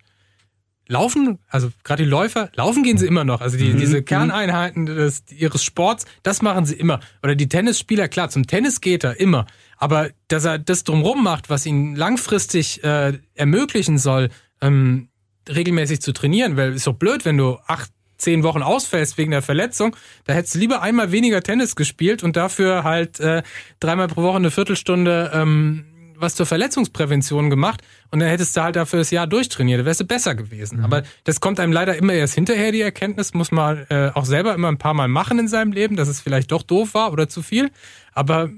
Laufen, 0.86 1.38
also 1.48 1.70
gerade 1.82 2.04
die 2.04 2.08
Läufer, 2.08 2.50
laufen 2.54 2.82
gehen 2.82 2.98
sie 2.98 3.06
immer 3.06 3.24
noch. 3.24 3.40
Also 3.40 3.56
die, 3.56 3.72
mhm. 3.72 3.78
diese 3.78 4.00
mhm. 4.00 4.04
Kerneinheiten 4.04 4.86
des, 4.86 5.24
ihres 5.30 5.64
Sports, 5.64 6.04
das 6.22 6.42
machen 6.42 6.66
sie 6.66 6.74
immer. 6.74 7.00
Oder 7.22 7.34
die 7.34 7.48
Tennisspieler, 7.48 8.08
klar, 8.08 8.28
zum 8.28 8.46
Tennis 8.46 8.80
geht 8.80 9.02
er 9.04 9.18
immer. 9.18 9.46
Aber 9.78 10.10
dass 10.28 10.44
er 10.44 10.58
das 10.58 10.84
drumrum 10.84 11.22
macht, 11.22 11.48
was 11.48 11.64
ihn 11.64 11.96
langfristig 11.96 12.84
äh, 12.84 13.18
ermöglichen 13.34 13.96
soll, 13.98 14.28
ähm, 14.60 15.08
regelmäßig 15.48 16.00
zu 16.00 16.12
trainieren, 16.12 16.56
weil 16.56 16.74
ist 16.74 16.86
doch 16.86 16.94
blöd, 16.94 17.24
wenn 17.24 17.38
du 17.38 17.58
acht, 17.66 17.90
zehn 18.16 18.42
Wochen 18.42 18.62
ausfällst 18.62 19.18
wegen 19.18 19.32
der 19.32 19.42
Verletzung, 19.42 19.96
da 20.24 20.34
hättest 20.34 20.54
du 20.54 20.58
lieber 20.58 20.82
einmal 20.82 21.12
weniger 21.12 21.42
Tennis 21.42 21.76
gespielt 21.76 22.22
und 22.22 22.36
dafür 22.36 22.84
halt 22.84 23.20
äh, 23.20 23.42
dreimal 23.80 24.08
pro 24.08 24.22
Woche 24.22 24.36
eine 24.36 24.50
Viertelstunde 24.50 25.30
ähm, 25.34 25.84
was 26.24 26.34
zur 26.34 26.46
Verletzungsprävention 26.46 27.50
gemacht 27.50 27.82
und 28.10 28.20
dann 28.20 28.28
hättest 28.28 28.56
du 28.56 28.62
halt 28.62 28.76
dafür 28.76 28.98
das 28.98 29.10
Jahr 29.10 29.26
durchtrainiert, 29.26 29.80
da 29.80 29.84
wärst 29.84 30.00
du 30.00 30.04
besser 30.04 30.34
gewesen. 30.34 30.78
Mhm. 30.78 30.84
Aber 30.84 31.02
das 31.24 31.40
kommt 31.40 31.60
einem 31.60 31.72
leider 31.72 31.96
immer 31.96 32.14
erst 32.14 32.34
hinterher, 32.34 32.72
die 32.72 32.80
Erkenntnis, 32.80 33.34
muss 33.34 33.52
man 33.52 33.86
äh, 33.90 34.10
auch 34.14 34.24
selber 34.24 34.54
immer 34.54 34.68
ein 34.68 34.78
paar 34.78 34.94
Mal 34.94 35.08
machen 35.08 35.38
in 35.38 35.48
seinem 35.48 35.72
Leben, 35.72 35.96
dass 35.96 36.08
es 36.08 36.20
vielleicht 36.20 36.50
doch 36.50 36.62
doof 36.62 36.94
war 36.94 37.12
oder 37.12 37.28
zu 37.28 37.42
viel. 37.42 37.70
Aber 38.12 38.50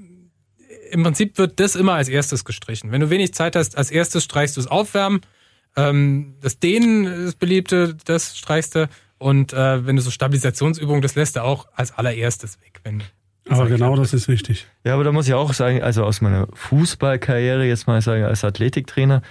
im 0.91 1.03
Prinzip 1.03 1.37
wird 1.37 1.59
das 1.59 1.75
immer 1.75 1.93
als 1.93 2.09
erstes 2.09 2.45
gestrichen. 2.45 2.91
Wenn 2.91 3.01
du 3.01 3.09
wenig 3.09 3.33
Zeit 3.33 3.55
hast, 3.55 3.77
als 3.77 3.91
erstes 3.91 4.23
streichst 4.23 4.57
du 4.57 4.61
es 4.61 4.67
Aufwärmen, 4.67 5.21
ähm, 5.75 6.35
das 6.41 6.59
Dehnen 6.59 7.05
ist 7.05 7.39
beliebte, 7.39 7.95
das 8.05 8.37
streichst 8.37 8.75
du 8.75 8.89
und 9.19 9.53
äh, 9.53 9.85
wenn 9.85 9.95
du 9.95 10.01
so 10.01 10.11
Stabilisationsübungen, 10.11 11.01
das 11.01 11.15
lässt 11.15 11.35
du 11.35 11.43
auch 11.43 11.67
als 11.73 11.91
allererstes 11.91 12.59
weg. 12.61 12.79
Wenn 12.83 13.03
aber 13.49 13.67
genau 13.67 13.95
das 13.95 14.13
ist 14.13 14.27
wichtig. 14.27 14.67
Ja, 14.83 14.93
aber 14.93 15.03
da 15.03 15.11
muss 15.11 15.27
ich 15.27 15.33
auch 15.33 15.53
sagen, 15.53 15.81
also 15.81 16.03
aus 16.03 16.21
meiner 16.21 16.47
Fußballkarriere 16.53 17.65
jetzt 17.65 17.87
mal 17.87 18.01
sagen, 18.01 18.23
als 18.23 18.43
Athletiktrainer, 18.43 19.21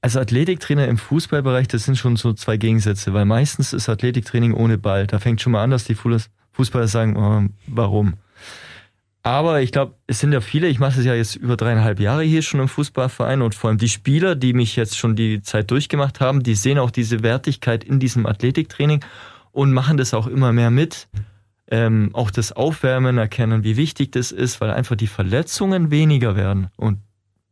als 0.00 0.16
Athletiktrainer 0.16 0.88
im 0.88 0.98
Fußballbereich, 0.98 1.68
das 1.68 1.84
sind 1.84 1.96
schon 1.96 2.16
so 2.16 2.32
zwei 2.32 2.56
Gegensätze, 2.56 3.12
weil 3.12 3.24
meistens 3.24 3.72
ist 3.72 3.88
Athletiktraining 3.88 4.54
ohne 4.54 4.78
Ball. 4.78 5.06
Da 5.06 5.18
fängt 5.18 5.40
schon 5.40 5.52
mal 5.52 5.62
an, 5.62 5.70
dass 5.70 5.84
die 5.84 5.94
Fußballer 5.94 6.88
sagen, 6.88 7.16
oh, 7.16 7.48
warum? 7.66 8.14
Aber 9.22 9.60
ich 9.60 9.70
glaube, 9.70 9.94
es 10.06 10.18
sind 10.18 10.32
ja 10.32 10.40
viele, 10.40 10.68
ich 10.68 10.78
mache 10.78 10.98
es 10.98 11.04
ja 11.04 11.14
jetzt 11.14 11.36
über 11.36 11.58
dreieinhalb 11.58 12.00
Jahre 12.00 12.22
hier 12.22 12.40
schon 12.40 12.60
im 12.60 12.68
Fußballverein 12.68 13.42
und 13.42 13.54
vor 13.54 13.68
allem 13.68 13.78
die 13.78 13.90
Spieler, 13.90 14.34
die 14.34 14.54
mich 14.54 14.76
jetzt 14.76 14.96
schon 14.96 15.14
die 15.14 15.42
Zeit 15.42 15.70
durchgemacht 15.70 16.20
haben, 16.20 16.42
die 16.42 16.54
sehen 16.54 16.78
auch 16.78 16.90
diese 16.90 17.22
Wertigkeit 17.22 17.84
in 17.84 18.00
diesem 18.00 18.24
Athletiktraining 18.24 19.04
und 19.52 19.72
machen 19.72 19.98
das 19.98 20.14
auch 20.14 20.26
immer 20.26 20.52
mehr 20.52 20.70
mit 20.70 21.08
ähm, 21.70 22.10
auch 22.12 22.30
das 22.30 22.52
Aufwärmen 22.52 23.18
erkennen, 23.18 23.64
wie 23.64 23.76
wichtig 23.76 24.12
das 24.12 24.32
ist, 24.32 24.60
weil 24.60 24.70
einfach 24.70 24.96
die 24.96 25.06
Verletzungen 25.06 25.90
weniger 25.90 26.36
werden. 26.36 26.68
Und 26.76 26.98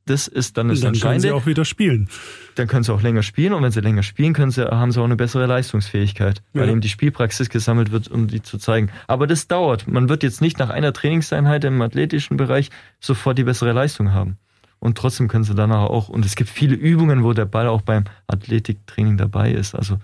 das 0.08 0.26
ist 0.26 0.56
dann 0.56 0.68
das 0.68 0.80
dann 0.80 0.94
können 0.94 1.20
sie 1.20 1.30
auch 1.30 1.46
wieder 1.46 1.64
spielen. 1.64 2.08
Dann 2.54 2.66
können 2.66 2.82
sie 2.82 2.92
auch 2.92 3.02
länger 3.02 3.22
spielen 3.22 3.52
und 3.52 3.62
wenn 3.62 3.70
sie 3.70 3.80
länger 3.80 4.02
spielen, 4.02 4.32
können 4.32 4.50
sie, 4.50 4.66
haben 4.66 4.90
sie 4.90 5.00
auch 5.00 5.04
eine 5.04 5.16
bessere 5.16 5.46
Leistungsfähigkeit, 5.46 6.42
weil 6.54 6.66
ja. 6.66 6.72
eben 6.72 6.80
die 6.80 6.88
Spielpraxis 6.88 7.50
gesammelt 7.50 7.92
wird, 7.92 8.08
um 8.08 8.26
die 8.26 8.42
zu 8.42 8.58
zeigen. 8.58 8.90
Aber 9.06 9.26
das 9.26 9.48
dauert. 9.48 9.86
Man 9.86 10.08
wird 10.08 10.22
jetzt 10.22 10.40
nicht 10.40 10.58
nach 10.58 10.70
einer 10.70 10.92
Trainingseinheit 10.92 11.64
im 11.64 11.80
athletischen 11.82 12.36
Bereich 12.36 12.70
sofort 13.00 13.38
die 13.38 13.44
bessere 13.44 13.72
Leistung 13.72 14.12
haben. 14.12 14.38
Und 14.80 14.96
trotzdem 14.96 15.28
können 15.28 15.44
sie 15.44 15.54
danach 15.54 15.90
auch, 15.90 16.08
und 16.08 16.24
es 16.24 16.36
gibt 16.36 16.50
viele 16.50 16.74
Übungen, 16.74 17.24
wo 17.24 17.32
der 17.32 17.46
Ball 17.46 17.66
auch 17.66 17.82
beim 17.82 18.04
Athletiktraining 18.28 19.16
dabei 19.16 19.52
ist. 19.52 19.74
Also 19.74 19.98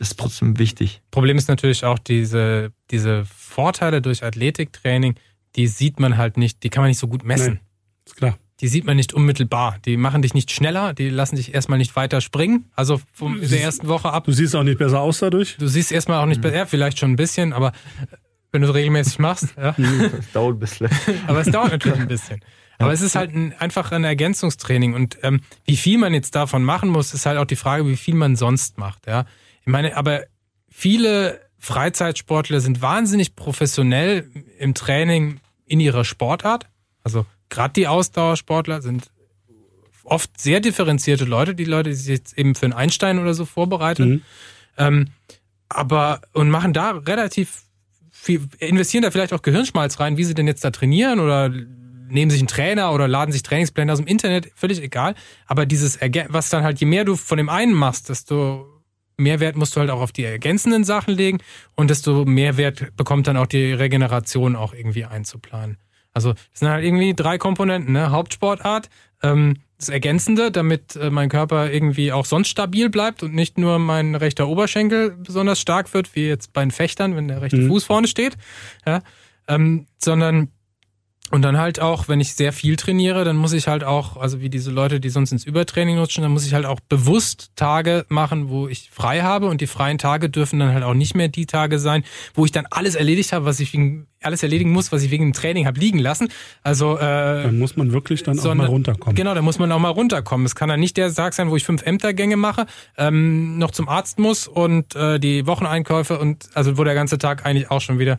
ist 0.00 0.18
trotzdem 0.18 0.58
wichtig. 0.58 1.02
Problem 1.10 1.36
ist 1.36 1.48
natürlich 1.48 1.84
auch 1.84 1.98
diese, 1.98 2.72
diese 2.90 3.24
Vorteile 3.26 4.00
durch 4.00 4.24
Athletiktraining, 4.24 5.14
die 5.56 5.66
sieht 5.66 6.00
man 6.00 6.16
halt 6.16 6.36
nicht, 6.36 6.62
die 6.62 6.70
kann 6.70 6.82
man 6.82 6.88
nicht 6.88 6.98
so 6.98 7.06
gut 7.06 7.22
messen. 7.22 7.54
Nee, 7.54 7.60
ist 8.06 8.16
klar. 8.16 8.38
Die 8.60 8.68
sieht 8.68 8.84
man 8.84 8.96
nicht 8.96 9.14
unmittelbar. 9.14 9.78
Die 9.86 9.96
machen 9.96 10.20
dich 10.22 10.34
nicht 10.34 10.50
schneller, 10.50 10.92
die 10.92 11.08
lassen 11.08 11.36
dich 11.36 11.54
erstmal 11.54 11.78
nicht 11.78 11.96
weiter 11.96 12.20
springen. 12.20 12.66
Also 12.74 13.00
von 13.12 13.40
der 13.40 13.62
ersten 13.62 13.88
Woche 13.88 14.10
ab. 14.10 14.24
Du 14.24 14.32
siehst 14.32 14.54
auch 14.54 14.62
nicht 14.62 14.78
besser 14.78 15.00
aus 15.00 15.18
dadurch? 15.18 15.56
Du 15.58 15.66
siehst 15.66 15.92
erstmal 15.92 16.22
auch 16.22 16.26
nicht 16.26 16.38
mhm. 16.38 16.42
besser, 16.42 16.56
ja, 16.56 16.66
vielleicht 16.66 16.98
schon 16.98 17.12
ein 17.12 17.16
bisschen, 17.16 17.52
aber 17.52 17.72
wenn 18.52 18.62
du 18.62 18.68
es 18.68 18.74
regelmäßig 18.74 19.18
machst, 19.18 19.54
ja. 19.56 19.74
Es 20.18 20.32
dauert 20.32 20.56
ein 20.56 20.58
bisschen. 20.58 20.88
aber 21.26 21.40
es 21.40 21.50
dauert 21.50 21.70
natürlich 21.72 22.00
ein 22.00 22.08
bisschen. 22.08 22.40
Aber 22.78 22.92
es 22.92 23.02
ist 23.02 23.14
halt 23.14 23.34
ein, 23.34 23.52
einfach 23.58 23.92
ein 23.92 24.04
Ergänzungstraining 24.04 24.94
und 24.94 25.18
ähm, 25.22 25.40
wie 25.64 25.76
viel 25.76 25.98
man 25.98 26.14
jetzt 26.14 26.34
davon 26.34 26.62
machen 26.62 26.88
muss, 26.88 27.12
ist 27.12 27.26
halt 27.26 27.38
auch 27.38 27.44
die 27.44 27.56
Frage, 27.56 27.86
wie 27.86 27.96
viel 27.96 28.14
man 28.14 28.36
sonst 28.36 28.78
macht. 28.78 29.06
Ja, 29.06 29.26
ich 29.60 29.66
meine, 29.66 29.96
aber 29.96 30.24
viele 30.68 31.40
Freizeitsportler 31.58 32.60
sind 32.60 32.80
wahnsinnig 32.80 33.36
professionell 33.36 34.30
im 34.58 34.74
Training 34.74 35.40
in 35.66 35.80
ihrer 35.80 36.04
Sportart. 36.04 36.66
Also 37.04 37.26
gerade 37.48 37.74
die 37.74 37.86
Ausdauersportler 37.86 38.82
sind 38.82 39.10
oft 40.04 40.40
sehr 40.40 40.60
differenzierte 40.60 41.24
Leute, 41.24 41.54
die 41.54 41.64
Leute, 41.64 41.90
die 41.90 41.96
sich 41.96 42.08
jetzt 42.08 42.38
eben 42.38 42.54
für 42.54 42.66
einen 42.66 42.72
Einstein 42.72 43.18
oder 43.18 43.34
so 43.34 43.44
vorbereiten. 43.44 44.08
Mhm. 44.08 44.22
Ähm, 44.78 45.06
aber 45.68 46.22
und 46.32 46.50
machen 46.50 46.72
da 46.72 46.90
relativ 46.90 47.62
viel, 48.10 48.48
investieren 48.58 49.02
da 49.02 49.10
vielleicht 49.10 49.32
auch 49.32 49.42
Gehirnschmalz 49.42 50.00
rein, 50.00 50.16
wie 50.16 50.24
sie 50.24 50.34
denn 50.34 50.46
jetzt 50.46 50.64
da 50.64 50.70
trainieren 50.70 51.20
oder 51.20 51.48
nehmen 51.48 52.30
sich 52.30 52.40
einen 52.40 52.48
Trainer 52.48 52.92
oder 52.92 53.06
laden 53.06 53.32
sich 53.32 53.42
Trainingspläne 53.42 53.92
aus 53.92 53.98
dem 53.98 54.06
Internet, 54.06 54.50
völlig 54.56 54.82
egal. 54.82 55.14
Aber 55.46 55.64
dieses, 55.64 55.98
was 56.28 56.50
dann 56.50 56.64
halt, 56.64 56.80
je 56.80 56.86
mehr 56.86 57.04
du 57.04 57.16
von 57.16 57.38
dem 57.38 57.48
einen 57.48 57.72
machst, 57.72 58.08
desto 58.08 58.79
Mehrwert 59.20 59.56
musst 59.56 59.76
du 59.76 59.80
halt 59.80 59.90
auch 59.90 60.00
auf 60.00 60.12
die 60.12 60.24
ergänzenden 60.24 60.84
Sachen 60.84 61.14
legen 61.14 61.38
und 61.76 61.90
desto 61.90 62.24
mehr 62.24 62.56
Wert 62.56 62.96
bekommt 62.96 63.26
dann 63.26 63.36
auch 63.36 63.46
die 63.46 63.72
Regeneration 63.72 64.56
auch 64.56 64.74
irgendwie 64.74 65.04
einzuplanen. 65.04 65.78
Also 66.12 66.32
das 66.32 66.60
sind 66.60 66.68
halt 66.68 66.84
irgendwie 66.84 67.14
drei 67.14 67.38
Komponenten, 67.38 67.92
ne? 67.92 68.10
Hauptsportart, 68.10 68.88
ähm, 69.22 69.58
das 69.78 69.88
Ergänzende, 69.88 70.50
damit 70.50 70.96
äh, 70.96 71.10
mein 71.10 71.28
Körper 71.28 71.70
irgendwie 71.70 72.12
auch 72.12 72.26
sonst 72.26 72.48
stabil 72.48 72.90
bleibt 72.90 73.22
und 73.22 73.34
nicht 73.34 73.58
nur 73.58 73.78
mein 73.78 74.14
rechter 74.14 74.48
Oberschenkel 74.48 75.16
besonders 75.16 75.60
stark 75.60 75.94
wird, 75.94 76.14
wie 76.14 76.26
jetzt 76.26 76.52
bei 76.52 76.62
den 76.62 76.70
Fechtern, 76.70 77.16
wenn 77.16 77.28
der 77.28 77.40
rechte 77.40 77.58
mhm. 77.58 77.68
Fuß 77.68 77.84
vorne 77.84 78.08
steht, 78.08 78.36
ja? 78.86 79.00
ähm, 79.48 79.86
sondern 79.98 80.48
und 81.30 81.42
dann 81.42 81.58
halt 81.58 81.80
auch, 81.80 82.08
wenn 82.08 82.20
ich 82.20 82.34
sehr 82.34 82.52
viel 82.52 82.74
trainiere, 82.74 83.24
dann 83.24 83.36
muss 83.36 83.52
ich 83.52 83.68
halt 83.68 83.84
auch, 83.84 84.16
also 84.16 84.40
wie 84.40 84.50
diese 84.50 84.72
Leute, 84.72 84.98
die 84.98 85.10
sonst 85.10 85.30
ins 85.30 85.44
Übertraining 85.44 85.94
nutzen, 85.94 86.22
dann 86.22 86.32
muss 86.32 86.44
ich 86.44 86.54
halt 86.54 86.66
auch 86.66 86.80
bewusst 86.80 87.52
Tage 87.54 88.04
machen, 88.08 88.48
wo 88.48 88.66
ich 88.66 88.90
frei 88.90 89.20
habe. 89.20 89.46
Und 89.46 89.60
die 89.60 89.68
freien 89.68 89.98
Tage 89.98 90.28
dürfen 90.28 90.58
dann 90.58 90.74
halt 90.74 90.82
auch 90.82 90.94
nicht 90.94 91.14
mehr 91.14 91.28
die 91.28 91.46
Tage 91.46 91.78
sein, 91.78 92.02
wo 92.34 92.44
ich 92.44 92.50
dann 92.50 92.66
alles 92.68 92.96
erledigt 92.96 93.32
habe, 93.32 93.44
was 93.44 93.60
ich 93.60 93.72
wegen, 93.72 94.08
alles 94.20 94.42
erledigen 94.42 94.72
muss, 94.72 94.90
was 94.90 95.04
ich 95.04 95.12
wegen 95.12 95.26
dem 95.26 95.32
Training 95.32 95.66
habe 95.66 95.78
liegen 95.78 96.00
lassen. 96.00 96.28
Also 96.64 96.96
äh, 96.96 97.00
dann 97.00 97.60
muss 97.60 97.76
man 97.76 97.92
wirklich 97.92 98.24
dann 98.24 98.34
sondern, 98.34 98.66
auch 98.66 98.70
mal 98.70 98.72
runterkommen. 98.72 99.14
Genau, 99.14 99.32
da 99.32 99.42
muss 99.42 99.60
man 99.60 99.70
auch 99.70 99.78
mal 99.78 99.90
runterkommen. 99.90 100.44
Es 100.46 100.56
kann 100.56 100.68
dann 100.68 100.80
nicht 100.80 100.96
der 100.96 101.14
Tag 101.14 101.34
sein, 101.34 101.48
wo 101.48 101.54
ich 101.54 101.64
fünf 101.64 101.86
Ämtergänge 101.86 102.36
mache, 102.36 102.66
ähm, 102.98 103.56
noch 103.56 103.70
zum 103.70 103.88
Arzt 103.88 104.18
muss 104.18 104.48
und 104.48 104.96
äh, 104.96 105.20
die 105.20 105.46
Wocheneinkäufe 105.46 106.18
und 106.18 106.48
also 106.54 106.76
wo 106.76 106.82
der 106.82 106.94
ganze 106.94 107.18
Tag 107.18 107.46
eigentlich 107.46 107.70
auch 107.70 107.80
schon 107.80 108.00
wieder 108.00 108.18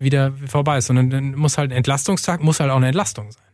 wieder 0.00 0.32
vorbei 0.46 0.78
ist, 0.78 0.86
sondern 0.86 1.10
dann 1.10 1.34
muss 1.34 1.58
halt 1.58 1.70
ein 1.70 1.76
Entlastungstag, 1.76 2.42
muss 2.42 2.58
halt 2.58 2.70
auch 2.70 2.76
eine 2.76 2.86
Entlastung 2.86 3.30
sein. 3.30 3.44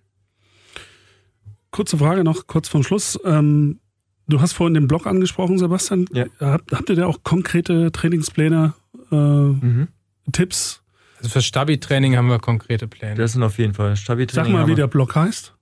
Kurze 1.71 1.99
Frage 1.99 2.25
noch, 2.25 2.47
kurz 2.47 2.69
vom 2.69 2.83
Schluss. 2.83 3.19
Ähm, 3.25 3.81
du 4.29 4.41
hast 4.41 4.55
vorhin 4.55 4.75
den 4.75 4.89
Blog 4.89 5.07
angesprochen, 5.07 5.59
Sebastian. 5.59 6.07
Ja. 6.13 6.25
Habt, 6.41 6.73
habt 6.73 6.89
ihr 6.89 6.97
da 6.97 7.07
auch 7.07 7.23
konkrete 7.23 7.93
Trainingspläne, 7.93 8.73
äh, 9.11 9.15
mhm. 9.15 9.89
Tipps? 10.33 10.83
Also 11.19 11.29
für 11.31 11.43
Stabi-Training 11.43 12.17
haben 12.17 12.29
wir 12.29 12.39
konkrete 12.39 12.89
Pläne. 12.89 13.17
Das 13.17 13.33
sind 13.33 13.43
auf 13.43 13.59
jeden 13.59 13.75
Fall 13.75 13.97
Stabi-Training. 13.97 14.53
Sag 14.53 14.53
mal, 14.53 14.69
wie 14.69 14.75
der 14.75 14.87
Blog 14.87 15.15
heißt. 15.15 15.53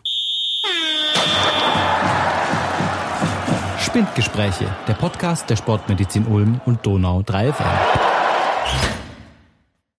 Spindgespräche, 3.79 4.65
der 4.87 4.93
Podcast 4.93 5.49
der 5.49 5.55
Sportmedizin 5.55 6.25
Ulm 6.25 6.59
und 6.65 6.85
Donau 6.85 7.21
3 7.23 7.53
FM. 7.53 7.65